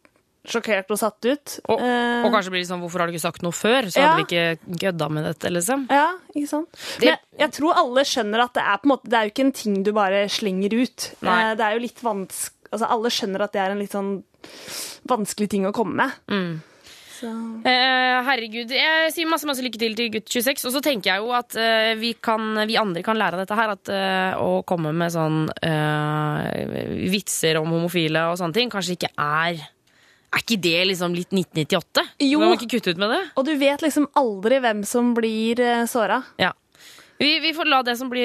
sjokkert 0.45 0.89
og 0.93 0.97
satt 0.97 1.25
ut. 1.25 1.55
Og, 1.69 1.79
Eh, 1.81 2.23
og 2.25 2.31
kanskje 2.33 2.49
blir 2.53 2.61
det 2.63 2.69
sånn 2.69 2.81
hvorfor 2.81 3.01
har 3.03 3.09
du 3.09 3.13
ikke 3.13 3.21
sagt 3.27 3.43
noe 3.45 3.53
før? 3.53 3.85
Så 3.93 3.99
Ja. 4.01 4.07
hadde 4.13 4.21
vi 4.21 4.27
ikke 4.29 4.77
gødda 4.85 5.09
med 5.13 5.25
dette, 5.25 5.49
liksom. 5.53 5.83
Ja, 5.89 6.15
ikke 6.35 6.47
sant? 6.49 6.69
Men 6.99 7.07
jeg, 7.09 7.19
jeg 7.37 7.51
tror 7.57 7.73
alle 7.77 8.01
skjønner 8.05 8.41
at 8.45 8.53
det 8.57 8.63
er 8.65 8.77
på 8.81 8.85
en 8.89 8.93
måte 8.95 9.09
Det 9.09 9.17
er 9.19 9.23
jo 9.27 9.33
ikke 9.33 9.45
en 9.45 9.51
ting 9.51 9.83
du 9.83 9.91
bare 9.93 10.23
slenger 10.29 10.73
ut. 10.81 11.11
Nei. 11.21 11.37
Eh, 11.51 11.55
det 11.55 11.65
er 11.67 11.73
jo 11.77 11.85
litt 11.85 12.01
vanskelig 12.01 12.57
Altså, 12.71 12.87
alle 12.87 13.09
skjønner 13.11 13.41
at 13.43 13.51
det 13.51 13.59
er 13.59 13.71
en 13.73 13.79
litt 13.83 13.91
sånn 13.91 14.23
vanskelig 15.11 15.49
ting 15.51 15.65
å 15.67 15.73
komme 15.75 15.91
med. 15.93 16.11
Mm. 16.31 16.61
Så 17.21 17.31
Eh, 17.61 18.17
herregud, 18.25 18.71
jeg 18.73 19.11
sier 19.13 19.29
masse 19.29 19.45
masse 19.45 19.63
lykke 19.63 19.79
til 19.81 19.93
til 19.97 20.09
gutt 20.15 20.29
26. 20.31 20.65
Og 20.67 20.73
så 20.73 20.81
tenker 20.83 21.11
jeg 21.11 21.23
jo 21.23 21.33
at 21.37 21.55
eh, 21.59 21.91
vi, 21.99 22.15
kan, 22.17 22.63
vi 22.67 22.79
andre 22.81 23.03
kan 23.05 23.19
lære 23.19 23.37
av 23.37 23.43
dette 23.43 23.57
her. 23.57 23.73
At 23.75 23.91
eh, 23.93 24.39
å 24.41 24.63
komme 24.67 24.93
med 24.97 25.13
sånn 25.13 25.43
eh, 25.61 27.05
vitser 27.13 27.61
om 27.61 27.69
homofile 27.69 28.25
og 28.31 28.39
sånne 28.41 28.57
ting 28.57 28.73
kanskje 28.73 28.97
ikke 28.97 29.13
er 29.15 29.61
Er 30.31 30.39
ikke 30.41 30.61
det 30.63 30.87
liksom 30.87 31.13
litt 31.13 31.33
1998? 31.35 32.05
Jo. 32.23 32.39
Må 32.41 32.55
ikke 32.55 32.77
kutte 32.77 32.95
ut 32.95 33.01
med 33.01 33.11
det? 33.11 33.21
Og 33.35 33.45
du 33.45 33.53
vet 33.59 33.83
liksom 33.83 34.07
aldri 34.15 34.61
hvem 34.63 34.85
som 34.87 35.13
blir 35.17 35.59
såra. 35.91 36.21
Ja. 36.39 36.53
Vi, 37.21 37.39
vi 37.39 37.53
får 37.53 37.65
la 37.65 37.83
det, 37.83 37.97
som 37.97 38.09
bli, 38.09 38.23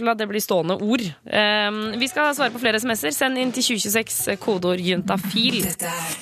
la 0.00 0.14
det 0.14 0.26
bli 0.26 0.40
stående 0.40 0.78
ord. 0.80 1.02
Um, 1.28 1.80
vi 2.00 2.08
skal 2.08 2.32
svare 2.32 2.54
på 2.54 2.62
flere 2.62 2.80
SMS-er. 2.80 3.12
Send 3.12 3.36
inn 3.36 3.52
til 3.52 3.74
2026 3.74 4.20
eh, 4.32 4.38
kodeord 4.40 4.80
juntafil. 4.80 5.58
Dette 5.66 5.90
er 5.92 6.14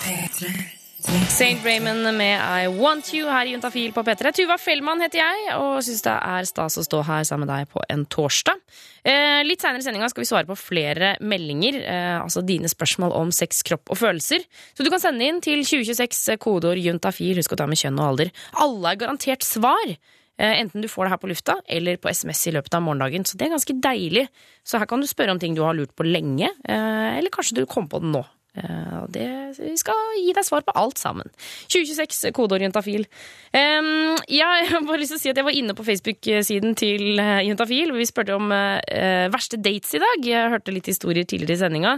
P3. 0.00 0.81
St. 1.02 1.58
Raymond 1.64 2.04
med 2.14 2.38
I 2.38 2.68
Want 2.70 3.08
You 3.14 3.26
her 3.26 3.48
i 3.48 3.52
Juntafil 3.56 3.90
på 3.94 4.04
P3. 4.06 4.30
Tuva 4.36 4.54
Fellmann 4.60 5.02
heter 5.02 5.18
jeg, 5.18 5.48
og 5.58 5.80
syns 5.82 6.04
det 6.06 6.12
er 6.14 6.46
stas 6.46 6.76
å 6.78 6.84
stå 6.86 7.00
her 7.08 7.24
sammen 7.26 7.48
med 7.48 7.50
deg 7.50 7.70
på 7.72 7.82
en 7.90 8.04
torsdag. 8.06 8.60
Eh, 9.02 9.40
litt 9.42 9.64
seinere 9.64 9.82
i 9.82 9.86
sendinga 9.86 10.08
skal 10.12 10.22
vi 10.22 10.28
svare 10.30 10.46
på 10.46 10.54
flere 10.58 11.16
meldinger, 11.20 11.80
eh, 11.82 12.18
altså 12.20 12.44
dine 12.46 12.70
spørsmål 12.70 13.16
om 13.18 13.32
sex, 13.34 13.64
kropp 13.66 13.90
og 13.90 13.98
følelser. 13.98 14.44
Så 14.78 14.86
du 14.86 14.90
kan 14.94 15.02
sende 15.02 15.26
inn 15.26 15.40
til 15.42 15.64
2026 15.66 16.38
kodeord 16.42 16.78
juntafil. 16.78 17.40
Husk 17.40 17.56
å 17.56 17.58
ta 17.58 17.66
med 17.66 17.80
kjønn 17.82 17.98
og 17.98 18.12
alder. 18.12 18.30
Alle 18.62 18.92
er 18.92 19.00
garantert 19.02 19.42
svar. 19.46 19.96
Eh, 20.38 20.54
Enten 20.62 20.84
du 20.84 20.88
får 20.88 21.08
det 21.08 21.14
her 21.16 21.22
på 21.24 21.32
lufta 21.32 21.56
eller 21.68 21.98
på 21.98 22.12
SMS 22.14 22.46
i 22.46 22.54
løpet 22.54 22.78
av 22.78 22.86
morgendagen. 22.86 23.26
Så 23.26 23.34
det 23.36 23.48
er 23.48 23.56
ganske 23.56 23.74
deilig. 23.82 24.28
Så 24.64 24.78
her 24.78 24.86
kan 24.86 25.02
du 25.02 25.10
spørre 25.10 25.34
om 25.34 25.42
ting 25.42 25.58
du 25.58 25.64
har 25.66 25.74
lurt 25.74 25.96
på 25.98 26.06
lenge, 26.06 26.46
eh, 26.62 27.18
eller 27.18 27.30
kanskje 27.34 27.58
du 27.58 27.66
kom 27.66 27.88
på 27.90 28.00
det 28.00 28.12
nå. 28.14 28.22
Eh, 28.52 28.96
og 29.00 29.08
det, 29.14 29.28
vi 29.56 29.72
skal 29.80 29.96
gi 30.20 30.34
deg 30.36 30.44
svar 30.44 30.64
på 30.66 30.74
alt 30.76 31.00
sammen. 31.00 31.30
2026, 31.72 32.32
kodeorientafil. 32.36 33.06
Um, 33.52 34.18
jeg 34.42 34.68
har 34.68 34.84
bare 34.84 35.00
lyst 35.00 35.14
til 35.14 35.20
å 35.20 35.22
si 35.22 35.32
at 35.32 35.40
jeg 35.40 35.46
var 35.46 35.56
inne 35.56 35.76
på 35.76 35.86
Facebook-siden 35.86 36.76
til 36.78 37.22
eh, 37.22 37.40
Juntafil. 37.48 37.94
Vi 37.96 38.08
spurte 38.08 38.36
om 38.36 38.52
uh, 38.52 39.26
verste 39.32 39.60
dates 39.60 39.96
i 39.96 40.02
dag. 40.02 40.28
Jeg 40.28 40.52
hørte 40.52 40.74
litt 40.74 40.90
historier 40.92 41.24
tidligere 41.24 41.56
i 41.56 41.62
sendinga. 41.64 41.96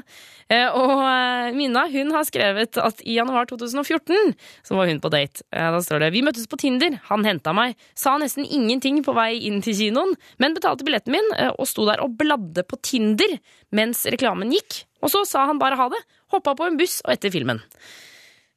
Uh, 0.52 0.76
og 0.76 0.90
eh, 1.00 1.54
Minna 1.56 1.86
hun 1.88 2.10
har 2.12 2.26
skrevet 2.28 2.76
at 2.76 2.98
i 3.00 3.16
januar 3.16 3.46
2014 3.48 4.34
så 4.66 4.76
var 4.76 4.90
hun 4.90 5.00
på 5.00 5.10
date. 5.12 5.40
Uh, 5.48 5.70
da 5.72 5.80
står 5.84 6.04
det 6.04 6.10
Vi 6.12 6.24
møttes 6.26 6.48
på 6.50 6.58
Tinder. 6.60 6.98
Han 7.08 7.24
henta 7.24 7.54
meg. 7.56 7.78
Sa 7.96 8.16
nesten 8.20 8.44
ingenting 8.44 9.00
på 9.06 9.14
vei 9.16 9.38
inn 9.48 9.62
til 9.64 9.76
kinoen, 9.78 10.12
men 10.42 10.56
betalte 10.56 10.84
billetten 10.84 11.14
min 11.14 11.32
eh, 11.38 11.52
og 11.54 11.68
sto 11.68 11.86
der 11.88 12.02
og 12.04 12.18
bladde 12.20 12.66
på 12.68 12.78
Tinder 12.84 13.38
mens 13.74 14.04
reklamen 14.12 14.52
gikk. 14.52 14.84
Og 15.04 15.12
så 15.12 15.24
sa 15.28 15.44
han 15.48 15.60
bare 15.60 15.78
ha 15.80 15.88
det. 15.92 16.00
Hoppa 16.34 16.56
på 16.58 16.66
en 16.66 16.80
buss 16.80 17.00
og 17.04 17.14
etter 17.14 17.32
filmen. 17.34 17.62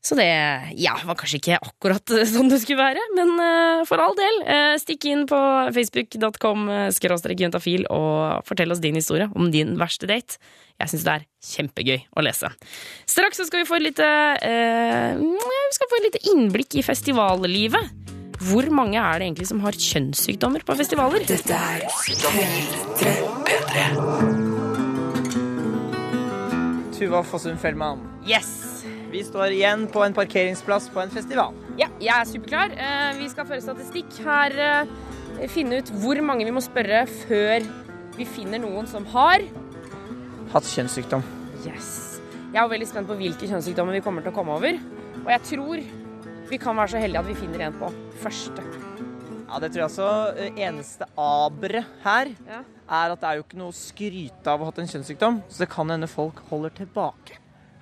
Så 0.08 0.16
det 0.16 0.28
ja, 0.80 0.94
var 1.04 1.18
kanskje 1.20 1.40
ikke 1.42 1.58
akkurat 1.60 2.14
sånn 2.34 2.52
det 2.52 2.62
skulle 2.64 2.80
være, 2.80 3.02
men 3.18 3.34
eh, 3.44 3.82
for 3.90 4.02
all 4.02 4.16
del. 4.18 4.40
eh, 4.46 4.76
stikk 4.80 5.08
inn 5.10 5.26
på 5.30 5.40
facebook.com 5.76 6.70
eh, 6.72 7.34
juntafil 7.42 7.88
og 7.92 8.46
fortell 8.48 8.72
oss 8.72 8.84
din 8.84 8.98
historie 9.00 9.28
om 9.36 9.52
din 9.52 9.76
verste 9.80 10.08
date. 10.10 10.40
Jeg 10.78 10.94
syns 10.94 11.06
det 11.08 11.16
er 11.16 11.26
kjempegøy 11.56 12.00
å 12.14 12.24
lese. 12.24 12.52
Straks 13.10 13.42
så 13.42 13.48
skal 13.50 13.64
vi 13.64 13.70
få 13.70 13.80
et 13.80 13.88
lite 13.90 14.08
eh, 14.46 15.18
lite 16.08 16.22
innblikk 16.32 16.78
i 16.78 16.86
festivallivet. 16.86 18.06
Hvor 18.48 18.68
mange 18.70 19.02
er 19.02 19.18
det 19.18 19.32
egentlig 19.32 19.48
som 19.50 19.64
har 19.66 19.74
kjønnssykdommer 19.74 20.62
på 20.64 20.78
festivaler? 20.78 21.26
Dette 21.26 21.58
er 21.58 21.88
P3. 23.50 24.47
Tuva 26.98 27.22
Fossum 27.24 27.58
Fellmann. 27.62 28.00
Yes! 28.28 28.84
Vi 29.12 29.22
står 29.24 29.54
igjen 29.56 29.86
på 29.92 30.02
en 30.04 30.14
parkeringsplass 30.18 30.90
på 30.92 31.00
en 31.04 31.12
festival. 31.14 31.54
Ja, 31.80 31.88
jeg 32.02 32.12
er 32.14 32.26
superklar. 32.28 32.74
Eh, 32.76 33.20
Vi 33.22 33.30
skal 33.32 33.46
føre 33.48 33.62
statistikk 33.64 34.18
her. 34.26 34.52
eh, 34.58 35.48
Finne 35.54 35.78
ut 35.84 35.92
hvor 36.02 36.18
mange 36.26 36.46
vi 36.48 36.52
må 36.52 36.62
spørre 36.66 37.04
før 37.08 37.62
vi 38.18 38.26
finner 38.26 38.58
noen 38.60 38.88
som 38.90 39.06
har 39.14 39.44
Hatt 40.54 40.64
kjønnssykdom. 40.64 41.22
Yes. 41.68 42.20
Jeg 42.54 42.64
er 42.64 42.70
veldig 42.72 42.88
spent 42.88 43.08
på 43.08 43.18
hvilke 43.20 43.46
kjønnssykdommer 43.50 43.92
vi 43.98 44.02
kommer 44.02 44.24
til 44.24 44.32
å 44.32 44.36
komme 44.36 44.56
over. 44.56 44.78
Og 45.26 45.30
jeg 45.30 45.42
tror 45.44 45.84
vi 46.50 46.58
kan 46.58 46.76
være 46.80 46.94
så 46.96 47.02
heldige 47.04 47.20
at 47.20 47.28
vi 47.28 47.36
finner 47.36 47.66
en 47.68 47.74
på 47.78 47.90
første. 48.24 48.64
Ja, 49.48 49.60
det 49.60 49.72
tror 49.74 49.82
jeg 49.84 49.90
også. 49.92 50.10
Eh, 50.40 50.64
Eneste 50.68 51.06
aberet 51.18 51.86
her 52.04 52.32
Ja. 52.48 52.64
Er 52.90 53.12
at 53.14 53.20
det 53.22 53.28
er 53.30 53.36
jo 53.40 53.44
ikke 53.44 53.58
noe 53.60 53.74
å 53.74 53.76
skryte 53.76 54.48
av 54.48 54.62
å 54.62 54.66
ha 54.66 54.72
hatt 54.72 54.80
en 54.80 54.88
kjønnssykdom, 54.88 55.42
så 55.50 55.58
det 55.64 55.70
kan 55.70 55.90
hende 55.92 56.08
folk 56.08 56.40
holder 56.50 56.70
tilbake. 56.78 57.38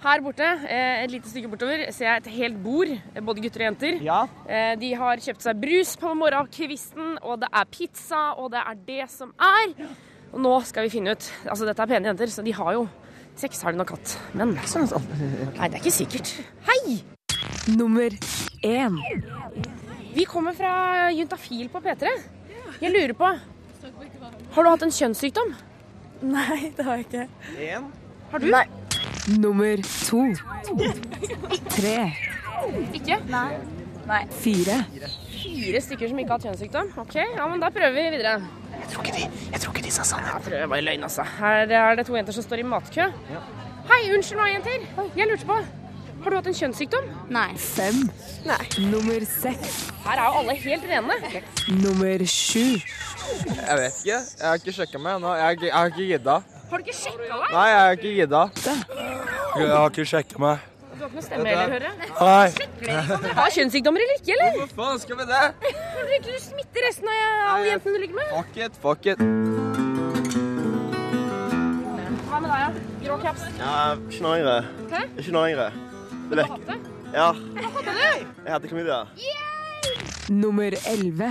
Her 0.05 0.21
borte, 0.21 0.45
eh, 0.69 1.03
et 1.03 1.09
lite 1.09 1.29
stykke 1.31 1.49
bortover, 1.49 1.85
ser 1.91 2.05
jeg 2.05 2.17
et 2.25 2.27
helt 2.35 2.57
bord. 2.61 2.89
eh, 3.15 3.21
Både 3.21 3.41
gutter 3.41 3.61
og 3.63 3.67
jenter. 3.73 4.01
Ja, 4.03 4.27
Eh, 4.47 4.75
De 4.75 4.93
har 4.93 5.17
kjøpt 5.17 5.41
seg 5.41 5.59
brus 5.61 5.95
på 5.97 6.11
morgenkvisten, 6.13 7.17
og 7.23 7.39
det 7.41 7.49
er 7.51 7.65
pizza, 7.65 8.33
og 8.37 8.51
det 8.51 8.59
er 8.65 8.75
det 8.85 9.09
som 9.09 9.33
er. 9.39 9.73
Og 10.33 10.39
nå 10.41 10.63
skal 10.65 10.83
vi 10.83 10.89
finne 10.89 11.11
ut 11.15 11.31
Altså, 11.47 11.65
dette 11.65 11.79
er 11.81 11.87
pene 11.87 12.05
jenter, 12.11 12.27
så 12.27 12.43
de 12.43 12.51
har 12.51 12.73
jo 12.73 12.87
sex, 13.35 13.61
har 13.63 13.71
de 13.71 13.77
nok 13.77 13.89
hatt. 13.91 14.17
Men 14.33 14.53
Nei, 14.53 15.67
det 15.69 15.79
er 15.79 15.81
ikke 15.81 15.91
sikkert. 15.91 16.33
Hei! 16.67 17.01
Nummer 17.75 18.09
én. 18.63 18.99
Vi 20.13 20.23
kommer 20.25 20.53
fra 20.53 21.09
Juntafil 21.11 21.67
på 21.69 21.81
P3. 21.81 22.07
Jeg 22.81 22.91
lurer 22.91 23.13
på 23.13 23.39
Har 24.55 24.63
du 24.63 24.69
hatt 24.71 24.83
en 24.85 24.93
kjønnssykdom? 24.95 25.49
Nei, 26.31 26.71
det 26.77 26.83
har 26.87 26.99
jeg 27.01 27.07
ikke. 27.09 27.23
en. 27.75 27.87
Har 28.31 28.39
du? 28.39 28.45
Nei. 28.53 28.63
Nummer 29.35 29.81
to. 30.07 30.21
Tre. 31.73 31.97
Ikke? 32.95 33.17
Nei. 33.27 33.49
Nei. 34.07 34.21
Fire. 34.31 34.77
Fire 35.35 35.81
stykker 35.83 36.07
som 36.11 36.21
ikke 36.23 36.31
har 36.31 36.39
hatt 36.39 36.47
kjønnssykdom? 36.47 36.93
Ok, 37.03 37.17
ja, 37.19 37.49
men 37.51 37.59
da 37.59 37.67
prøver 37.73 37.97
vi 37.97 38.05
videre. 38.15 38.37
Jeg 38.75 38.91
tror 38.93 39.03
ikke 39.03 39.17
de, 39.17 39.27
jeg 39.51 39.61
tror 39.65 39.75
ikke 39.75 39.85
de 39.89 39.93
sa 39.97 40.05
sannheten. 40.07 40.39
Jeg 40.39 40.47
tror 40.47 40.63
det 40.63 40.69
var 40.71 40.85
løgn, 40.87 41.03
altså. 41.09 41.27
Her 41.41 41.75
er 41.81 41.99
det 41.99 42.07
to 42.07 42.15
jenter 42.15 42.37
som 42.39 42.47
står 42.47 42.63
i 42.63 42.67
matkø. 42.71 43.09
Hei, 43.91 43.99
unnskyld 44.15 44.39
meg, 44.39 44.55
jenter. 44.55 45.09
Jeg 45.19 45.33
lurte 45.33 45.51
på 45.51 45.59
Har 46.25 46.31
du 46.33 46.35
hatt 46.39 46.47
en 46.49 46.55
kjønnssykdom? 46.57 47.05
Nei. 47.29 47.51
Fem. 47.61 47.99
Nei. 48.49 48.57
Nummer 48.89 49.21
seks. 49.29 49.75
Her 50.07 50.17
er 50.17 50.25
jo 50.25 50.39
alle 50.39 50.55
helt 50.57 50.85
rene. 50.89 51.17
Nummer 51.83 52.23
sju. 52.25 52.63
Jeg 53.45 53.77
vet 53.77 53.99
ikke. 54.01 54.17
Jeg 54.17 54.47
har 54.49 54.57
ikke 54.57 54.73
sjekka 54.73 54.97
meg 55.05 55.19
ennå. 55.19 55.33
Jeg, 55.37 55.43
har 55.45 55.51
ikke- 55.57 55.69
jeg 55.69 55.75
har 55.75 55.85
ikke 55.93 56.07
gidda. 56.09 56.35
Har 56.71 56.77
du 56.77 56.83
ikke 56.83 56.97
sjekka 56.97 57.21
deg? 57.29 57.51
Nei, 57.53 57.67
jeg 57.69 57.79
har 57.79 57.91
ikke 57.91 58.13
gidda. 58.17 58.41
Jeg 58.65 59.69
har 59.69 59.89
ikke 59.89 60.05
sjekka 60.13 60.37
meg. 60.41 60.57
Du 60.95 61.01
har 61.03 61.07
ikke 61.09 61.15
noe 61.15 61.21
stemme 61.27 61.45
heller, 61.45 61.69
hører 61.75 61.85
jeg. 61.85 61.93
Nei. 62.21 62.49
Dere 62.81 63.33
har 63.37 63.49
kjønnssykdommer 63.59 63.99
eller 64.01 64.17
ikke, 64.19 64.31
eller? 64.33 64.51
Hvor 64.65 64.69
faen 64.81 64.99
skal 64.99 65.15
vi 65.21 65.25
det? 65.29 65.45
Tror 65.61 66.03
du 66.09 66.13
ikke 66.17 66.31
du 66.33 66.39
smitter 66.41 66.81
resten 66.89 67.07
av 67.07 67.17
alle 67.53 67.65
jentene 67.69 67.93
du 67.93 67.99
ligger 68.01 68.15
med? 68.15 68.27
Fuck 68.33 68.57
it, 68.57 68.73
fuck 68.81 69.05
it. 69.05 69.19
Hva 72.25 72.39
med 72.41 72.49
deg, 72.49 72.59
da? 72.59 72.69
Grå 73.05 73.21
caps. 73.21 73.41
Ja, 73.59 73.95
ikke 74.09 74.21
noe 74.25 74.37
yngre. 74.41 74.57
Ikke 75.19 75.31
noe 75.31 75.49
yngre. 75.53 75.69
Det 76.29 76.45
hatt 76.49 76.65
det? 76.67 76.77
Ja, 77.15 77.27
Hva 77.31 77.69
hadde 77.75 77.91
du? 77.95 78.25
jeg 78.45 78.51
hadde 78.55 78.67
klamydia. 78.71 78.99
Nummer 80.33 80.73
elleve. 80.89 81.29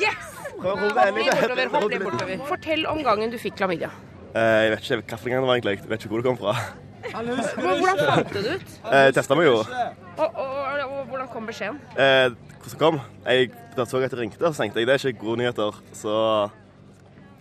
Yes! 0.00 0.28
Prøv 0.62 0.70
å 0.70 0.76
holde 0.78 1.02
Hopp 1.02 1.16
litt 1.18 1.72
bortover, 1.72 2.04
bortover. 2.04 2.42
Fortell 2.48 2.86
om 2.86 3.00
gangen 3.02 3.32
du 3.32 3.38
fikk 3.40 3.56
klamydia. 3.58 3.90
Eh, 4.34 4.68
Jeg 4.68 4.70
vet 4.76 4.86
ikke 4.86 5.18
hvilken 5.18 5.32
gang 5.34 5.42
det 5.42 5.48
var 5.50 5.56
egentlig. 5.58 5.76
Jeg 5.80 5.90
vet 5.90 6.04
ikke 6.04 6.12
hvor 6.12 6.22
det 6.22 6.28
kom 6.30 6.38
fra. 6.38 6.54
Hvordan 7.02 7.98
fant 7.98 8.32
du 8.32 8.38
det 8.46 8.54
ut? 8.60 8.74
Eh, 8.86 9.04
Jeg 9.08 9.14
testa 9.18 9.34
meg 9.36 9.48
jo. 9.48 9.56
Og, 9.58 10.22
og, 10.22 10.38
og, 10.38 10.82
og 10.86 11.06
hvordan 11.10 11.28
kom 11.32 11.46
beskjeden? 11.50 11.80
Eh, 11.98 12.30
Hvordan 12.62 12.78
kom? 12.78 13.00
Jeg 13.26 13.50
da 13.76 13.84
så 13.88 13.98
at 14.06 14.12
det 14.14 14.20
ringte, 14.20 14.44
og 14.46 14.54
så 14.54 14.62
tenkte 14.62 14.78
jeg 14.80 14.86
det 14.86 14.94
er 14.94 15.08
ikke 15.10 15.24
gode 15.24 15.40
nyheter. 15.42 15.78
Så 15.98 16.12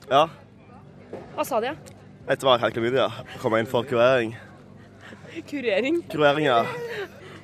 ja. 0.10 0.24
Hva 1.36 1.46
sa 1.46 1.60
de? 1.62 1.76
Dette 2.28 2.46
jeg 2.58 2.64
helt 2.66 2.74
klamydia. 2.80 3.10
Kom 3.44 3.56
inn 3.60 3.70
for 3.70 3.84
kurering. 3.86 4.34
Kurering. 5.50 6.02
Kurering, 6.12 6.46
ja. 6.46 6.62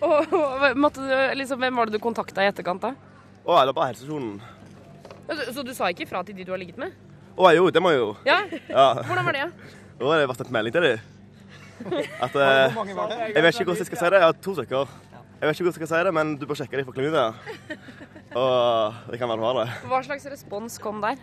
Og, 0.04 0.34
og 0.34 0.66
måtte 0.78 1.02
du, 1.02 1.14
liksom, 1.40 1.60
hvem 1.62 1.80
var 1.80 1.90
det 1.90 1.98
du 1.98 2.04
kontakta 2.04 2.44
i 2.46 2.52
etterkant, 2.52 2.84
da? 2.84 2.94
Å, 3.48 3.60
det 3.64 3.72
var 3.72 3.76
bare 3.78 3.92
helsestasjonen. 3.94 4.38
Så, 5.28 5.54
så 5.56 5.64
du 5.66 5.74
sa 5.76 5.90
ikke 5.92 6.06
ifra 6.06 6.22
til 6.28 6.38
de 6.38 6.46
du 6.48 6.54
har 6.54 6.62
ligget 6.62 6.80
med? 6.82 6.96
Å 7.38 7.52
jo, 7.54 7.68
det 7.74 7.82
må 7.84 7.92
jeg 7.94 8.02
jo. 8.02 8.10
Ja? 8.28 8.40
Ja. 8.70 8.88
Hvordan 9.06 9.28
var 9.28 9.38
det? 9.38 9.46
Da 9.98 10.10
har 10.10 10.22
det 10.22 10.30
vært 10.30 10.44
en 10.46 10.56
melding 10.56 10.76
til 10.76 10.88
dem. 10.88 11.14
At 12.26 12.34
eh, 12.34 12.78
Jeg 13.36 13.44
vet 13.46 13.54
ikke 13.54 13.68
hvordan 13.68 13.82
jeg 13.84 13.90
skal 13.90 14.00
si 14.02 14.10
det. 14.10 14.20
Jeg 14.22 14.26
har 14.26 14.38
to 14.42 14.56
stykker. 14.58 14.94
Jeg 15.38 15.46
vet 15.46 15.54
ikke 15.54 15.68
hvordan 15.68 15.74
jeg 15.74 15.78
skal 15.78 15.92
si 15.92 16.04
det, 16.08 16.14
men 16.18 16.34
du 16.42 16.46
bør 16.50 16.58
sjekke 16.58 16.80
dem 16.80 16.88
for 16.88 16.98
klamydia. 16.98 17.28
Og 18.38 19.12
det 19.12 19.20
kan 19.22 19.30
være 19.30 19.42
du 19.42 19.46
har 19.46 19.60
det. 19.62 19.68
Hva 19.90 20.02
slags 20.06 20.26
respons 20.34 20.80
kom 20.82 21.04
der? 21.04 21.22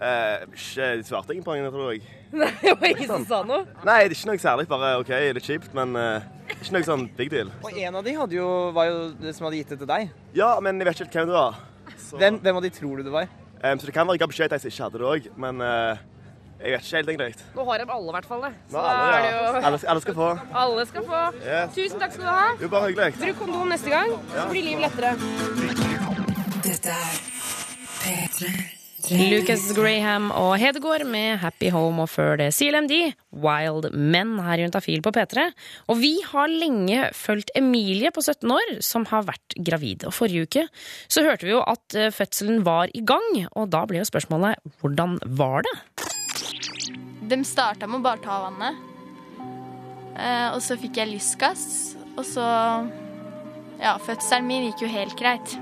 Eh, 0.00 0.46
ikke, 0.48 0.88
de 1.00 1.04
svarte 1.04 1.36
ingen 1.36 1.44
på 1.44 1.56
den, 1.58 1.68
tror 1.72 1.92
jeg. 1.92 2.04
Nei, 2.30 2.50
det 2.62 2.74
var 2.78 2.86
ingen 2.92 3.08
som 3.10 3.24
sa 3.26 3.40
noe? 3.46 3.64
Nei, 3.82 3.96
det 4.04 4.12
er 4.12 4.14
ikke 4.14 4.30
noe 4.30 4.42
særlig. 4.42 4.66
Bare 4.70 4.90
OK, 5.00 5.10
litt 5.34 5.46
kjipt, 5.46 5.72
men 5.74 5.96
uh, 5.98 6.28
ikke 6.54 6.76
noe 6.76 6.86
sånn 6.86 7.08
big 7.18 7.32
deal. 7.32 7.50
Og 7.66 7.74
en 7.74 7.98
av 7.98 8.06
de 8.06 8.14
hadde 8.18 8.38
jo, 8.38 8.46
var 8.76 8.90
jo 8.90 9.00
det 9.18 9.34
som 9.36 9.48
hadde 9.48 9.58
gitt 9.62 9.74
det 9.74 9.80
til 9.82 9.90
deg. 9.90 10.12
Ja, 10.38 10.52
men 10.62 10.78
jeg 10.78 10.88
vet 10.90 11.00
ikke 11.00 11.08
helt 11.08 11.18
hvem 11.18 11.32
det 11.32 11.38
var. 11.40 11.58
Så, 11.96 12.20
Hvem, 12.20 12.38
hvem 12.42 12.60
av 12.60 12.64
de 12.64 12.70
tror 12.74 13.00
du 13.00 13.06
det 13.06 13.12
var? 13.14 13.26
Um, 13.60 13.80
så 13.80 13.88
det 13.88 13.92
kan 13.94 14.06
være 14.08 14.16
jeg 14.16 14.22
ga 14.22 14.30
beskjed 14.30 14.48
til 14.52 14.56
de 14.56 14.62
som 14.62 14.72
ikke 14.72 14.86
hadde 14.86 15.02
det 15.02 15.10
òg, 15.10 15.28
men 15.44 15.60
uh, 15.64 16.06
jeg 16.60 16.72
vet 16.74 16.86
ikke 16.86 16.96
helt 16.96 17.12
egentlig. 17.14 17.44
Nå 17.56 17.66
har 17.68 17.82
de 17.82 17.86
alle 17.96 18.08
i 18.12 18.16
hvert 18.16 18.30
fall 18.30 18.42
det. 18.46 18.52
Så 18.70 18.76
Nå, 18.76 18.82
da 18.86 18.94
alle, 18.94 19.12
er 19.12 19.20
det 19.20 19.30
ja. 19.30 19.36
jo 19.36 19.62
alle, 19.66 19.80
alle 19.94 20.06
skal 20.06 20.18
få. 20.22 20.32
Alle 20.64 20.88
skal 20.90 21.06
få. 21.10 21.22
Yes. 21.44 21.70
Tusen 21.76 22.02
takk 22.02 22.16
skal 22.16 22.26
du 22.26 22.32
ha. 22.32 22.48
Jo, 22.62 22.72
bare 22.72 22.90
hyggelig. 22.90 23.14
Bruk 23.20 23.40
kondom 23.44 23.72
neste 23.74 23.94
gang, 23.94 24.18
så 24.34 24.50
blir 24.52 24.68
livet 24.70 24.86
lettere. 24.88 25.14
Dette 26.64 26.98
er 26.98 27.24
P3. 28.00 28.79
Lucas 29.08 29.70
Graham 29.72 30.28
og 30.36 30.58
Hedegaard 30.60 31.06
med 31.08 31.38
Happy 31.40 31.70
Home, 31.72 32.04
og 32.04 32.10
før 32.12 32.36
det 32.36 32.50
CLMD, 32.52 32.92
Wild 33.32 33.88
Men 33.96 34.34
her 34.44 34.60
i 34.60 34.66
Juntafil 34.66 35.00
på 35.02 35.12
P3. 35.16 35.46
Og 35.88 35.96
vi 36.02 36.12
har 36.26 36.52
lenge 36.52 37.08
fulgt 37.16 37.50
Emilie 37.56 38.12
på 38.12 38.20
17 38.20 38.52
år, 38.52 38.74
som 38.84 39.06
har 39.08 39.24
vært 39.30 39.56
gravid. 39.56 40.04
Og 40.04 40.12
forrige 40.14 40.44
uke 40.44 40.66
så 41.08 41.24
hørte 41.24 41.48
vi 41.48 41.54
jo 41.54 41.62
at 41.64 41.96
eh, 41.96 42.12
fødselen 42.12 42.60
var 42.66 42.92
i 42.92 43.00
gang, 43.00 43.46
og 43.56 43.70
da 43.72 43.86
ble 43.88 44.02
jo 44.02 44.10
spørsmålet 44.10 44.60
hvordan 44.82 45.16
var 45.40 45.64
det? 45.64 45.74
De 47.30 47.40
starta 47.46 47.88
med 47.88 48.02
å 48.02 48.04
bare 48.04 48.24
ta 48.26 48.36
vannet. 48.44 48.86
Eh, 50.20 50.48
og 50.52 50.60
så 50.64 50.76
fikk 50.80 51.00
jeg 51.00 51.14
lystgass. 51.14 51.64
Og 52.18 52.26
så 52.28 52.44
Ja, 53.80 53.94
fødselen 53.96 54.44
min 54.44 54.66
gikk 54.68 54.82
jo 54.84 54.92
helt 54.92 55.16
greit. 55.16 55.56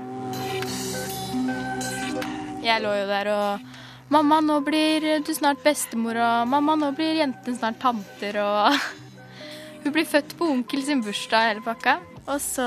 Jeg 2.63 2.83
lå 2.83 2.95
jo 3.01 3.05
der 3.09 3.31
og 3.33 3.67
Mamma, 4.09 4.39
nå 4.41 4.55
blir 4.65 5.03
du 5.21 5.29
snart 5.37 5.59
bestemor, 5.61 6.17
og 6.17 6.47
mamma, 6.49 6.73
nå 6.73 6.87
blir 6.97 7.19
jentene 7.19 7.59
snart 7.59 7.77
tanter, 7.77 8.39
og 8.41 8.73
Hun 9.83 9.93
blir 9.95 10.07
født 10.09 10.33
på 10.35 10.47
onkel 10.49 10.81
sin 10.83 11.03
bursdag, 11.05 11.53
hele 11.53 11.63
pakka. 11.63 11.99
Og 12.25 12.41
så 12.43 12.65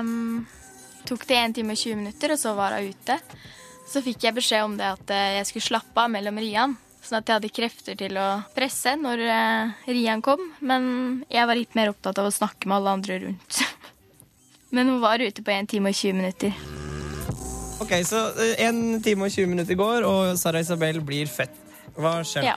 um, 0.00 0.46
tok 1.06 1.26
det 1.28 1.36
1 1.42 1.58
time 1.58 1.74
og 1.74 1.82
20 1.82 1.98
minutter, 2.00 2.32
og 2.32 2.40
så 2.40 2.54
var 2.56 2.78
hun 2.78 2.88
ute. 2.88 3.18
Så 3.88 4.00
fikk 4.04 4.24
jeg 4.24 4.36
beskjed 4.38 4.64
om 4.64 4.78
det 4.78 4.88
at 4.88 5.12
eh, 5.12 5.36
jeg 5.38 5.50
skulle 5.50 5.66
slappe 5.66 6.04
av 6.04 6.12
mellom 6.12 6.40
riene. 6.40 6.78
Sånn 7.04 7.20
at 7.20 7.28
jeg 7.28 7.38
hadde 7.38 7.52
krefter 7.56 8.00
til 8.00 8.18
å 8.20 8.26
presse 8.56 8.96
når 9.00 9.22
uh, 9.28 9.76
riene 9.88 10.24
kom. 10.24 10.42
Men 10.60 11.22
jeg 11.28 11.48
var 11.48 11.60
litt 11.60 11.76
mer 11.78 11.92
opptatt 11.92 12.20
av 12.20 12.28
å 12.28 12.34
snakke 12.34 12.68
med 12.68 12.80
alle 12.80 12.98
andre 12.98 13.22
rundt. 13.28 13.62
Men 14.74 14.92
hun 14.92 15.00
var 15.04 15.20
ute 15.20 15.44
på 15.44 15.54
1 15.54 15.74
time 15.76 15.92
og 15.92 16.00
20 16.00 16.20
minutter. 16.22 16.87
Ok, 17.78 17.92
så 18.04 18.24
eh, 18.42 18.58
En 18.66 18.98
time 19.02 19.28
og 19.28 19.32
20 19.32 19.52
minutter 19.52 19.78
går, 19.78 20.06
og 20.06 20.34
Sara 20.38 20.62
Isabel 20.64 21.00
blir 21.04 21.30
født. 21.30 21.54
Hva 21.98 22.18
skjer? 22.26 22.50
Ja. 22.50 22.56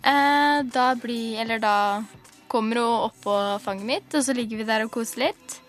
Eh, 0.00 0.60
da 0.70 0.94
blir 0.98 1.40
Eller 1.42 1.60
da 1.62 2.02
kommer 2.50 2.80
hun 2.80 3.08
opp 3.08 3.18
på 3.24 3.34
fanget 3.62 3.86
mitt, 3.86 4.14
og 4.14 4.24
så 4.26 4.34
ligger 4.34 4.58
vi 4.58 4.66
der 4.66 4.86
og 4.86 4.92
koser 4.94 5.26
litt. 5.26 5.60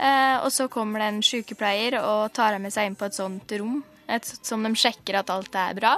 Eh, 0.00 0.36
og 0.40 0.50
så 0.54 0.66
kommer 0.72 1.02
det 1.02 1.08
en 1.10 1.22
sykepleier 1.22 1.98
og 2.00 2.32
tar 2.34 2.54
henne 2.54 2.66
med 2.66 2.74
seg 2.74 2.88
inn 2.88 2.96
på 2.98 3.06
et 3.06 3.18
sånt 3.18 3.52
rom, 3.60 3.82
et, 4.10 4.26
som 4.42 4.64
de 4.64 4.72
sjekker 4.74 5.20
at 5.20 5.30
alt 5.30 5.54
er 5.54 5.76
bra. 5.78 5.92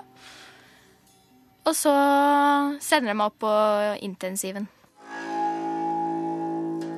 Og 1.62 1.76
så 1.78 1.92
sender 2.82 3.12
de 3.12 3.18
meg 3.20 3.30
opp 3.30 3.38
på 3.44 3.52
intensiven. 4.02 4.66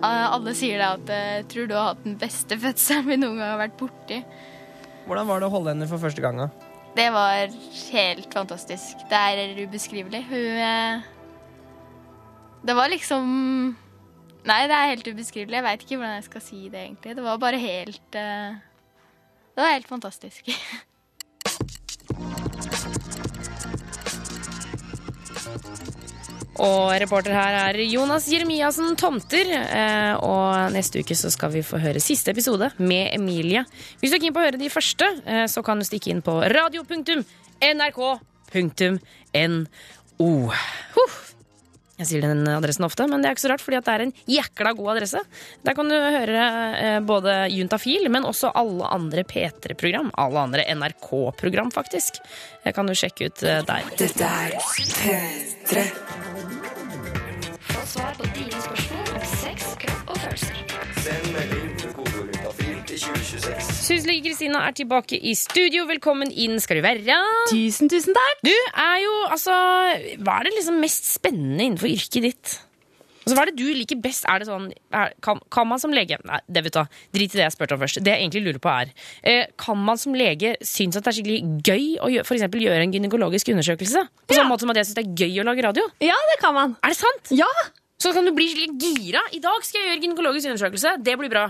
Eh, 0.05 0.27
alle 0.31 0.55
sier 0.57 0.81
da 0.81 0.95
at 0.97 1.13
jeg 1.13 1.47
tror 1.53 1.69
du 1.69 1.77
har 1.77 1.93
hatt 1.93 2.03
den 2.07 2.19
beste 2.21 2.59
fødselen 2.61 3.11
vi 3.11 3.21
noen 3.21 3.39
gang 3.41 3.53
har 3.53 3.63
vært 3.67 3.79
borti. 3.81 4.23
Hvordan 5.05 5.29
var 5.29 5.41
det 5.41 5.49
å 5.49 5.53
holde 5.53 5.75
henne 5.75 5.89
for 5.89 6.01
første 6.01 6.23
gang? 6.25 6.41
Det 6.95 7.09
var 7.13 7.51
helt 7.93 8.33
fantastisk. 8.33 9.03
Det 9.11 9.19
er 9.19 9.65
ubeskrivelig. 9.65 10.23
Hun 10.31 10.61
eh, 10.69 11.03
Det 12.65 12.77
var 12.77 12.89
liksom 12.89 13.77
Nei, 14.45 14.67
det 14.69 14.77
er 14.77 14.91
helt 14.93 15.09
ubeskrivelig. 15.09 15.57
Jeg 15.57 15.65
veit 15.65 15.85
ikke 15.85 15.97
hvordan 15.97 16.19
jeg 16.19 16.29
skal 16.29 16.43
si 16.45 16.69
det, 16.69 16.81
egentlig. 16.87 17.17
Det 17.17 17.25
var 17.25 17.41
bare 17.41 17.61
helt 17.61 18.19
eh, 18.21 18.57
Det 19.55 19.65
var 19.65 19.77
helt 19.77 19.89
fantastisk. 19.89 20.51
Og 26.63 26.93
reporter 27.03 27.35
her 27.35 27.57
er 27.73 27.79
Jonas 27.91 28.29
Jeremiassen 28.31 28.95
Tomter. 29.01 29.49
eh, 29.51 30.15
Og 30.23 30.73
neste 30.75 31.01
uke 31.03 31.15
så 31.19 31.31
skal 31.33 31.51
vi 31.51 31.63
få 31.67 31.79
høre 31.83 32.01
siste 32.01 32.31
episode 32.31 32.71
med 32.79 33.11
Emilie. 33.17 33.65
Hvis 34.01 34.11
du 34.13 34.17
er 34.17 34.21
keen 34.23 34.33
på 34.35 34.41
å 34.43 34.47
høre 34.47 34.59
de 34.61 34.69
første, 34.71 35.05
eh, 35.27 35.47
så 35.51 35.63
kan 35.67 35.79
du 35.79 35.85
stikke 35.85 36.11
inn 36.15 36.23
på 36.23 36.39
radio.nrk.no. 36.55 38.13
Jeg 41.95 42.07
sier 42.11 42.23
den 42.27 42.43
adressen 42.51 42.83
ofte, 42.85 43.07
men 43.07 43.23
det 43.23 43.29
er 43.29 43.35
ikke 43.37 43.45
så 43.45 43.51
rart, 43.53 43.63
fordi 43.63 43.79
det 43.79 43.93
er 43.93 44.03
en 44.03 44.13
jækla 44.27 44.73
god 44.75 44.97
adresse. 44.97 45.21
Der 45.63 45.75
kan 45.79 45.87
du 45.91 45.95
høre 45.95 46.47
eh, 46.75 47.01
både 47.07 47.37
Juntafil, 47.55 48.09
men 48.11 48.25
også 48.27 48.51
alle 48.55 48.87
andre 48.95 49.23
P3-program. 49.23 50.11
Alle 50.19 50.39
andre 50.43 50.67
NRK-program, 50.75 51.71
faktisk. 51.75 52.19
Det 52.65 52.75
kan 52.75 52.87
du 52.91 52.95
sjekke 52.99 53.27
ut 53.31 53.39
der. 53.43 53.83
Dette 53.99 54.25
er 54.27 54.59
P3. 54.59 55.87
Få 57.85 57.89
svar 58.01 58.15
på 58.17 58.25
dine 58.33 58.61
spørsmål 58.65 59.09
om 59.13 59.25
sex, 59.29 59.65
kropp 59.83 60.13
og 60.15 60.17
følelser. 60.23 60.61
Send 61.05 61.27
melding 61.35 61.67
til 61.83 61.91
kodejuntafil 61.93 62.79
til 62.89 63.01
2026. 63.03 63.75
Syslege 63.85 64.23
Kristina 64.25 64.63
er 64.65 64.73
tilbake 64.79 65.19
i 65.21 65.35
studio. 65.37 65.85
Velkommen 65.91 66.33
inn 66.33 66.57
skal 66.65 66.81
du 66.81 66.87
være. 66.87 67.19
Tusen, 67.53 67.93
tusen 67.93 68.17
takk. 68.17 68.41
Du 68.49 68.55
er 68.55 68.97
jo, 69.05 69.13
altså 69.29 69.59
Hva 70.17 70.39
er 70.39 70.49
det 70.49 70.55
liksom 70.57 70.81
mest 70.81 71.13
spennende 71.13 71.67
innenfor 71.67 71.93
yrket 71.93 72.25
ditt? 72.31 72.55
Altså, 73.25 73.35
Hva 73.39 73.43
er 73.47 73.51
det 73.53 73.57
du 73.59 73.65
liker 73.73 73.99
best? 74.05 74.27
Er 74.29 74.43
det 74.43 74.47
sånn, 74.49 74.67
er, 74.93 75.15
kan, 75.25 75.41
kan 75.51 75.67
man 75.69 75.81
som 75.83 75.93
lege 75.97 76.19
Nei, 76.29 76.39
det 76.47 76.63
vet 76.67 76.77
du. 76.77 76.99
Drit 77.17 77.33
i 77.35 77.39
det 77.41 77.47
jeg 77.47 77.55
spurte 77.57 77.75
om 77.77 77.81
først. 77.81 78.03
Det 78.05 78.13
jeg 78.13 78.21
egentlig 78.27 78.43
lurer 78.45 78.61
på 78.63 78.73
er 78.73 78.91
eh, 79.23 79.47
Kan 79.61 79.81
man 79.85 80.01
som 80.01 80.15
lege 80.17 80.55
synes 80.65 80.99
at 81.01 81.07
det 81.07 81.13
er 81.15 81.19
skikkelig 81.19 81.63
gøy 81.65 81.87
å 82.05 82.11
gjøre, 82.13 82.27
for 82.29 82.37
eksempel 82.39 82.65
gjøre 82.67 82.85
en 82.85 82.93
gynekologisk 82.95 83.49
undersøkelse? 83.55 84.05
På 84.29 84.37
samme 84.37 84.53
måte 84.53 84.67
som 84.67 84.75
at 84.75 84.83
jeg 84.83 84.91
syns 84.91 85.01
det 85.01 85.07
er 85.07 85.25
gøy 85.25 85.41
å 85.43 85.49
lage 85.49 85.65
radio? 85.67 85.89
Ja, 86.05 86.19
det 86.33 86.39
kan 86.45 86.55
man. 86.57 86.77
Er 86.85 86.93
det 86.95 87.01
sant? 87.01 87.33
Ja. 87.35 87.49
Så 88.05 88.13
kan 88.13 88.27
du 88.29 88.33
bli 88.37 88.51
skikkelig 88.53 88.95
gira. 89.01 89.23
I 89.33 89.41
dag 89.41 89.65
skal 89.65 89.81
jeg 89.81 89.93
gjøre 89.95 90.03
gynekologisk 90.05 90.51
undersøkelse. 90.53 90.97
Det 91.07 91.15
blir 91.21 91.33
bra. 91.33 91.49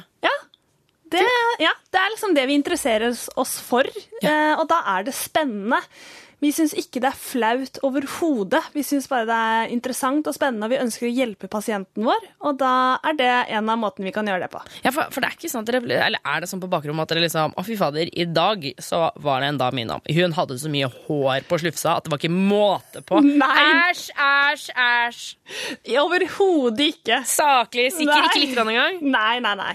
Det, 1.15 1.21
ja, 1.63 1.71
det 1.93 1.99
er 2.01 2.11
liksom 2.15 2.33
det 2.35 2.43
vi 2.49 2.55
interesserer 2.59 3.13
oss- 3.13 3.59
for, 3.63 3.87
for, 3.87 4.27
eh, 4.27 4.55
og 4.59 4.65
da 4.71 4.81
er 4.97 5.05
det 5.07 5.13
spennende. 5.15 5.79
Vi 6.45 6.51
syns 6.53 6.75
ikke 6.77 7.01
det 7.01 7.09
er 7.09 7.17
flaut 7.17 7.79
overhodet. 7.87 8.61
Vi 8.75 8.83
syns 8.85 9.07
bare 9.09 9.25
det 9.29 9.37
er 9.55 9.71
interessant 9.73 10.27
og 10.29 10.35
spennende, 10.37 10.67
og 10.69 10.75
vi 10.75 10.81
ønsker 10.83 11.09
å 11.09 11.13
hjelpe 11.13 11.49
pasienten 11.49 12.05
vår. 12.05 12.27
Og 12.45 12.59
da 12.61 12.73
er 13.09 13.17
det 13.17 13.31
en 13.57 13.71
av 13.73 13.81
måtene 13.81 14.11
vi 14.11 14.13
kan 14.13 14.29
gjøre 14.29 14.45
det 14.45 14.51
på. 14.53 14.61
Ja, 14.85 14.93
for, 14.93 15.09
for 15.15 15.25
det 15.25 15.31
er 15.31 15.39
ikke 15.39 15.53
sånn 15.53 15.65
at 15.65 15.73
dere 15.73 16.03
Eller 16.05 16.21
er 16.21 16.45
det 16.45 16.51
sånn 16.51 16.61
på 16.61 16.69
bakrommet 16.69 17.07
at 17.07 17.15
dere 17.15 17.25
liksom 17.25 17.55
Å, 17.57 17.65
fy 17.65 17.79
fader, 17.81 18.11
i 18.13 18.27
dag 18.29 18.67
så 18.83 19.07
var 19.25 19.41
det 19.41 19.55
en 19.55 19.61
dame 19.63 19.85
innom. 19.85 20.05
Hun 20.05 20.37
hadde 20.37 20.59
så 20.61 20.73
mye 20.73 20.91
hår 21.07 21.49
på 21.49 21.61
slufsa 21.63 21.97
at 21.97 22.05
det 22.05 22.13
var 22.13 22.21
ikke 22.21 22.35
måte 22.35 23.05
på. 23.09 23.23
Nei. 23.25 23.65
Æsj, 23.89 24.05
æsj, 24.13 24.69
æsj. 24.85 25.25
Overhodet 26.05 26.91
ikke. 26.93 27.23
Saklig? 27.29 27.89
Sikker 27.97 28.13
Nei. 28.13 28.29
ikke 28.29 28.45
litt 28.45 28.55
grann 28.57 28.73
engang? 28.75 29.01
Nei, 29.15 29.35
nei, 29.45 29.57
nei. 29.61 29.75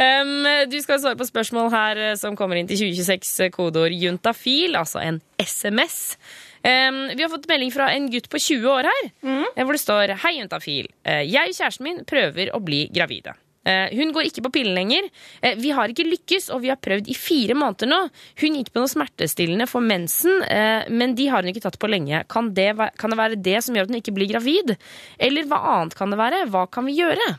Um, 0.00 0.46
du 0.70 0.78
skal 0.82 1.00
svare 1.02 1.18
på 1.20 1.28
spørsmål 1.28 1.70
her 1.74 2.00
eh, 2.10 2.16
som 2.20 2.36
kommer 2.38 2.58
inn 2.58 2.70
til 2.70 2.80
2026, 2.80 3.34
eh, 3.46 3.52
kodeord 3.54 3.94
juntafil, 3.94 4.76
altså 4.80 5.02
en 5.04 5.20
SMS. 5.40 6.16
Um, 6.64 7.02
vi 7.12 7.20
har 7.20 7.32
fått 7.32 7.48
melding 7.50 7.72
fra 7.74 7.90
en 7.92 8.08
gutt 8.12 8.30
på 8.32 8.40
20 8.40 8.68
år 8.72 8.88
her, 8.88 9.08
mm. 9.20 9.46
hvor 9.60 9.76
det 9.76 9.82
står 9.84 10.14
Hei, 10.24 10.38
juntafil. 10.40 10.88
Eh, 11.04 11.24
Jeg 11.28 11.52
og 11.52 11.58
kjæresten 11.58 11.84
min 11.90 12.04
prøver 12.08 12.54
å 12.56 12.62
bli 12.64 12.86
gravide. 12.94 13.36
Eh, 13.64 13.92
Hun 13.96 14.12
går 14.12 14.28
ikke 14.28 14.42
på 14.44 14.52
pillen 14.58 14.76
lenger. 14.76 15.08
Eh, 15.42 15.54
Vi 15.60 15.70
har 15.76 15.88
ikke 15.88 16.06
lykkes, 16.08 16.50
og 16.52 16.62
vi 16.64 16.72
har 16.72 16.80
prøvd 16.80 17.08
i 17.08 17.16
fire 17.16 17.56
måneder 17.56 17.88
nå. 17.88 18.00
Hun 18.40 18.58
gikk 18.58 18.72
på 18.72 18.82
noe 18.82 18.92
smertestillende 18.92 19.68
for 19.68 19.84
mensen, 19.84 20.42
eh, 20.48 20.88
men 20.88 21.14
de 21.14 21.28
har 21.28 21.42
hun 21.42 21.52
ikke 21.52 21.64
tatt 21.64 21.78
på 21.80 21.88
lenge. 21.88 22.24
Kan 22.28 22.52
det, 22.54 22.72
kan 22.98 23.10
det 23.10 23.18
være 23.20 23.40
det 23.40 23.62
som 23.64 23.74
gjør 23.74 23.88
at 23.88 23.94
hun 23.94 24.00
ikke 24.00 24.16
blir 24.16 24.32
gravid? 24.32 24.76
Eller 25.18 25.48
hva 25.48 25.60
annet 25.78 25.96
kan 25.96 26.10
det 26.12 26.20
være? 26.20 26.46
Hva 26.52 26.66
kan 26.70 26.84
vi 26.88 26.98
gjøre? 27.00 27.38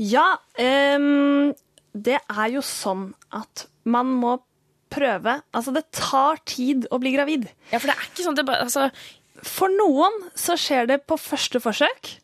Ja, 0.00 0.38
um, 0.58 1.52
det 1.94 2.18
er 2.18 2.48
jo 2.50 2.64
sånn 2.66 3.12
at 3.34 3.68
man 3.86 4.10
må 4.18 4.38
prøve 4.94 5.40
Altså, 5.54 5.72
det 5.74 5.88
tar 5.94 6.38
tid 6.46 6.88
å 6.94 7.00
bli 7.02 7.14
gravid. 7.14 7.48
Ja, 7.72 7.80
for 7.80 7.90
det 7.90 7.96
er 7.96 8.08
ikke 8.08 8.26
sånn 8.26 8.38
det 8.38 8.46
bare 8.46 8.66
altså, 8.66 8.88
For 9.42 9.72
noen 9.72 10.20
så 10.38 10.58
skjer 10.60 10.88
det 10.90 11.00
på 11.08 11.18
første 11.20 11.60
forsøk, 11.62 12.14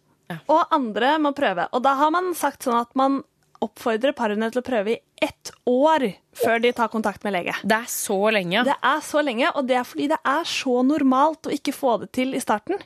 og 0.46 0.70
andre 0.74 1.16
må 1.18 1.32
prøve. 1.34 1.66
Og 1.74 1.82
da 1.82 1.96
har 1.98 2.12
man 2.14 2.30
sagt 2.38 2.66
sånn 2.66 2.78
at 2.78 2.94
man 2.98 3.20
oppfordrer 3.64 4.14
parene 4.16 4.48
til 4.52 4.62
å 4.62 4.64
prøve 4.66 4.94
i 4.94 5.00
ett 5.20 5.50
år 5.68 6.06
før 6.40 6.62
de 6.64 6.72
tar 6.76 6.88
kontakt 6.92 7.24
med 7.26 7.34
lege. 7.34 7.54
Det 7.60 7.76
er 7.76 7.88
så 7.92 8.16
lenge. 8.32 8.62
Det 8.64 8.76
er 8.88 9.02
så 9.04 9.22
lenge, 9.24 9.50
og 9.52 9.68
det 9.68 9.76
er 9.76 9.86
fordi 9.86 10.08
det 10.12 10.18
er 10.32 10.48
så 10.48 10.80
normalt 10.86 11.48
å 11.48 11.52
ikke 11.54 11.74
få 11.76 11.98
det 12.02 12.10
til 12.16 12.32
i 12.36 12.42
starten. 12.42 12.80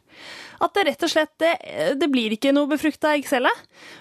At 0.64 0.74
det 0.74 0.86
rett 0.88 1.06
og 1.06 1.12
slett 1.12 1.32
det, 1.42 1.52
det 2.00 2.10
blir 2.10 2.34
ikke 2.34 2.54
noe 2.56 2.70
befrukta 2.70 3.14
eggcelle. 3.14 3.52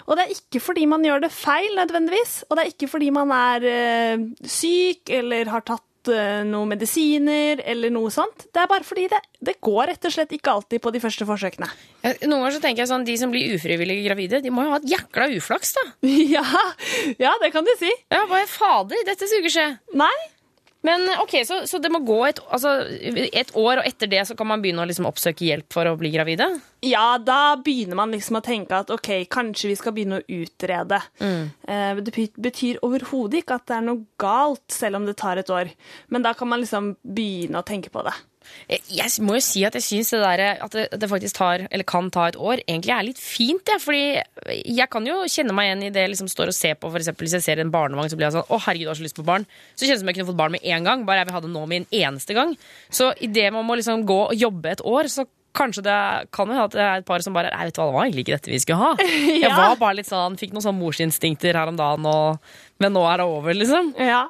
Og 0.08 0.18
det 0.18 0.26
er 0.26 0.34
ikke 0.34 0.62
fordi 0.64 0.86
man 0.90 1.06
gjør 1.06 1.26
det 1.26 1.34
feil 1.34 1.78
nødvendigvis, 1.78 2.36
og 2.48 2.58
det 2.58 2.64
er 2.64 2.74
ikke 2.74 2.90
fordi 2.90 3.10
man 3.14 3.34
er 3.38 3.68
eh, 3.70 4.28
syk 4.42 5.14
eller 5.14 5.52
har 5.54 5.66
tatt 5.66 5.86
eh, 6.12 6.42
noen 6.48 6.72
medisiner 6.74 7.62
eller 7.64 7.92
noe 7.94 8.12
sånt. 8.14 8.46
Det 8.52 8.62
er 8.62 8.70
bare 8.70 8.86
fordi 8.86 9.06
det, 9.12 9.20
det 9.44 9.56
går 9.64 9.92
rett 9.92 10.08
og 10.08 10.14
slett 10.14 10.34
ikke 10.36 10.52
alltid 10.52 10.82
på 10.84 10.92
de 10.94 11.02
første 11.02 11.26
forsøkene. 11.28 11.70
Ja, 12.04 12.12
Noen 12.26 12.42
ganger 12.42 12.56
så 12.58 12.62
tenker 12.64 12.84
jeg 12.84 12.90
sånn, 12.90 13.06
De 13.08 13.16
som 13.20 13.32
blir 13.32 13.54
ufrivillig 13.56 14.02
gravide, 14.04 14.42
de 14.44 14.52
må 14.52 14.66
jo 14.66 14.74
ha 14.74 14.80
et 14.82 14.90
jækla 14.92 15.30
uflaks, 15.38 15.74
da. 15.78 15.86
Ja, 16.34 16.44
ja 17.20 17.34
det 17.42 17.52
kan 17.54 17.66
du 17.66 17.72
si. 17.80 17.90
Ja, 18.12 18.24
hva 18.30 18.42
er 18.42 18.50
fader? 18.50 19.04
Dette 19.06 19.28
skulle 19.28 19.44
ikke 19.44 19.56
skje. 19.56 19.68
Nei. 19.98 20.14
Men 20.84 21.06
ok, 21.22 21.38
så, 21.48 21.62
så 21.68 21.78
det 21.80 21.88
må 21.92 22.02
gå 22.04 22.18
et, 22.28 22.40
altså, 22.52 22.74
et 23.32 23.52
år, 23.56 23.80
og 23.80 23.86
etter 23.88 24.10
det 24.12 24.20
så 24.28 24.36
kan 24.36 24.50
man 24.50 24.60
begynne 24.60 24.84
å 24.84 24.88
liksom 24.88 25.06
oppsøke 25.08 25.46
hjelp 25.46 25.72
for 25.72 25.88
å 25.88 25.94
bli 25.96 26.10
gravide? 26.12 26.48
Ja, 26.84 27.16
da 27.16 27.54
begynner 27.56 27.96
man 27.96 28.12
liksom 28.12 28.36
å 28.36 28.42
tenke 28.44 28.82
at 28.82 28.92
ok, 28.92 29.08
kanskje 29.32 29.70
vi 29.72 29.78
skal 29.80 29.94
begynne 29.96 30.20
å 30.20 30.26
utrede. 30.42 31.00
Mm. 31.24 31.48
Eh, 31.64 32.02
Det 32.04 32.28
betyr 32.36 32.82
overhodet 32.84 33.40
ikke 33.40 33.56
at 33.56 33.66
det 33.70 33.78
er 33.78 33.86
noe 33.88 34.04
galt, 34.20 34.66
selv 34.72 35.00
om 35.00 35.08
det 35.08 35.16
tar 35.22 35.40
et 35.40 35.52
år. 35.52 35.72
Men 36.12 36.26
da 36.26 36.34
kan 36.36 36.52
man 36.52 36.60
liksom 36.60 36.92
begynne 37.00 37.64
å 37.64 37.66
tenke 37.66 37.88
på 37.94 38.04
det. 38.04 38.12
Jeg 38.70 38.80
jeg 38.94 39.24
må 39.26 39.36
jo 39.36 39.42
si 39.44 39.62
at 39.66 39.76
jeg 39.78 39.84
syns 39.84 40.10
det 40.14 40.20
der 40.22 40.62
at 40.64 40.74
det, 40.74 41.08
faktisk 41.10 41.36
tar, 41.38 41.66
eller 41.70 41.86
kan 41.88 42.10
ta 42.14 42.26
et 42.30 42.38
år, 42.40 42.62
egentlig 42.64 42.94
er 42.94 43.06
litt 43.10 43.20
fint. 43.20 43.68
Ja, 43.68 43.78
fordi 43.82 44.20
jeg 44.64 44.88
kan 44.92 45.06
jo 45.06 45.20
kjenne 45.30 45.54
meg 45.56 45.70
igjen 45.70 45.86
i 45.88 45.92
det 45.94 46.06
jeg 46.06 46.14
liksom 46.14 46.30
står 46.32 46.52
og 46.52 46.56
ser 46.56 46.78
på, 46.80 46.90
eksempel 46.94 47.28
hvis 47.28 47.38
jeg 47.38 47.46
ser 47.46 47.62
en 47.62 47.72
barnevogn, 47.74 48.10
så 48.10 48.18
blir 48.18 48.28
jeg 48.28 48.38
sånn 48.38 48.48
Å, 48.48 48.60
herregud, 48.66 48.86
jeg 48.86 48.92
har 48.92 49.00
så 49.00 49.06
lyst 49.06 49.20
på 49.20 49.26
barn. 49.26 49.46
Så 49.74 49.86
kjennes 49.86 50.00
det 50.00 50.04
som 50.04 50.12
jeg 50.12 50.18
kunne 50.18 50.30
fått 50.32 50.42
barn 50.42 50.56
med 50.56 50.66
en 50.74 50.90
gang, 50.90 51.06
bare 51.08 51.22
jeg 51.22 51.30
vil 51.30 51.38
ha 51.38 51.44
det 51.44 51.54
nå 51.54 51.64
med 51.70 51.84
en 51.84 52.02
eneste 52.04 52.36
gang. 52.36 52.52
Så 52.92 53.12
idet 53.24 53.50
man 53.54 53.66
må 53.68 53.78
liksom 53.78 54.06
gå 54.08 54.20
og 54.28 54.36
jobbe 54.38 54.74
et 54.74 54.84
år, 54.84 55.10
så 55.12 55.26
Kanskje 55.54 55.84
det 55.86 55.96
kan 56.34 56.50
hende 56.50 56.64
at 56.66 56.72
det 56.74 56.82
er 56.82 56.96
et 56.98 57.06
par 57.06 57.22
som 57.22 57.34
bare 57.34 57.52
Nei, 57.54 57.68
vet 57.68 57.76
du 57.76 57.78
hva, 57.78 57.86
det 57.86 57.94
var 57.94 58.06
egentlig 58.08 58.24
ikke 58.24 58.34
dette 58.34 58.50
vi 58.50 58.58
skulle 58.58 58.80
ha. 58.80 59.10
Jeg 59.44 59.52
var 59.54 59.76
bare 59.78 59.98
litt 60.00 60.08
sånn, 60.08 60.38
Fikk 60.40 60.54
noen 60.54 60.64
sånn 60.66 60.80
morsinstinkter 60.80 61.54
her 61.54 61.70
om 61.70 61.78
dagen, 61.78 62.08
og, 62.10 62.56
men 62.82 62.94
nå 62.96 63.04
er 63.06 63.22
det 63.22 63.28
over, 63.30 63.54
liksom. 63.54 63.92
Ja. 64.02 64.24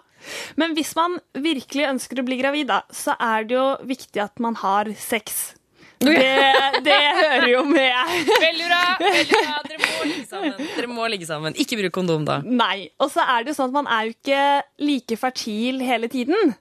Men 0.61 0.75
hvis 0.77 0.95
man 0.99 1.19
virkelig 1.35 1.89
ønsker 1.91 2.21
å 2.21 2.27
bli 2.27 2.39
gravid, 2.41 2.71
da, 2.71 2.83
så 2.95 3.17
er 3.21 3.47
det 3.49 3.59
jo 3.59 3.67
viktig 3.89 4.23
at 4.25 4.43
man 4.43 4.57
har 4.63 4.91
sex. 4.99 5.55
Det, 6.05 6.83
det 6.85 6.99
hører 7.17 7.47
jo 7.49 7.63
med. 7.69 8.13
Veldig 8.43 8.67
bra! 8.69 8.81
veldig 9.01 9.39
bra 9.39 9.61
Dere 9.65 9.79
må 9.81 10.09
ligge 10.11 10.27
sammen. 10.29 10.59
Dere 10.75 10.91
må 10.91 11.07
ligge 11.13 11.29
sammen. 11.29 11.57
Ikke 11.61 11.79
bruk 11.81 11.95
kondom, 11.97 12.27
da. 12.29 12.41
Nei. 12.45 12.91
Og 13.01 13.13
så 13.15 13.25
er 13.25 13.45
det 13.45 13.55
jo 13.55 13.59
sånn 13.61 13.73
at 13.73 13.79
man 13.79 13.89
er 13.89 14.09
jo 14.09 14.17
ikke 14.17 14.45
like 14.85 15.19
fertil 15.21 15.81
hele 15.85 16.11
tiden. 16.13 16.55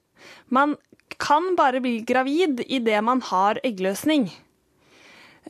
Man 0.54 0.78
kan 1.22 1.54
bare 1.60 1.82
bli 1.84 2.00
gravid 2.08 2.64
idet 2.68 3.04
man 3.06 3.22
har 3.30 3.60
eggløsning. 3.66 4.30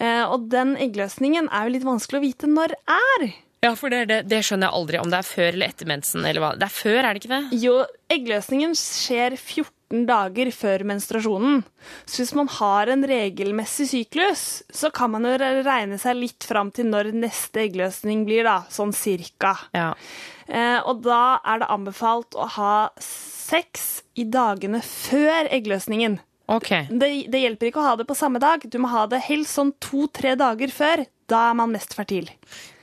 Eh, 0.02 0.24
og 0.26 0.50
den 0.52 0.76
eggløsningen 0.82 1.52
er 1.54 1.68
jo 1.68 1.76
litt 1.76 1.88
vanskelig 1.88 2.20
å 2.20 2.26
vite 2.26 2.50
når 2.50 2.76
er. 2.90 3.28
Ja, 3.64 3.72
for 3.80 3.94
det, 3.94 4.06
det, 4.10 4.18
det 4.28 4.42
skjønner 4.44 4.68
jeg 4.68 4.80
aldri. 4.80 5.00
Om 5.00 5.14
det 5.14 5.20
er 5.22 5.30
før 5.30 5.48
eller 5.54 5.72
etter 5.72 5.90
mensen. 5.90 6.26
Eller 6.28 6.44
hva. 6.44 6.52
Det 6.60 6.68
er 6.68 6.76
før, 6.76 7.00
er 7.00 7.16
det 7.16 7.24
ikke 7.24 7.32
det? 7.32 7.62
Jo, 7.64 7.78
eggløsningen 8.12 8.76
skjer 8.76 9.38
14 9.40 10.04
dager 10.10 10.50
før 10.52 10.84
menstruasjonen. 10.90 11.62
Så 12.04 12.24
hvis 12.24 12.34
man 12.36 12.50
har 12.58 12.92
en 12.92 13.06
regelmessig 13.08 13.88
syklus, 13.94 14.46
så 14.74 14.92
kan 14.94 15.14
man 15.14 15.28
jo 15.30 15.36
regne 15.40 16.00
seg 16.02 16.20
litt 16.20 16.48
fram 16.50 16.74
til 16.76 16.90
når 16.92 17.14
neste 17.16 17.64
eggløsning 17.68 18.26
blir, 18.28 18.44
da. 18.50 18.60
Sånn 18.74 18.92
cirka. 18.98 19.56
Ja. 19.78 19.94
Eh, 20.48 20.80
og 20.84 21.06
da 21.06 21.40
er 21.48 21.64
det 21.64 21.72
anbefalt 21.72 22.36
å 22.36 22.50
ha 22.58 22.76
sex 23.00 24.02
i 24.20 24.28
dagene 24.28 24.84
før 24.84 25.48
eggløsningen. 25.54 26.20
Ok. 26.52 26.70
Det, 26.92 27.10
det 27.32 27.40
hjelper 27.46 27.70
ikke 27.70 27.80
å 27.80 27.88
ha 27.88 27.96
det 28.00 28.10
på 28.10 28.18
samme 28.18 28.42
dag. 28.44 28.66
Du 28.68 28.76
må 28.84 28.92
ha 28.92 29.06
det 29.08 29.24
helst 29.30 29.56
sånn 29.56 29.72
to-tre 29.84 30.36
dager 30.40 30.74
før. 30.74 31.06
Da 31.32 31.48
er 31.54 31.56
man 31.56 31.72
mest 31.72 31.96
fertil. 31.96 32.28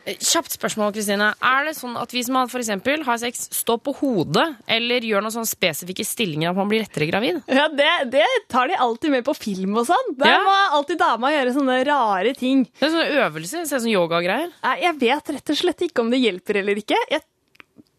Eh, 0.09 0.16
Kjapt 0.16 0.55
spørsmål, 0.57 0.92
Kristine. 0.96 1.26
Er 1.44 1.66
det 1.68 1.74
sånn 1.76 1.96
at 2.01 2.12
hvis 2.14 2.30
man 2.32 2.48
eksempel 2.48 3.03
har 3.05 3.18
sex, 3.20 3.48
står 3.53 3.80
på 3.84 3.94
hodet, 4.01 4.46
eller 4.70 5.05
gjør 5.05 5.24
noen 5.26 5.34
sånne 5.34 5.51
spesifikke 5.51 6.07
stillinger, 6.09 6.51
at 6.51 6.57
man 6.57 6.70
blir 6.70 6.82
lettere 6.84 7.09
gravid? 7.11 7.42
Ja, 7.51 7.66
det, 7.68 7.88
det 8.14 8.24
tar 8.48 8.68
de 8.72 8.78
alltid 8.80 9.11
med 9.12 9.24
på 9.26 9.34
film 9.36 9.76
og 9.76 9.86
sånn. 9.90 10.14
Der 10.16 10.32
Ja. 10.32 10.38
må 10.46 10.57
alltid 10.78 10.98
dama 10.98 11.32
gjøre 11.34 11.53
sånne 11.57 11.80
rare 11.86 12.34
ting. 12.34 12.64
Det 12.80 12.88
er 12.88 12.94
sånne 12.94 13.26
øvelser, 13.26 13.66
ser 13.68 13.76
ut 13.82 13.86
som 13.86 13.92
yogagreier. 13.92 14.51
Jeg 14.80 14.96
vet 15.01 15.34
rett 15.36 15.51
og 15.53 15.57
slett 15.61 15.84
ikke 15.90 16.01
om 16.01 16.11
det 16.11 16.22
hjelper 16.24 16.57
eller 16.62 16.80
ikke. 16.80 16.96
Jeg 17.11 17.20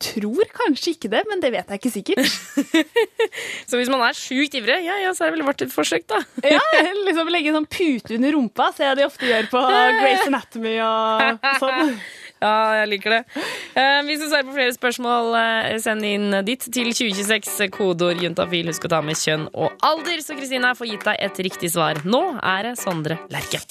tror 0.01 0.49
kanskje 0.55 0.95
ikke 0.95 1.11
det, 1.11 1.21
men 1.29 1.41
det 1.43 1.51
vet 1.53 1.69
jeg 1.71 1.81
ikke 1.81 1.93
sikkert. 1.93 2.87
Så 3.69 3.79
hvis 3.79 3.91
man 3.91 4.03
er 4.05 4.17
sjukt 4.17 4.55
ivrig, 4.57 4.79
ja, 4.85 4.97
ja, 5.03 5.13
så 5.15 5.25
er 5.25 5.31
det 5.31 5.39
vel 5.39 5.47
verdt 5.47 5.65
et 5.67 5.73
forsøk, 5.73 6.07
da. 6.11 6.21
Ja, 6.55 6.61
liksom 7.07 7.29
Legge 7.31 7.53
en 7.53 7.61
sånn 7.61 7.69
pute 7.71 8.17
under 8.17 8.35
rumpa, 8.35 8.71
ser 8.75 8.91
jeg 8.91 8.99
de 9.01 9.07
ofte 9.07 9.29
gjør 9.29 9.47
på 9.53 9.61
Grace 10.01 10.27
Anatomy 10.27 10.75
og 10.83 11.45
sånn. 11.63 11.93
Ja, 12.41 12.53
jeg 12.81 12.87
liker 12.95 13.13
det. 13.13 13.19
Eh, 13.77 13.99
hvis 14.07 14.23
du 14.23 14.25
svarer 14.25 14.47
på 14.47 14.55
flere 14.55 14.73
spørsmål, 14.73 15.35
eh, 15.37 15.75
send 15.83 16.07
inn 16.09 16.39
ditt 16.47 16.65
til 16.73 16.89
2026, 16.89 17.69
kodeord 17.75 18.23
juntafil. 18.25 18.71
Husk 18.73 18.89
å 18.89 18.93
ta 18.95 19.03
med 19.05 19.19
kjønn 19.21 19.45
og 19.53 19.77
alder, 19.85 20.23
så 20.25 20.37
Kristina 20.39 20.73
får 20.77 20.95
gitt 20.95 21.05
deg 21.11 21.21
et 21.29 21.43
riktig 21.51 21.69
svar. 21.75 22.01
Nå 22.01 22.23
er 22.41 22.71
det 22.71 22.79
Sondre 22.81 23.21
Lerche. 23.29 23.61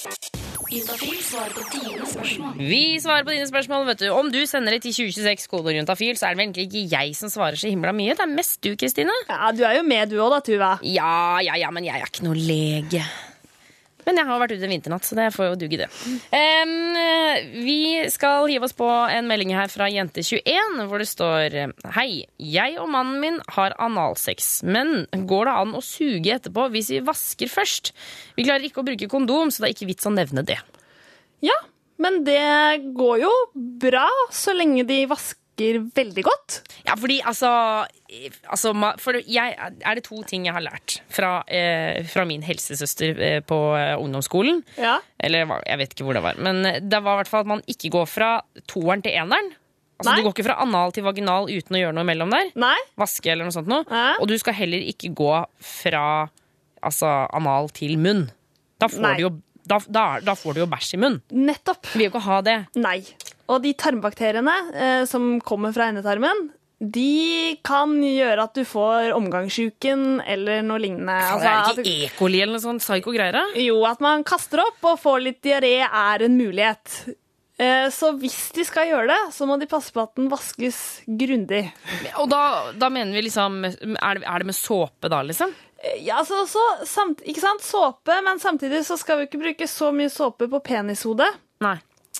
Juntafil 0.71 1.17
svarer 1.19 1.51
på 1.51 1.63
dine 1.73 2.05
spørsmål. 2.07 2.53
Vi 2.63 2.83
svarer 3.03 3.25
på 3.27 3.33
dine 3.35 3.47
spørsmål. 3.49 3.85
vet 3.89 3.99
du. 3.99 4.07
Om 4.15 4.29
du 4.31 4.39
sender 4.47 4.71
det 4.77 4.81
til 4.85 4.93
2026 5.11 5.49
kodeord 5.51 5.75
juntafil, 5.75 6.15
så 6.15 6.29
er 6.29 6.35
det 6.35 6.39
vel 6.39 6.45
egentlig 6.47 6.67
ikke 6.69 6.83
jeg 6.95 7.15
som 7.19 7.29
svarer 7.33 7.59
så 7.59 7.67
himla 7.67 7.91
mye. 7.95 8.15
Det 8.15 8.23
er 8.23 8.31
mest 8.31 8.61
du, 8.63 8.71
Kristine. 8.79 9.11
Ja, 9.27 9.51
Du 9.51 9.65
er 9.67 9.75
jo 9.81 9.83
med 9.83 10.09
du 10.09 10.15
òg 10.23 10.31
da, 10.31 10.39
Tuva. 10.39 10.71
Ja, 10.87 11.39
ja, 11.43 11.57
ja, 11.59 11.71
men 11.75 11.83
jeg 11.83 11.99
er 11.99 12.07
ikke 12.07 12.23
noe 12.23 12.39
lege. 12.39 13.03
Men 14.07 14.19
jeg 14.19 14.27
har 14.29 14.41
vært 14.41 14.55
ute 14.55 14.67
en 14.67 14.73
vinternatt, 14.73 15.07
så 15.07 15.17
det 15.17 15.29
får 15.35 15.51
jo 15.51 15.59
duge, 15.63 15.79
det. 15.81 15.87
Um, 16.33 16.97
vi 17.65 17.79
skal 18.13 18.47
hive 18.51 18.67
oss 18.67 18.75
på 18.77 18.87
en 18.87 19.29
melding 19.29 19.53
her 19.55 19.71
fra 19.71 19.89
Jente21, 19.91 20.83
hvor 20.89 21.01
det 21.01 21.09
står 21.09 21.57
Hei, 21.97 22.25
jeg 22.37 22.77
og 22.81 22.89
mannen 22.93 23.19
min 23.23 23.39
har 23.55 23.75
analsex, 23.81 24.61
men 24.67 25.05
går 25.29 25.49
det 25.49 25.57
an 25.63 25.75
å 25.77 25.83
suge 25.85 26.37
etterpå 26.37 26.69
hvis 26.73 26.93
vi 26.95 27.03
vasker 27.05 27.51
først? 27.51 27.93
Vi 28.37 28.47
klarer 28.47 28.67
ikke 28.67 28.83
å 28.83 28.87
bruke 28.87 29.09
kondom, 29.11 29.51
så 29.51 29.63
det 29.63 29.71
er 29.71 29.77
ikke 29.77 29.91
vits 29.93 30.09
å 30.09 30.13
nevne 30.13 30.45
det. 30.47 30.59
Ja, 31.45 31.57
men 32.01 32.23
det 32.25 32.41
går 32.97 33.21
jo 33.23 33.31
bra 33.81 34.07
så 34.33 34.55
lenge 34.57 34.85
de 34.89 35.03
vasker 35.09 35.40
veldig 35.95 36.23
godt. 36.25 36.57
Ja, 36.85 36.95
fordi 36.99 37.19
altså, 37.27 37.49
altså 38.49 38.73
For 39.01 39.19
jeg, 39.25 39.55
er 39.57 39.97
det 39.97 40.03
to 40.07 40.21
ting 40.27 40.45
jeg 40.47 40.55
har 40.55 40.63
lært 40.65 40.99
fra, 41.11 41.43
eh, 41.47 42.01
fra 42.07 42.25
min 42.27 42.43
helsesøster 42.45 43.21
eh, 43.21 43.39
på 43.45 43.59
eh, 43.77 43.95
ungdomsskolen. 43.99 44.63
Ja. 44.77 44.97
Eller 45.21 45.47
jeg 45.65 45.81
vet 45.81 45.95
ikke 45.95 46.07
hvor 46.07 46.17
det 46.17 46.25
var. 46.25 46.39
Men 46.41 46.63
det 46.65 47.01
var 47.01 47.17
i 47.17 47.21
hvert 47.21 47.31
fall 47.31 47.45
at 47.45 47.51
man 47.53 47.65
ikke 47.71 47.93
går 47.93 48.09
fra 48.09 48.31
toeren 48.69 49.03
til 49.05 49.15
eneren. 49.15 49.53
Altså, 50.01 50.09
Nei. 50.09 50.17
Du 50.17 50.25
går 50.25 50.35
ikke 50.35 50.47
fra 50.49 50.59
anal 50.63 50.93
til 50.95 51.05
vaginal 51.05 51.49
uten 51.51 51.77
å 51.77 51.81
gjøre 51.83 51.93
noe 51.93 52.05
imellom 52.07 52.33
der. 52.33 52.53
Nei. 52.59 52.77
Vaske 52.97 53.29
eller 53.31 53.45
noe 53.45 53.53
sånt 53.53 53.69
noe. 53.69 53.85
Og 54.17 54.25
du 54.31 54.37
skal 54.41 54.57
heller 54.57 54.81
ikke 54.89 55.13
gå 55.13 55.33
fra 55.61 56.05
altså, 56.81 57.11
anal 57.37 57.69
til 57.75 57.97
munn. 58.01 58.25
Da 58.81 58.89
får, 58.89 59.03
Nei. 59.03 59.13
du 59.19 59.27
jo, 59.27 59.31
da, 59.69 59.77
da, 59.87 60.05
da 60.25 60.35
får 60.37 60.57
du 60.57 60.63
jo 60.63 60.69
bæsj 60.71 60.95
i 60.97 61.01
munn. 61.03 61.19
Nettopp. 61.37 61.91
Vil 61.93 62.07
jo 62.07 62.13
ikke 62.15 62.23
ha 62.25 62.39
det. 62.45 62.57
Nei. 62.81 62.97
Og 63.51 63.61
de 63.65 63.73
tarmbakteriene 63.75 64.55
eh, 64.73 65.03
som 65.09 65.35
kommer 65.43 65.73
fra 65.75 65.89
endetarmen, 65.91 66.49
de 66.81 67.57
kan 67.67 67.91
gjøre 68.01 68.41
at 68.47 68.55
du 68.57 68.63
får 68.65 69.11
omgangssjuken 69.13 70.21
eller 70.25 70.63
noe 70.65 70.79
lignende. 70.81 71.13
Altså, 71.13 71.43
det 71.43 71.51
er 71.51 71.81
ikke 71.83 72.07
E. 72.07 72.11
coli 72.17 72.39
eller 72.41 72.55
noe 72.57 72.63
sånt 72.63 72.81
psyko 72.81 73.13
greier? 73.13 73.51
Jo, 73.61 73.75
at 73.85 74.01
man 74.01 74.23
kaster 74.25 74.63
opp 74.63 74.87
og 74.89 74.97
får 75.03 75.19
litt 75.27 75.41
diaré 75.45 75.75
er 75.85 76.23
en 76.25 76.39
mulighet. 76.39 76.95
Eh, 77.61 77.85
Så 77.93 78.15
hvis 78.17 78.39
de 78.55 78.65
skal 78.65 78.87
gjøre 78.89 79.11
det, 79.11 79.19
så 79.35 79.45
må 79.45 79.59
de 79.61 79.67
passe 79.69 79.93
på 79.93 80.01
at 80.01 80.15
den 80.17 80.31
vaskes 80.31 80.79
grundig. 81.05 81.67
Og 82.17 82.31
da, 82.31 82.71
da 82.73 82.89
mener 82.89 83.13
vi 83.13 83.27
liksom 83.27 83.59
Er 83.67 84.17
det, 84.17 84.25
er 84.25 84.39
det 84.41 84.49
med 84.49 84.57
såpe 84.57 85.11
da, 85.13 85.21
liksom? 85.27 85.53
Eh, 85.83 85.99
Ja, 86.07 86.23
altså, 86.23 86.47
så, 86.49 86.65
samt, 86.89 87.21
ikke 87.29 87.43
sant? 87.45 87.61
Såpe, 87.61 88.17
men 88.25 88.41
samtidig 88.41 88.81
så 88.89 88.97
skal 88.97 89.21
vi 89.21 89.29
ikke 89.29 89.43
bruke 89.43 89.69
så 89.69 89.91
mye 89.93 90.09
såpe 90.09 90.49
på 90.49 90.63
penishodet. 90.65 91.29
Nei. 91.61 91.77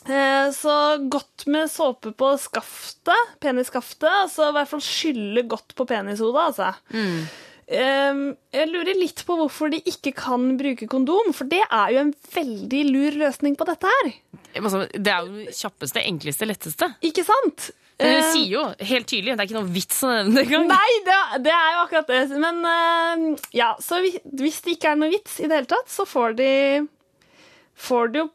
Eh, 0.10 0.50
Så 0.56 0.74
godt 1.14 1.46
med 1.52 1.70
såpe 1.70 2.12
på 2.18 2.32
skaftet, 2.42 3.36
penisskaftet. 3.44 4.10
Altså 4.26 4.50
i 4.50 4.56
hvert 4.58 4.72
fall 4.72 4.82
skylle 4.86 5.44
godt 5.50 5.76
på 5.78 5.86
penishodet, 5.90 6.42
altså. 6.52 6.74
Mm. 6.94 7.24
Jeg 7.72 8.68
lurer 8.68 8.98
litt 9.00 9.22
på 9.24 9.38
hvorfor 9.40 9.70
de 9.72 9.78
ikke 9.88 10.12
kan 10.18 10.58
bruke 10.60 10.88
kondom, 10.92 11.30
for 11.34 11.48
det 11.48 11.62
er 11.64 11.94
jo 11.96 12.02
en 12.02 12.10
veldig 12.34 12.82
lur 12.90 13.16
løsning 13.22 13.56
på 13.56 13.68
dette 13.70 13.88
her. 13.88 14.10
Det 14.52 15.08
er 15.14 15.30
jo 15.30 15.46
kjappeste, 15.56 16.04
enkleste, 16.04 16.50
letteste. 16.50 16.90
Ikke 17.08 17.24
sant? 17.24 17.70
Men 18.02 18.16
hun 18.18 18.24
Eh, 18.26 18.32
sier 18.34 18.50
jo 18.50 18.62
helt 18.90 19.08
tydelig 19.08 19.36
det 19.38 19.44
er 19.44 19.48
ikke 19.48 19.60
noe 19.60 19.72
vits 19.72 20.00
å 20.04 20.10
nevne 20.10 20.34
det 20.36 20.44
engang. 20.50 20.68
Nei, 20.74 20.92
det, 21.06 21.18
det 21.46 21.54
er 21.54 21.72
jo 21.78 21.82
akkurat 21.86 22.08
det. 22.12 22.22
Men 22.42 22.60
eh, 22.66 23.46
ja, 23.56 23.70
så 23.80 24.02
hvis 24.02 24.60
det 24.66 24.76
ikke 24.76 24.92
er 24.96 25.00
noe 25.00 25.14
vits 25.14 25.38
i 25.40 25.46
det 25.48 25.60
hele 25.62 25.70
tatt, 25.70 25.88
så 25.94 26.08
får 26.10 26.34
de 26.42 26.50
Får 27.82 28.12
de 28.14 28.20
jo 28.26 28.28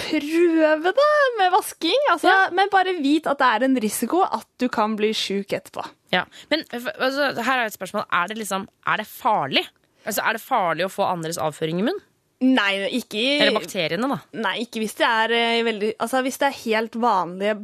prøve 0.00 0.92
det 0.96 1.12
med 1.38 1.52
vasking. 1.54 2.02
Altså, 2.12 2.32
Men 2.56 2.70
bare 2.72 2.96
vit 3.00 3.26
at 3.26 3.38
det 3.40 3.46
er 3.46 3.64
en 3.66 3.78
risiko 3.82 4.22
at 4.24 4.46
du 4.60 4.68
kan 4.72 4.96
bli 4.98 5.12
sjuk 5.16 5.52
etterpå. 5.56 5.84
Ja, 6.14 6.24
Men 6.50 6.64
altså, 6.72 7.32
her 7.42 7.62
er 7.62 7.66
et 7.66 7.76
spørsmål. 7.76 8.06
Er 8.12 8.28
det 8.28 8.38
liksom 8.38 8.68
Er 8.86 9.02
det 9.02 9.06
farlig? 9.10 9.64
Altså, 10.06 10.22
Er 10.22 10.36
det 10.38 10.42
farlig 10.44 10.86
å 10.86 10.92
få 10.92 11.08
andres 11.08 11.38
avføring 11.38 11.80
i 11.80 11.86
munn? 11.88 11.98
Nei, 12.44 12.84
ikke 12.92 13.20
Eller 13.40 13.54
bakteriene, 13.56 14.08
da. 14.12 14.18
Nei, 14.36 14.58
ikke 14.66 14.82
hvis 14.82 14.94
det 14.98 15.06
er 15.08 15.32
eh, 15.32 15.62
veldig 15.64 15.94
Altså 16.04 16.20
hvis 16.26 16.36
det 16.42 16.50
er 16.50 16.58
helt 16.66 16.98
vanlige 17.00 17.54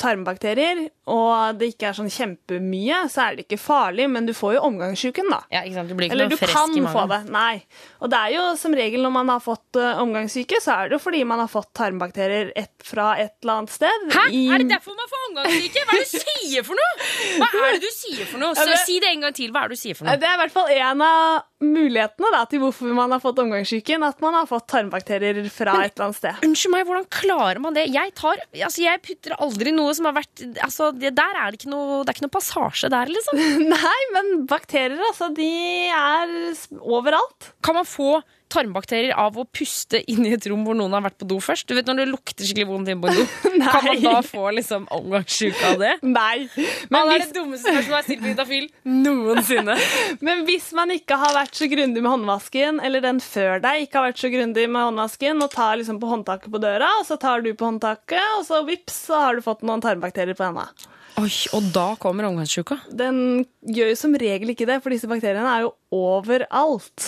tarmbakterier, 0.00 0.80
og 1.12 1.58
det 1.60 1.68
ikke 1.74 1.88
er 1.90 1.96
sånn 1.96 2.10
kjempemye, 2.10 2.98
så 3.12 3.22
er 3.28 3.36
det 3.38 3.44
ikke 3.46 3.58
farlig, 3.62 4.08
men 4.10 4.26
du 4.26 4.32
får 4.36 4.56
jo 4.56 4.62
omgangssjuken, 4.68 5.28
da. 5.30 5.38
Ja, 5.54 5.62
ikke 5.66 5.78
sant? 5.78 5.88
Du 5.92 5.94
blir 5.98 6.08
ikke 6.08 6.16
Eller 6.16 6.30
noe 6.30 6.34
du 6.34 6.40
frisk 6.40 6.56
kan 6.56 6.74
i 6.76 6.82
få 6.92 7.04
det. 7.12 7.20
Nei. 7.32 7.54
Og 8.02 8.10
det 8.12 8.20
er 8.26 8.34
jo 8.36 8.44
som 8.60 8.74
regel 8.76 9.04
når 9.06 9.14
man 9.14 9.32
har 9.34 9.42
fått 9.44 9.78
uh, 9.80 10.00
omgangssyke, 10.02 10.60
så 10.62 10.74
er 10.80 10.88
det 10.90 10.98
jo 10.98 11.02
fordi 11.06 11.22
man 11.28 11.42
har 11.44 11.50
fått 11.52 11.70
tarmbakterier 11.78 12.50
et, 12.58 12.72
fra 12.84 13.12
et 13.22 13.34
eller 13.42 13.60
annet 13.62 13.74
sted. 13.76 14.06
Hæ? 14.16 14.26
i- 14.34 14.44
Er 14.54 14.64
det 14.64 14.68
derfor 14.74 14.96
man 14.98 15.12
får 15.12 15.26
omgangssyke? 15.30 15.86
Hva 15.86 15.96
er 15.96 16.04
det 16.04 16.10
du 16.12 16.22
sier 16.26 16.66
for 16.66 16.74
noe? 16.80 17.10
Hva 17.40 17.66
er 17.70 17.76
det 17.78 17.82
du 17.86 17.92
sier 17.94 18.24
for 18.30 18.42
noe? 18.42 18.54
Så, 18.58 18.66
det- 18.66 18.82
si 18.86 18.98
det 19.00 19.12
en 19.14 19.20
gang 19.28 19.34
til. 19.36 19.50
Hva 19.54 19.64
er 19.64 19.68
det 19.68 19.78
du 19.78 19.82
sier 19.86 19.94
for 19.98 20.06
noe? 20.10 20.16
Det 20.16 20.28
er 20.28 20.34
i 20.38 20.42
hvert 20.44 20.52
fall 20.58 20.72
en 20.76 21.02
av 21.06 21.42
mulighetene 21.62 22.30
da, 22.34 22.42
til 22.50 22.60
hvorfor 22.60 22.92
man 22.96 23.14
har 23.14 23.22
fått 23.22 23.38
omgangssyken, 23.40 24.04
at 24.04 24.20
man 24.24 24.36
har 24.36 24.48
fått 24.50 24.66
tarmbakterier 24.72 25.38
fra 25.52 25.78
et 25.86 25.94
eller 25.94 26.08
annet 26.08 26.18
sted. 26.18 26.44
Unnskyld 26.44 26.74
meg, 26.74 26.84
hvordan 26.88 27.06
klarer 27.16 27.62
man 27.64 27.76
det? 27.76 27.86
Jeg, 27.94 28.12
tar, 28.18 28.42
altså, 28.52 28.82
jeg 28.84 29.02
putter 29.06 29.36
aldri 29.40 29.72
noe 29.76 29.94
som 29.96 30.08
har 30.10 30.18
vært 30.18 30.44
altså, 30.64 30.90
det, 30.92 31.14
Der 31.16 31.40
er 31.40 31.52
det 31.52 31.62
ikke 31.62 31.72
noe, 31.72 32.02
det 32.02 32.12
er 32.12 32.18
ikke 32.18 32.26
noe 32.26 32.36
passasje 32.36 32.92
der, 32.92 33.12
liksom. 33.12 33.40
Nei, 33.74 34.00
men 34.16 34.32
bakterier, 34.50 35.00
altså, 35.08 35.30
de 35.36 35.52
er 35.96 36.36
overalt. 36.82 37.52
Kan 37.64 37.80
man 37.80 37.88
få 37.88 38.20
tarmbakterier 38.52 39.12
av 39.18 39.36
å 39.38 39.44
puste 39.48 40.00
inn 40.10 40.24
i 40.28 40.32
et 40.36 40.46
rom 40.50 40.62
hvor 40.66 40.76
noen 40.78 40.94
har 40.96 41.02
vært 41.04 41.18
på 41.22 41.28
do 41.28 41.38
først? 41.42 41.66
Du 41.68 41.74
vet 41.76 41.88
når 41.88 42.00
det 42.02 42.06
lukter 42.10 42.46
skikkelig 42.46 42.68
vondt 42.70 42.90
inne 42.92 43.02
på 43.02 43.12
do? 43.14 43.24
Kan 43.66 43.86
man 43.88 44.02
da 44.04 44.14
få 44.26 44.44
liksom 44.56 44.86
omgangssjuke 44.94 45.72
av 45.72 45.78
det? 45.82 45.92
Nei. 46.06 46.46
Men 46.92 47.10
det 47.10 47.14
er 47.16 47.20
hvis- 47.20 47.32
det 47.32 47.38
dummeste 47.40 47.74
spørsmålet 47.74 47.86
jeg 47.86 47.96
har 47.96 48.08
stilt 48.08 48.72
på 48.82 48.90
noensinne. 49.02 49.78
Men 50.26 50.44
hvis 50.48 50.70
man 50.78 50.94
ikke 50.94 51.18
har 51.20 51.34
vært 51.36 51.58
så 51.58 51.68
grundig 51.72 52.02
med 52.02 52.12
håndvasken, 52.14 52.80
eller 52.86 53.04
den 53.04 53.20
før 53.24 53.60
deg 53.64 53.86
ikke 53.86 54.00
har 54.02 54.10
vært 54.10 54.22
så 54.24 54.32
grundig 54.32 54.66
med 54.70 54.88
håndvasken, 54.90 55.42
og 55.46 55.50
tar 55.54 55.76
liksom 55.80 56.00
på 56.02 56.10
håndtaket 56.12 56.52
på 56.52 56.62
døra, 56.62 56.92
og 57.00 57.06
så 57.08 57.18
tar 57.20 57.42
du 57.46 57.52
på 57.54 57.68
håndtaket, 57.70 58.22
og 58.38 58.44
så 58.48 58.62
vips, 58.68 59.02
så 59.10 59.22
har 59.26 59.36
du 59.38 59.44
fått 59.46 59.66
noen 59.66 59.82
tarmbakterier 59.84 60.36
på 60.38 60.46
henda. 60.48 60.68
Oi, 61.16 61.30
og 61.56 61.70
da 61.72 61.94
kommer 61.96 62.26
omgangssjuka? 62.28 62.76
Den 62.92 63.46
gjør 63.64 63.88
jo 63.94 63.96
som 63.96 64.12
regel 64.20 64.50
ikke 64.52 64.66
det, 64.68 64.82
for 64.84 64.92
disse 64.92 65.08
bakteriene 65.08 65.48
er 65.48 65.62
jo 65.64 65.70
overalt. 65.96 67.06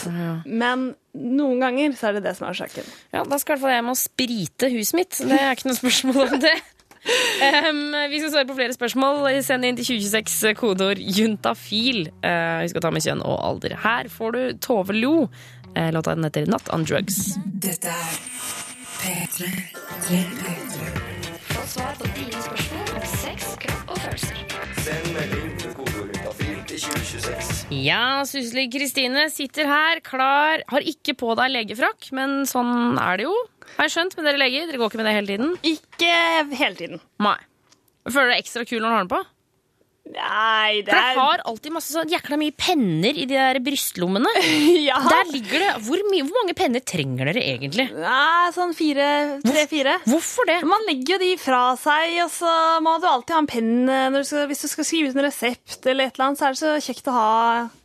Men 0.49 0.95
noen 1.18 1.62
ganger 1.62 1.94
så 1.98 2.10
er 2.10 2.18
det 2.18 2.24
det 2.28 2.34
som 2.38 2.46
er 2.46 2.54
årsaken. 2.54 2.88
Ja, 3.14 3.22
da 3.26 3.38
skal 3.38 3.54
i 3.54 3.56
hvert 3.56 3.64
fall 3.66 3.76
jeg 3.76 3.86
med 3.86 3.94
å 3.94 4.00
sprite 4.00 4.72
huset 4.72 4.98
mitt. 4.98 5.20
Det 5.28 5.38
er 5.38 5.54
ikke 5.56 5.70
noe 5.70 5.80
spørsmål 5.80 6.24
om 6.26 6.42
det. 6.42 6.56
Um, 7.68 7.94
vi 8.10 8.20
skal 8.20 8.32
svare 8.32 8.46
på 8.48 8.56
flere 8.58 8.74
spørsmål. 8.74 9.28
Send 9.46 9.64
inn 9.64 9.78
til 9.78 9.86
2026 9.94 10.56
kodeord 10.58 11.00
juntafil. 11.00 12.08
Uh, 12.24 12.64
vi 12.64 12.72
skal 12.72 12.84
ta 12.84 12.92
med 12.94 13.06
kjønn 13.06 13.22
og 13.24 13.38
alder. 13.50 13.76
Her 13.84 14.10
får 14.12 14.36
du 14.36 14.42
Tove 14.64 14.96
Lo. 14.96 15.14
Uh, 15.76 15.88
låta 15.94 16.14
den 16.14 16.26
heter 16.28 16.48
Not 16.50 16.68
on 16.74 16.84
Drugs. 16.88 17.38
Dette 17.46 17.92
er 17.92 18.18
P3. 18.98 19.52
Få 21.48 21.66
svar 21.66 21.94
på 21.98 22.10
dine 22.16 22.42
spørsmål 22.42 22.78
til 27.29 27.37
2026. 27.37 27.85
Ja, 27.85 28.03
Susli 28.29 28.64
Kristine 28.72 29.26
sitter 29.33 29.68
her 29.68 30.01
klar. 30.05 30.62
Har 30.70 30.87
ikke 30.87 31.14
på 31.18 31.35
deg 31.39 31.53
legefrakk, 31.53 32.11
men 32.16 32.43
sånn 32.49 32.99
er 33.01 33.20
det 33.20 33.26
jo. 33.29 33.35
Har 33.76 33.89
jeg 33.89 33.95
skjønt 33.97 34.16
med 34.16 34.29
dere 34.29 34.41
leger? 34.41 34.68
Dere 34.68 34.81
går 34.81 34.93
ikke 34.93 35.01
med 35.03 35.09
det 35.09 35.16
hele 35.18 35.33
tiden? 35.33 35.53
Ikke 35.68 36.12
hele 36.57 36.79
tiden. 36.79 37.03
Nei. 37.24 37.37
Føler 38.09 38.31
du 38.31 38.33
deg 38.33 38.43
ekstra 38.45 38.64
kul 38.68 38.81
når 38.81 38.89
du 38.89 38.95
har 38.97 39.05
den 39.05 39.12
på? 39.12 39.20
Nei, 40.09 40.80
det 40.86 40.92
For 40.92 40.96
er 40.98 41.09
jeg 41.12 41.18
har 41.18 41.42
alltid 41.50 41.74
masse 41.74 41.92
sånn 41.92 42.09
jækla 42.12 42.38
mye 42.40 42.54
penner 42.56 43.12
i 43.18 43.26
de 43.28 43.36
der 43.36 43.59
brystlommene. 43.64 44.30
Ja. 44.88 44.98
Der 45.04 45.28
ligger 45.32 45.61
det 45.61 45.70
hvor, 45.84 46.00
mye, 46.09 46.24
hvor 46.24 46.38
mange 46.40 46.54
penner 46.56 46.80
trenger 46.86 47.28
dere 47.28 47.42
egentlig? 47.44 47.88
Nei, 47.92 48.48
sånn 48.54 48.72
fire, 48.76 49.09
tre-fire. 49.44 49.98
Hvorfor 50.09 50.48
det? 50.48 50.59
Man 50.68 50.84
legger 50.88 51.16
jo 51.16 51.20
de 51.24 51.30
fra 51.40 51.61
seg, 51.80 52.14
og 52.24 52.30
så 52.32 52.52
må 52.84 52.94
du 53.02 53.09
alltid 53.11 53.34
ha 53.36 53.40
en 53.42 53.50
penn 53.50 53.70
eh, 53.92 54.06
du 54.14 54.20
skal, 54.24 54.46
hvis 54.48 54.64
du 54.64 54.68
skal 54.72 54.88
skrive 54.88 55.11
ut 55.12 55.18
en 55.18 55.26
resept 55.26 55.88
eller 55.90 56.09
et 56.09 56.16
eller 56.16 56.30
annet, 56.30 56.40
så 56.40 56.48
er 56.48 56.56
det 56.56 56.62
så 56.62 56.74
kjekt 56.88 57.11
å 57.12 57.16
ha, 57.18 57.28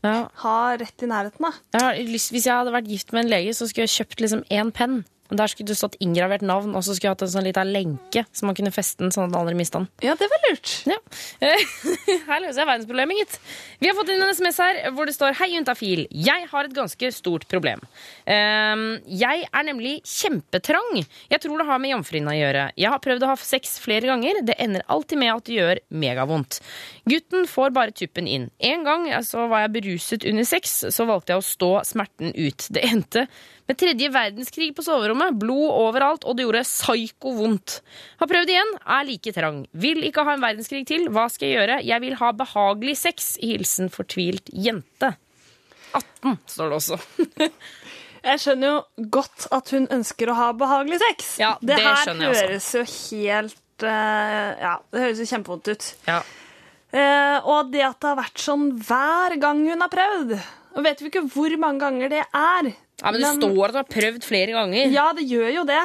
Ja. 0.05 0.15
ha 0.45 0.55
rett 0.80 1.03
i 1.03 1.09
nærheten, 1.11 1.43
da. 1.49 1.51
Jeg 1.76 1.84
har 1.84 1.99
hvis 2.13 2.32
jeg 2.47 2.53
hadde 2.53 2.76
vært 2.76 2.91
gift 2.93 3.11
med 3.15 3.26
en 3.26 3.34
lege, 3.34 3.55
så 3.57 3.67
skulle 3.67 3.88
jeg 3.89 3.97
kjøpt 3.97 4.24
liksom 4.24 4.45
én 4.53 4.71
penn. 4.76 5.01
Der 5.32 5.47
skulle 5.47 5.71
det 5.71 5.78
stått 5.80 5.95
inngravert 6.03 6.43
navn, 6.45 6.74
og 6.76 6.84
så 6.84 6.93
skulle 6.93 7.09
jeg 7.09 7.15
hatt 7.15 7.24
en 7.26 7.32
sånn 7.32 7.47
liten 7.47 7.71
lenke 7.71 8.26
så 8.36 8.45
man 8.45 8.57
kunne 8.57 8.74
feste 8.76 9.05
den 9.05 9.13
sånn 9.15 9.32
at 9.32 9.38
aldri 9.39 9.55
mista 9.57 9.80
den. 9.80 9.88
Ja, 10.03 10.17
det 10.19 10.28
var 10.30 10.41
lurt. 10.49 10.74
Ja. 10.89 10.97
Her 12.28 12.43
løser 12.43 12.61
jeg 12.61 12.69
verdensproblemet, 12.69 13.21
gitt. 13.24 13.38
Vi 13.80 13.89
har 13.89 13.97
fått 13.97 14.11
inn 14.13 14.21
en 14.24 14.34
SMS 14.36 14.59
her 14.61 14.82
hvor 14.95 15.07
det 15.07 15.15
står 15.15 15.38
Hei, 15.39 15.49
juntafil. 15.55 16.05
Jeg 16.11 16.47
har 16.51 16.67
et 16.67 16.76
ganske 16.76 17.09
stort 17.15 17.47
problem. 17.51 17.82
Ehm, 18.30 18.86
jeg 19.07 19.47
er 19.47 19.65
nemlig 19.67 19.95
kjempetrang. 20.07 21.01
Jeg 21.32 21.43
tror 21.43 21.59
det 21.61 21.67
har 21.67 21.82
med 21.82 21.95
jomfruhinna 21.95 22.36
å 22.36 22.38
gjøre. 22.38 22.67
Jeg 22.80 22.93
har 22.93 23.01
prøvd 23.03 23.26
å 23.26 23.32
ha 23.32 23.39
sex 23.39 23.78
flere 23.84 24.11
ganger. 24.11 24.43
Det 24.45 24.59
ender 24.61 24.86
alltid 24.91 25.24
med 25.24 25.34
at 25.34 25.47
det 25.49 25.57
gjør 25.57 25.84
megavondt. 26.03 26.59
Gutten 27.09 27.47
får 27.49 27.74
bare 27.76 27.95
tuppen 27.95 28.30
inn. 28.30 28.49
En 28.59 28.86
gang 28.88 29.09
så 29.26 29.47
var 29.51 29.65
jeg 29.65 29.76
beruset 29.80 30.28
under 30.30 30.47
sex, 30.47 30.78
så 30.93 31.07
valgte 31.09 31.34
jeg 31.36 31.43
å 31.43 31.47
stå 31.47 31.74
smerten 31.88 32.36
ut. 32.38 32.69
Det 32.74 32.86
endte 32.88 33.28
med 33.70 33.78
tredje 33.80 34.09
verdenskrig 34.11 34.70
på 34.76 34.84
soverommet, 34.84 35.38
blod 35.39 35.70
overalt, 35.72 36.26
og 36.28 36.36
det 36.36 36.43
gjorde 36.47 36.64
psyko 36.68 37.32
vondt. 37.38 37.78
Har 38.20 38.28
prøvd 38.32 38.51
igjen, 38.51 38.74
er 38.84 39.07
like 39.07 39.34
trang. 39.36 39.61
Vil 39.72 40.03
ikke 40.07 40.26
ha 40.28 40.36
en 40.36 40.43
verdenskrig 40.43 40.84
til, 40.89 41.07
hva 41.14 41.30
skal 41.32 41.47
jeg 41.49 41.57
gjøre? 41.61 41.78
Jeg 41.88 42.03
vil 42.03 42.18
ha 42.20 42.32
behagelig 42.43 42.97
sex. 42.99 43.34
Hilsen 43.43 43.91
fortvilt 43.93 44.51
jente. 44.51 45.14
18 45.93 46.38
står 46.49 46.72
det 46.74 46.80
også. 46.82 46.99
Jeg 48.24 48.39
skjønner 48.39 48.70
jo 48.70 49.07
godt 49.11 49.49
at 49.51 49.68
hun 49.76 49.86
ønsker 49.91 50.30
å 50.32 50.36
ha 50.38 50.45
behagelig 50.55 51.01
sex. 51.01 51.34
Ja, 51.41 51.57
det 51.59 51.76
her 51.76 52.05
jeg 52.07 52.30
også. 52.30 52.45
høres 52.47 52.68
jo 52.72 52.84
helt 52.88 53.84
eh, 53.84 54.61
Ja, 54.64 54.78
det 54.95 55.01
høres 55.03 55.20
jo 55.20 55.28
kjempevondt 55.28 55.68
ut. 55.74 55.88
Ja. 56.07 56.22
Eh, 56.95 57.49
og 57.51 57.74
det 57.74 57.84
at 57.84 57.97
det 57.99 58.07
har 58.14 58.20
vært 58.22 58.39
sånn 58.39 58.70
hver 58.80 59.36
gang 59.43 59.66
hun 59.66 59.82
har 59.82 59.89
prøvd 59.91 60.34
Og 60.38 60.84
vet 60.86 60.99
vi 61.01 61.09
ikke 61.09 61.24
hvor 61.34 61.55
mange 61.59 61.82
ganger 61.84 62.11
det 62.14 62.22
er. 62.24 62.70
Ja, 63.04 63.12
men 63.12 63.22
det 63.22 63.32
står 63.36 63.70
at 63.70 63.76
du 63.76 63.82
har 63.82 63.89
prøvd 63.91 64.28
flere 64.28 64.56
ganger. 64.56 64.91
Ja, 64.93 65.10
det 65.16 65.28
gjør 65.28 65.49
jo 65.60 65.64
det. 65.68 65.82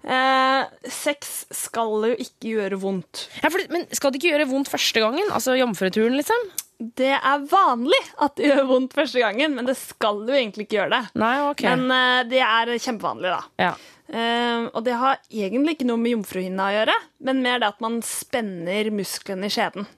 Eh, 0.00 0.88
sex 0.92 1.44
skal 1.52 2.10
jo 2.12 2.16
ikke 2.16 2.54
gjøre 2.54 2.78
vondt. 2.80 3.26
Ja, 3.42 3.50
for, 3.52 3.64
men 3.72 3.88
skal 3.96 4.12
det 4.12 4.20
ikke 4.20 4.34
gjøre 4.34 4.48
vondt 4.52 4.70
første 4.72 5.02
gangen? 5.02 5.32
Altså 5.32 5.56
jomfruturen, 5.58 6.16
liksom? 6.20 6.50
det 6.80 7.12
er 7.12 7.42
vanlig 7.50 7.98
at 8.24 8.38
det 8.38 8.46
gjør 8.48 8.62
vondt 8.70 8.94
første 8.96 9.20
gangen, 9.20 9.52
men 9.58 9.68
det 9.68 9.76
skal 9.76 10.22
jo 10.24 10.32
egentlig 10.32 10.64
ikke 10.64 10.78
gjøre 10.78 10.94
det. 10.94 11.00
Nei, 11.20 11.34
ok. 11.50 11.64
Men 11.68 11.92
eh, 11.92 12.20
det 12.30 12.40
er 12.46 12.72
kjempevanlig, 12.80 13.32
da. 13.34 13.40
Ja. 13.60 13.72
Eh, 14.10 14.64
og 14.72 14.80
det 14.86 14.96
har 14.98 15.20
egentlig 15.28 15.76
ikke 15.76 15.88
noe 15.90 16.00
med 16.00 16.14
jomfruhinna 16.16 16.70
å 16.70 16.76
gjøre, 16.78 16.96
men 17.28 17.42
mer 17.44 17.60
det 17.60 17.68
at 17.74 17.84
man 17.84 18.00
spenner 18.06 18.88
musklene 18.96 19.50
i 19.50 19.52
skjeden. 19.52 19.88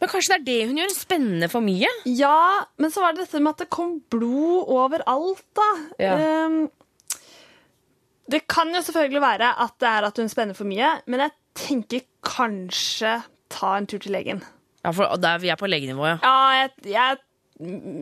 Men 0.00 0.10
kanskje 0.10 0.34
det 0.34 0.38
er 0.40 0.46
det 0.46 0.68
hun 0.70 0.78
gjør? 0.80 0.94
Spennende 0.96 1.48
for 1.52 1.64
mye? 1.64 1.90
Ja, 2.08 2.62
men 2.82 2.92
så 2.94 3.04
var 3.04 3.14
det 3.14 3.26
dette 3.26 3.42
med 3.42 3.54
at 3.54 3.64
det 3.64 3.70
kom 3.72 3.96
blod 4.12 4.70
overalt, 4.72 5.44
da. 5.58 5.68
Ja. 6.02 6.16
Um, 6.46 6.64
det 8.32 8.44
kan 8.50 8.72
jo 8.74 8.82
selvfølgelig 8.84 9.22
være 9.22 9.52
at 9.64 9.76
det 9.82 9.90
er 9.90 10.08
at 10.08 10.18
hun 10.18 10.30
spenner 10.32 10.56
for 10.56 10.68
mye, 10.68 10.88
men 11.10 11.24
jeg 11.26 11.34
tenker 11.58 12.04
kanskje 12.24 13.18
ta 13.52 13.76
en 13.76 13.88
tur 13.90 14.00
til 14.02 14.14
legen. 14.16 14.42
Ja, 14.82 14.90
for 14.90 15.20
der 15.20 15.42
vi 15.42 15.52
er 15.52 15.60
på 15.60 15.68
legenivå, 15.70 16.06
ja. 16.08 16.16
Ja, 16.22 16.62
jeg, 16.62 16.70
jeg, 16.90 17.20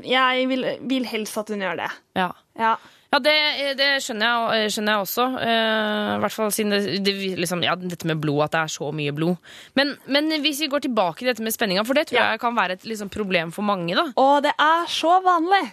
jeg 0.08 0.48
vil, 0.48 0.66
vil 0.88 1.08
helst 1.10 1.36
at 1.40 1.52
hun 1.52 1.64
gjør 1.64 1.82
det. 1.82 1.90
Ja. 2.16 2.30
Ja. 2.58 2.74
Ja, 3.10 3.18
det, 3.18 3.34
det 3.74 3.88
skjønner, 4.04 4.52
jeg, 4.54 4.70
skjønner 4.76 4.94
jeg 4.94 5.04
også. 5.04 5.24
Eh, 5.42 6.10
I 6.14 6.20
hvert 6.22 6.34
fall 6.36 6.52
siden 6.54 6.76
det, 6.76 7.00
det, 7.02 7.14
liksom, 7.42 7.64
ja, 7.66 7.74
dette 7.74 8.06
med 8.06 8.20
blod, 8.22 8.44
at 8.46 8.54
det 8.54 8.60
er 8.60 8.70
så 8.76 8.90
mye 8.94 9.14
blod. 9.16 9.50
Men, 9.78 9.96
men 10.06 10.30
hvis 10.44 10.62
vi 10.62 10.70
går 10.70 10.84
tilbake 10.86 11.24
til 11.24 11.32
dette 11.32 11.42
med 11.42 11.54
spenninga, 11.56 11.82
for 11.88 11.98
det 11.98 12.06
tror 12.10 12.20
jeg 12.22 12.42
kan 12.44 12.54
være 12.54 12.78
et 12.78 12.86
liksom, 12.86 13.10
problem 13.10 13.50
for 13.56 13.66
mange. 13.66 13.98
da. 13.98 14.06
Å, 14.14 14.28
det 14.46 14.54
er 14.54 14.86
så 14.94 15.16
vanlig. 15.26 15.64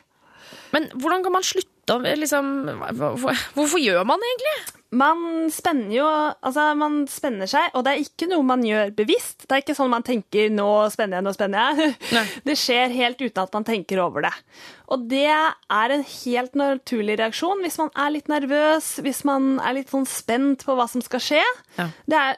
Men 0.73 0.89
hvordan 0.97 1.23
kan 1.23 1.37
man 1.37 1.45
slutte 1.45 1.73
liksom 2.19 2.47
Hvorfor, 2.97 3.45
hvorfor 3.55 3.79
gjør 3.79 4.03
man 4.07 4.19
det 4.19 4.27
egentlig? 4.33 4.76
Man 4.95 5.49
spenner 5.51 5.91
jo 5.91 6.05
Altså, 6.07 6.69
man 6.79 7.01
spenner 7.11 7.49
seg, 7.51 7.73
og 7.75 7.83
det 7.83 7.91
er 7.93 8.03
ikke 8.05 8.29
noe 8.31 8.45
man 8.47 8.61
gjør 8.63 8.93
bevisst. 8.95 9.43
Det 9.43 9.51
er 9.57 9.61
ikke 9.65 9.75
sånn 9.75 9.91
man 9.91 10.05
tenker 10.07 10.47
'nå 10.53 10.67
spenner 10.93 11.17
jeg, 11.19 11.25
nå 11.27 11.33
spenner 11.35 11.75
jeg'. 11.75 11.95
Det 12.47 12.55
skjer 12.57 12.93
helt 12.95 13.19
uten 13.21 13.43
at 13.43 13.53
man 13.53 13.67
tenker 13.67 13.99
over 13.99 14.21
det. 14.21 14.33
Og 14.87 15.03
det 15.11 15.25
er 15.27 15.91
en 15.91 16.03
helt 16.07 16.55
naturlig 16.55 17.17
reaksjon 17.19 17.59
hvis 17.65 17.77
man 17.81 17.91
er 17.95 18.13
litt 18.15 18.29
nervøs, 18.31 18.99
hvis 19.03 19.25
man 19.27 19.59
er 19.59 19.73
litt 19.73 19.89
sånn 19.91 20.07
spent 20.07 20.63
på 20.63 20.75
hva 20.77 20.87
som 20.87 21.01
skal 21.03 21.19
skje. 21.19 21.43
Ja. 21.77 21.89
Det 22.07 22.15
er 22.15 22.37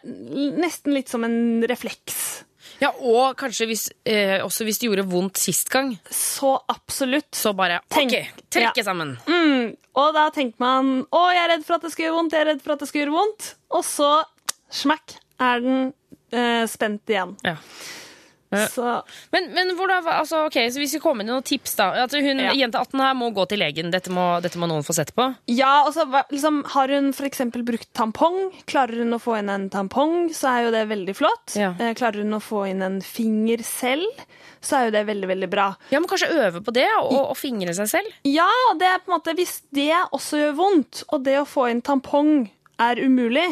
nesten 0.57 0.93
litt 0.97 1.09
som 1.09 1.23
en 1.23 1.61
refleks. 1.69 2.43
Ja, 2.79 2.93
Og 2.95 3.35
kanskje 3.35 3.65
hvis, 3.67 3.89
eh, 4.05 4.39
også 4.41 4.63
hvis 4.63 4.79
det 4.79 4.87
gjorde 4.89 5.05
vondt 5.11 5.37
sist 5.37 5.69
gang. 5.69 5.97
Så 6.09 6.57
absolutt. 6.69 7.27
Så 7.35 7.53
bare 7.53 7.81
OK, 7.91 8.15
trekke 8.49 8.77
Ja. 8.77 8.83
sammen. 8.83 9.17
Mm, 9.27 9.75
og 9.99 10.13
da 10.15 10.27
tenker 10.33 10.61
man 10.63 10.91
'Å, 11.05 11.21
jeg 11.35 11.43
er 11.43 11.51
redd 11.55 11.65
for 11.67 11.77
at 11.77 11.85
det 11.85 11.93
skal 11.93 12.05
gjøre 12.07 12.17
vondt', 12.17 12.35
jeg 12.35 12.45
er 12.45 12.51
redd 12.53 12.61
for 12.65 12.75
at 12.75 12.83
det 12.83 12.89
skal 12.89 13.01
gjøre 13.03 13.17
vondt. 13.17 13.47
Og 13.75 13.83
så 13.85 14.11
smakk 14.71 15.17
er 15.39 15.63
den 15.65 15.79
eh, 16.31 16.65
spent 16.69 17.09
igjen. 17.09 17.35
Ja. 17.43 17.57
Så 18.49 18.83
Men, 19.31 19.51
men 19.53 19.75
hvordan, 19.77 20.07
altså, 20.09 20.45
okay, 20.47 20.71
så 20.73 20.81
hvis 20.81 20.95
vi 20.97 21.01
kommer 21.03 21.21
med 21.23 21.29
noen 21.29 21.43
tips, 21.45 21.75
da. 21.77 21.91
At 22.05 22.13
hun, 22.17 22.39
Ja. 22.41 22.53
Jente 22.57 22.79
18 22.81 22.99
her 23.03 23.13
må 23.17 23.29
gå 23.35 23.45
til 23.51 23.61
legen. 23.61 23.91
Dette 23.93 24.09
må, 24.09 24.23
dette 24.41 24.57
må 24.57 24.65
noen 24.71 24.81
få 24.85 24.95
sett 24.97 25.11
på. 25.15 25.27
Ja, 25.51 25.83
og 25.85 25.93
så 25.93 26.07
liksom, 26.31 26.63
Har 26.73 26.89
hun 26.89 27.11
f.eks. 27.13 27.43
brukt 27.53 27.89
tampong, 27.93 28.39
klarer 28.65 29.03
hun 29.03 29.13
å 29.13 29.21
få 29.21 29.37
inn 29.39 29.49
en 29.53 29.69
tampong, 29.69 30.31
så 30.33 30.49
er 30.55 30.65
jo 30.65 30.71
det 30.73 30.85
veldig 30.89 31.15
flott. 31.17 31.55
Ja. 31.59 31.75
Eh, 31.79 31.93
Klarer 31.99 32.23
hun 32.25 32.33
å 32.39 32.41
få 32.41 32.63
inn 32.71 32.81
en 32.85 32.99
finger 33.05 33.61
selv, 33.65 34.25
så 34.65 34.79
er 34.79 34.89
jo 34.89 34.95
det 34.97 35.05
veldig, 35.07 35.27
veldig 35.29 35.49
bra. 35.51 35.69
Ja, 35.93 35.99
men 36.01 36.09
Kanskje 36.09 36.31
øve 36.33 36.63
på 36.65 36.73
det, 36.75 36.87
og, 37.03 37.13
og 37.31 37.37
fingre 37.37 37.73
seg 37.77 37.87
selv? 37.91 38.17
Ja, 38.27 38.49
det 38.79 38.87
er 38.89 38.99
på 39.03 39.11
en 39.11 39.17
måte, 39.19 39.35
hvis 39.37 39.59
det 39.75 39.91
også 40.09 40.41
gjør 40.41 40.57
vondt, 40.57 41.03
og 41.13 41.23
det 41.27 41.37
å 41.39 41.45
få 41.47 41.69
inn 41.69 41.83
tampong 41.85 42.49
er 42.79 42.99
umulig, 43.03 43.45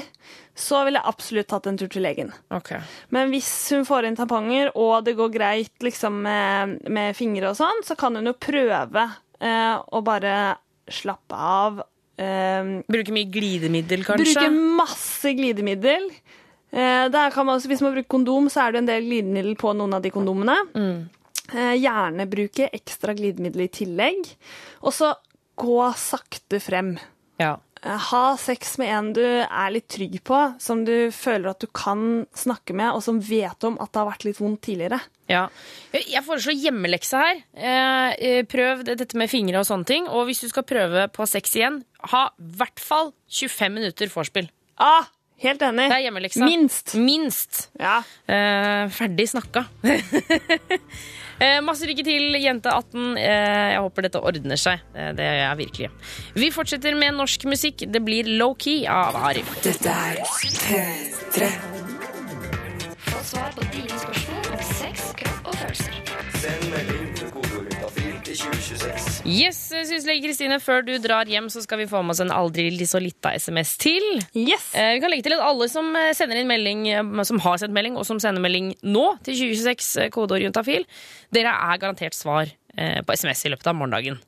så 0.57 0.81
ville 0.87 0.97
jeg 0.97 1.09
absolutt 1.11 1.49
tatt 1.51 1.67
en 1.69 1.77
tur 1.77 1.89
til 1.93 2.03
legen. 2.05 2.31
Okay. 2.53 2.81
Men 3.13 3.29
hvis 3.33 3.49
hun 3.75 3.85
får 3.87 4.07
inn 4.09 4.17
tamponger, 4.17 4.71
og 4.75 5.05
det 5.05 5.13
går 5.19 5.33
greit 5.35 5.85
liksom, 5.85 6.17
med, 6.25 6.79
med 6.93 7.17
fingre 7.17 7.51
og 7.51 7.59
sånn, 7.59 7.83
så 7.85 7.97
kan 7.99 8.17
hun 8.17 8.29
jo 8.31 8.33
prøve 8.41 9.03
eh, 9.39 9.75
å 9.77 10.01
bare 10.05 10.33
slappe 10.89 11.37
av. 11.37 11.83
Eh, 12.17 12.73
Bruke 12.89 13.13
mye 13.13 13.29
glidemiddel, 13.29 14.05
kanskje? 14.07 14.33
Bruke 14.33 14.49
masse 14.81 15.35
glidemiddel. 15.37 16.09
Eh, 16.71 17.05
man 17.11 17.53
også, 17.55 17.69
hvis 17.71 17.83
man 17.85 17.93
bruker 17.93 18.09
kondom, 18.17 18.49
så 18.51 18.65
er 18.65 18.73
det 18.73 18.81
en 18.81 18.89
del 18.89 19.05
glidemiddel 19.07 19.55
på 19.59 19.75
noen 19.77 19.97
av 19.97 20.03
de 20.03 20.11
kondomene. 20.13 20.57
Eh, 21.53 21.75
gjerne 21.79 22.27
bruke 22.27 22.67
ekstra 22.75 23.13
glidemiddel 23.15 23.67
i 23.67 23.71
tillegg. 23.71 24.33
Og 24.83 24.95
så 24.95 25.13
gå 25.57 25.77
sakte 25.97 26.59
frem. 26.61 26.95
Ja. 27.41 27.55
Eh, 27.87 27.97
Ha 28.11 28.23
sex 28.37 28.77
med 28.81 28.91
en 28.91 29.11
du 29.15 29.23
er 29.23 29.71
litt 29.73 29.87
trygg 29.91 30.19
på, 30.27 30.37
som 30.61 30.83
du 30.87 31.09
føler 31.15 31.51
at 31.53 31.63
du 31.63 31.67
kan 31.71 32.25
snakke 32.37 32.75
med, 32.75 32.91
og 32.93 33.03
som 33.05 33.19
vet 33.23 33.63
om 33.67 33.77
at 33.79 33.91
det 33.93 34.01
har 34.01 34.09
vært 34.11 34.25
litt 34.27 34.41
vondt 34.41 34.63
tidligere. 34.67 34.99
Ja. 35.31 35.45
Jeg 35.95 36.23
foreslår 36.23 36.55
hjemmelekse 36.55 37.19
her. 37.23 37.41
Eh, 37.55 38.09
eh, 38.19 38.41
prøv 38.47 38.85
dette 38.87 39.17
med 39.19 39.31
fingre 39.31 39.61
og 39.61 39.67
sånne 39.67 39.87
ting. 39.87 40.07
Og 40.07 40.27
hvis 40.29 40.43
du 40.43 40.49
skal 40.51 40.67
prøve 40.67 41.07
på 41.11 41.27
sex 41.27 41.55
igjen, 41.59 41.81
ha 42.13 42.27
i 42.31 42.49
hvert 42.59 42.79
fall 42.83 43.13
25 43.27 43.75
minutter 43.79 44.11
vorspiel. 44.13 44.49
Ah, 44.79 45.07
helt 45.43 45.63
enig. 45.65 45.89
Det 45.89 45.97
er 45.97 46.05
hjemmeleksa. 46.07 46.45
Minst. 46.47 46.95
Minst. 46.95 47.67
Ja. 47.79 47.99
Eh, 48.27 48.87
ferdig 48.95 49.29
snakka. 49.33 49.67
eh, 51.39 51.57
masse 51.65 51.87
lykke 51.89 52.05
til, 52.07 52.37
jente 52.41 52.71
18. 52.73 53.17
Eh, 53.17 53.73
jeg 53.73 53.83
håper 53.85 54.07
dette 54.07 54.21
ordner 54.31 54.61
seg. 54.61 54.83
Eh, 54.93 55.11
det 55.17 55.27
gjør 55.27 55.41
jeg 55.41 55.59
virkelig. 55.63 55.91
Vi 56.37 56.51
fortsetter 56.55 56.97
med 56.99 57.17
norsk 57.17 57.47
musikk. 57.49 57.87
Det 57.91 58.03
blir 58.03 58.29
Low 58.39 58.55
Key 58.59 58.85
av 58.91 59.17
Arif. 59.29 59.51
Dette 59.65 59.93
er 59.93 60.23
P3. 60.23 61.51
Få 63.07 63.23
svar 63.23 63.53
på 63.55 63.69
dine 63.73 64.01
spørsmål 64.01 64.26
26. 68.67 69.21
Yes, 69.27 69.59
syslege 69.87 70.25
Kristine, 70.25 70.59
før 70.63 70.83
du 70.85 70.93
drar 71.01 71.29
hjem, 71.29 71.47
så 71.51 71.63
skal 71.63 71.81
vi 71.81 71.87
få 71.89 72.01
med 72.03 72.15
oss 72.15 72.23
en 72.23 72.33
aldri 72.33 72.69
så 72.87 72.99
lita 73.01 73.31
SMS 73.37 73.75
til. 73.81 74.05
Yes. 74.35 74.69
Eh, 74.75 74.95
vi 74.97 75.03
kan 75.03 75.13
legge 75.13 75.27
til 75.29 75.37
at 75.37 75.45
alle 75.45 75.69
som 75.71 75.93
eh, 75.95 76.13
sender 76.17 76.41
inn 76.41 76.49
melding, 76.51 76.85
eh, 76.91 77.23
som 77.27 77.41
har 77.43 77.59
sendt 77.61 77.75
melding, 77.77 77.97
og 77.99 78.07
som 78.07 78.19
sender 78.23 78.43
melding 78.43 78.73
nå 78.83 79.05
til 79.27 79.39
2026, 79.39 80.09
kodeord 80.15 80.43
juntafil, 80.43 80.87
dere 81.35 81.55
er 81.55 81.83
garantert 81.83 82.17
svar 82.17 82.51
på 82.77 83.15
SMS 83.17 83.39
i 83.47 83.49
løpet 83.49 83.71
av 83.71 83.73
morgendagen. 83.73 84.19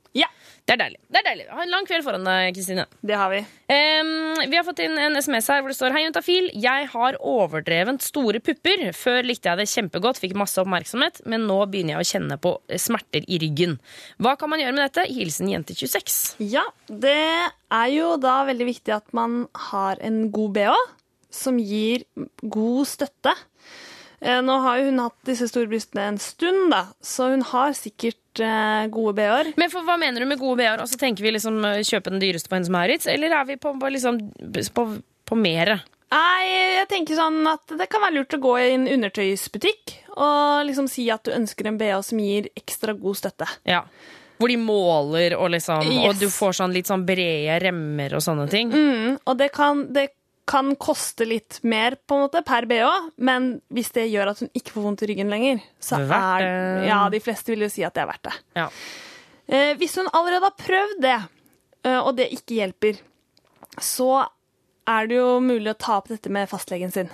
Det 0.68 0.76
er 0.76 0.80
deilig. 0.84 1.00
Det 1.10 1.20
er 1.22 1.26
deilig. 1.26 1.46
Ha 1.50 1.64
en 1.64 1.72
lang 1.74 1.86
kveld 1.90 2.04
foran 2.06 2.26
deg, 2.28 2.52
Kristine. 2.54 2.84
Det 3.02 3.16
har 3.18 3.32
vi. 3.34 3.40
um, 3.74 4.42
vi 4.52 4.58
har 4.60 4.66
fått 4.68 4.82
inn 4.86 4.98
en 5.02 5.18
SMS 5.18 5.48
her 5.50 5.64
hvor 5.64 5.72
det 5.74 5.78
står 5.80 5.96
Hei, 5.96 6.04
juntafil. 6.06 6.50
Jeg 6.62 6.90
har 6.92 7.18
overdrevent 7.26 8.06
store 8.06 8.42
pupper. 8.44 8.84
Før 8.98 9.26
likte 9.26 9.50
jeg 9.50 9.62
det 9.64 9.68
kjempegodt, 9.72 10.22
fikk 10.22 10.36
masse 10.38 10.62
oppmerksomhet, 10.62 11.24
men 11.30 11.48
nå 11.50 11.58
begynner 11.72 11.96
jeg 11.98 12.04
å 12.06 12.10
kjenne 12.12 12.38
på 12.44 12.54
eh, 12.70 12.78
smerter 12.82 13.26
i 13.26 13.40
ryggen. 13.42 13.80
Hva 14.22 14.36
kan 14.40 14.52
man 14.54 14.62
gjøre 14.62 14.76
med 14.78 14.86
dette? 14.86 15.08
Hilsen 15.10 15.50
jente26. 15.50 16.20
Ja, 16.54 16.68
det 16.88 17.18
er 17.18 17.90
jo 17.96 18.14
da 18.22 18.42
veldig 18.50 18.70
viktig 18.70 18.94
at 19.00 19.10
man 19.18 19.48
har 19.72 19.98
en 20.06 20.28
god 20.36 20.54
BH 20.60 20.78
som 21.34 21.58
gir 21.62 22.06
god 22.42 22.88
støtte. 22.90 23.34
Eh, 24.22 24.40
Nå 24.46 24.56
har 24.66 24.80
jo 24.82 24.90
hun 24.90 25.02
hatt 25.04 25.18
disse 25.30 25.48
store 25.50 25.70
brystene 25.72 26.08
en 26.14 26.18
stund, 26.22 26.70
da, 26.74 26.86
så 27.06 27.30
hun 27.34 27.46
har 27.54 27.76
sikkert 27.78 28.18
eh, 28.46 28.88
gode 28.94 29.14
BH-er. 29.20 29.54
Men 29.60 29.72
for, 29.74 29.86
hva 29.88 29.98
mener 30.02 30.24
du 30.24 30.30
med 30.30 30.40
gode 30.42 30.60
BH-er? 30.62 30.84
Altså, 30.84 30.98
tenker 31.02 31.26
vi 31.26 31.34
liksom 31.36 31.62
eh, 31.66 31.82
kjøpe 31.86 32.14
den 32.14 32.22
dyreste 32.24 32.50
på 32.52 32.58
Hennes 32.58 32.72
Maurits, 32.74 33.08
eller 33.12 33.36
er 33.40 33.48
vi 33.50 33.58
på, 33.62 33.74
på, 33.80 33.92
liksom, 33.96 34.20
på, 34.76 34.86
på 35.30 35.38
mere? 35.40 35.80
Nei, 36.10 36.46
jeg 36.80 36.88
tenker 36.90 37.20
sånn 37.20 37.44
at 37.52 37.70
det 37.78 37.86
kan 37.92 38.02
være 38.02 38.16
lurt 38.18 38.34
å 38.34 38.40
gå 38.42 38.54
i 38.58 38.70
en 38.74 38.88
undertøysbutikk 38.90 39.94
og 40.18 40.64
liksom 40.66 40.88
si 40.90 41.06
at 41.14 41.22
du 41.28 41.36
ønsker 41.36 41.70
en 41.70 41.78
BH 41.78 42.00
som 42.08 42.22
gir 42.24 42.48
ekstra 42.58 42.96
god 42.98 43.20
støtte. 43.20 43.46
Ja. 43.70 43.84
Hvor 44.40 44.50
de 44.50 44.56
måler, 44.58 45.36
og, 45.38 45.50
liksom, 45.54 45.84
Yes. 45.86 46.06
og 46.08 46.20
du 46.22 46.30
får 46.32 46.56
sånn 46.62 46.74
litt 46.74 46.88
sånn 46.90 47.06
brede 47.06 47.60
remmer 47.62 48.16
og 48.16 48.24
sånne 48.24 48.48
ting. 48.50 48.72
Mm, 48.72 49.18
og 49.28 49.38
det 49.38 49.52
kan, 49.54 49.86
det 49.94 50.08
kan 50.50 50.72
koste 50.82 51.28
litt 51.30 51.60
mer 51.62 51.96
på 52.10 52.18
en 52.18 52.26
måte 52.26 52.42
per 52.46 52.66
BH, 52.70 53.12
men 53.22 53.52
hvis 53.74 53.92
det 53.94 54.08
gjør 54.10 54.32
at 54.32 54.42
hun 54.42 54.50
ikke 54.58 54.74
får 54.74 54.86
vondt 54.88 55.04
i 55.06 55.12
ryggen 55.12 55.30
lenger, 55.30 55.62
så 55.84 56.02
er. 56.02 56.48
Ja, 56.88 57.04
de 57.14 57.22
fleste 57.22 57.54
vil 57.54 57.68
jo 57.68 57.72
si 57.72 57.86
at 57.86 57.94
det 57.94 58.04
er 58.04 58.10
verdt 58.10 58.26
det. 58.26 58.36
Ja. 58.58 58.66
Eh, 59.50 59.72
hvis 59.78 59.96
hun 60.00 60.10
allerede 60.14 60.50
har 60.50 60.58
prøvd 60.58 61.00
det, 61.06 61.18
eh, 61.86 62.00
og 62.00 62.16
det 62.18 62.32
ikke 62.34 62.60
hjelper, 62.60 63.02
så 63.78 64.26
er 64.90 65.10
det 65.10 65.20
jo 65.20 65.40
mulig 65.44 65.74
å 65.74 65.78
ta 65.78 66.00
opp 66.00 66.10
dette 66.10 66.32
med 66.34 66.50
fastlegen 66.50 66.94
sin. 66.94 67.12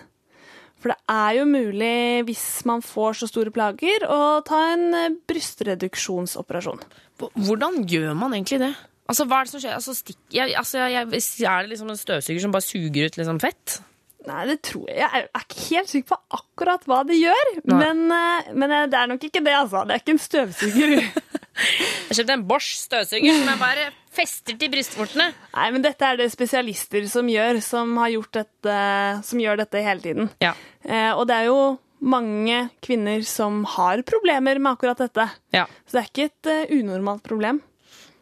For 0.80 0.94
det 0.94 0.98
er 1.12 1.40
jo 1.40 1.46
mulig, 1.50 2.26
hvis 2.28 2.48
man 2.68 2.84
får 2.86 3.20
så 3.20 3.30
store 3.32 3.52
plager, 3.56 4.06
å 4.08 4.40
ta 4.48 4.62
en 4.74 5.18
brystreduksjonsoperasjon. 5.28 6.84
Hvordan 7.20 7.84
gjør 7.90 8.14
man 8.20 8.36
egentlig 8.36 8.62
det? 8.64 8.76
Altså, 9.06 9.28
hva 9.30 9.42
er 9.42 9.48
det 9.48 9.54
som 9.54 9.62
skjer? 9.62 9.76
Altså, 9.78 9.94
stikk, 9.98 10.22
jeg, 10.34 10.56
altså, 10.58 10.80
jeg, 10.90 11.04
er 11.06 11.66
det 11.66 11.74
liksom 11.74 11.92
en 11.94 12.00
støvsuger 12.00 12.42
som 12.42 12.56
bare 12.56 12.66
suger 12.66 13.10
ut 13.10 13.20
liksom 13.20 13.42
fett? 13.44 13.80
Nei, 14.26 14.42
det 14.50 14.56
tror 14.66 14.88
jeg. 14.90 14.98
Jeg 15.04 15.28
er 15.28 15.44
ikke 15.44 15.66
helt 15.68 15.92
sikker 15.92 16.16
på 16.16 16.40
akkurat 16.40 16.88
hva 16.90 17.04
det 17.06 17.18
gjør. 17.20 17.52
Men, 17.70 18.08
eh, 18.10 18.54
men 18.58 18.74
eh, 18.74 18.88
det 18.90 18.98
er 18.98 19.12
nok 19.12 19.28
ikke 19.28 19.44
det, 19.46 19.54
altså. 19.54 19.84
Det 19.86 19.94
er 19.94 20.02
ikke 20.02 20.16
en 20.16 20.24
støvsuger. 20.24 20.96
Jeg 22.10 22.18
kjøpte 22.18 22.36
en 22.36 22.42
Bosch 22.50 22.74
støvsuger 22.82 23.38
som 23.38 23.48
jeg 23.48 23.60
bare 23.62 23.84
fester 24.16 24.58
til 24.60 24.72
brystvortene. 24.74 25.30
Nei, 25.56 25.68
men 25.72 25.86
dette 25.86 26.04
er 26.04 26.18
det 26.20 26.28
spesialister 26.34 27.06
som 27.08 27.30
gjør, 27.32 27.62
som, 27.64 27.94
har 28.02 28.12
gjort 28.12 28.42
dette, 28.42 28.76
som 29.24 29.40
gjør 29.40 29.62
dette 29.62 29.84
hele 29.86 30.04
tiden. 30.04 30.28
Ja. 30.44 30.52
Eh, 30.84 31.14
og 31.14 31.24
det 31.30 31.38
er 31.38 31.48
jo 31.48 31.60
mange 32.04 32.60
kvinner 32.84 33.24
som 33.28 33.64
har 33.78 34.04
problemer 34.08 34.60
med 34.60 34.74
akkurat 34.76 35.00
dette. 35.06 35.30
Ja. 35.56 35.64
Så 35.88 35.96
det 35.96 36.04
er 36.04 36.12
ikke 36.12 36.28
et 36.28 36.52
uh, 36.52 36.76
unormalt 36.76 37.24
problem. 37.26 37.64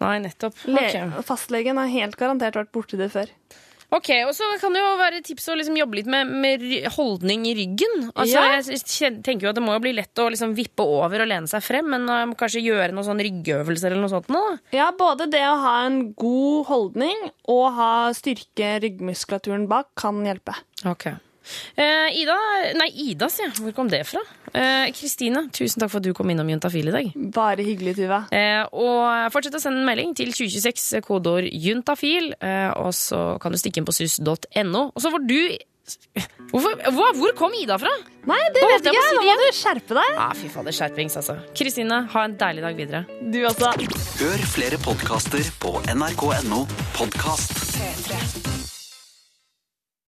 Nei, 0.04 0.18
nettopp. 0.28 0.58
Okay. 0.68 1.08
Fastlegen 1.26 1.80
har 1.82 1.92
helt 1.92 2.20
garantert 2.20 2.60
vært 2.60 2.74
borti 2.76 3.00
det 3.00 3.10
før. 3.14 3.32
Ok, 3.94 4.10
og 4.26 4.32
så 4.34 4.48
kan 4.58 4.74
det 4.74 4.82
jo 4.82 4.94
være 4.98 5.20
tips 5.22 5.52
å 5.54 5.56
liksom 5.60 5.76
jobbe 5.78 6.00
litt 6.00 6.08
med, 6.10 6.30
med 6.42 6.64
holdning 6.96 7.44
i 7.46 7.54
ryggen. 7.60 8.08
Altså, 8.16 8.42
Ja. 8.42 8.56
Jeg 8.58 9.20
tenker 9.22 9.46
jo 9.46 9.52
at 9.52 9.60
det 9.60 9.64
må 9.66 9.76
jo 9.76 9.84
bli 9.84 9.92
lett 9.94 10.18
å 10.18 10.26
liksom 10.34 10.56
vippe 10.58 10.82
over 10.82 11.22
og 11.22 11.30
lene 11.30 11.50
seg 11.52 11.62
frem, 11.62 11.92
men 11.94 12.08
jeg 12.10 12.32
må 12.32 12.38
kanskje 12.40 12.64
gjøre 12.66 12.90
noen 12.96 13.06
sånn 13.06 13.22
ryggøvelser 13.22 13.94
eller 13.94 14.02
noe 14.02 14.14
sånt 14.16 14.32
nå. 14.34 14.42
Ja, 14.74 14.88
både 14.98 15.28
det 15.30 15.44
å 15.46 15.60
ha 15.62 15.76
en 15.86 16.00
god 16.18 16.66
holdning 16.72 17.28
og 17.54 17.66
ha 17.78 17.92
styrke 18.18 18.80
ryggmuskulaturen 18.82 19.68
bak 19.70 19.92
kan 20.00 20.24
hjelpe. 20.26 20.58
Ok. 20.90 21.12
Eh, 21.76 22.22
Ida 22.22 22.38
Nei, 22.80 22.90
Ida, 23.10 23.30
sier 23.32 23.50
jeg. 23.50 23.58
Hvor 23.62 23.76
kom 23.78 23.90
det 23.92 24.04
fra? 24.08 24.22
Eh, 24.54 24.92
Kristine, 24.96 25.48
tusen 25.56 25.82
takk 25.82 25.92
for 25.92 26.02
at 26.02 26.08
du 26.08 26.14
kom 26.16 26.30
innom 26.30 26.50
Juntafil 26.52 26.92
i 26.92 26.96
dag. 26.96 27.12
Bare 27.34 27.66
hyggelig, 27.66 27.96
Tuva. 28.00 28.24
Eh, 28.34 28.64
og 28.72 29.34
fortsett 29.34 29.58
å 29.58 29.62
sende 29.64 29.82
en 29.82 29.90
melding 29.90 30.16
til 30.18 30.32
2026, 30.34 31.02
kodeord 31.06 31.50
juntafil, 31.52 32.34
eh, 32.40 32.72
og 32.78 32.94
så 32.98 33.26
kan 33.42 33.54
du 33.54 33.60
stikke 33.62 33.82
inn 33.82 33.90
på 33.90 33.96
sus.no. 33.96 34.90
Og 34.94 35.00
så 35.04 35.14
får 35.14 35.28
du 35.30 35.40
Hvorfor, 36.54 36.78
hvor, 36.96 37.10
Hvor 37.18 37.34
kom 37.36 37.56
Ida 37.60 37.76
fra? 37.82 37.92
Nei, 38.30 38.38
det 38.56 38.62
vet 38.64 38.86
jeg 38.88 38.94
ikke. 38.94 39.10
Nå 39.18 39.26
må 39.28 39.34
du 39.42 39.44
skjerpe 39.58 39.98
deg. 39.98 40.14
Ja, 40.16 40.30
fy 40.38 40.48
fader, 40.54 40.76
skjerpings, 40.78 41.18
altså. 41.20 41.36
Kristine, 41.60 42.06
ha 42.14 42.24
en 42.24 42.38
deilig 42.40 42.64
dag 42.64 42.80
videre. 42.80 43.04
Du 43.20 43.42
også. 43.50 43.74
Hør 44.22 44.48
flere 44.54 44.80
podkaster 44.86 45.52
på 45.60 45.76
nrk.no 45.92 46.64
podkast. 46.96 47.58
P3. 47.76 48.53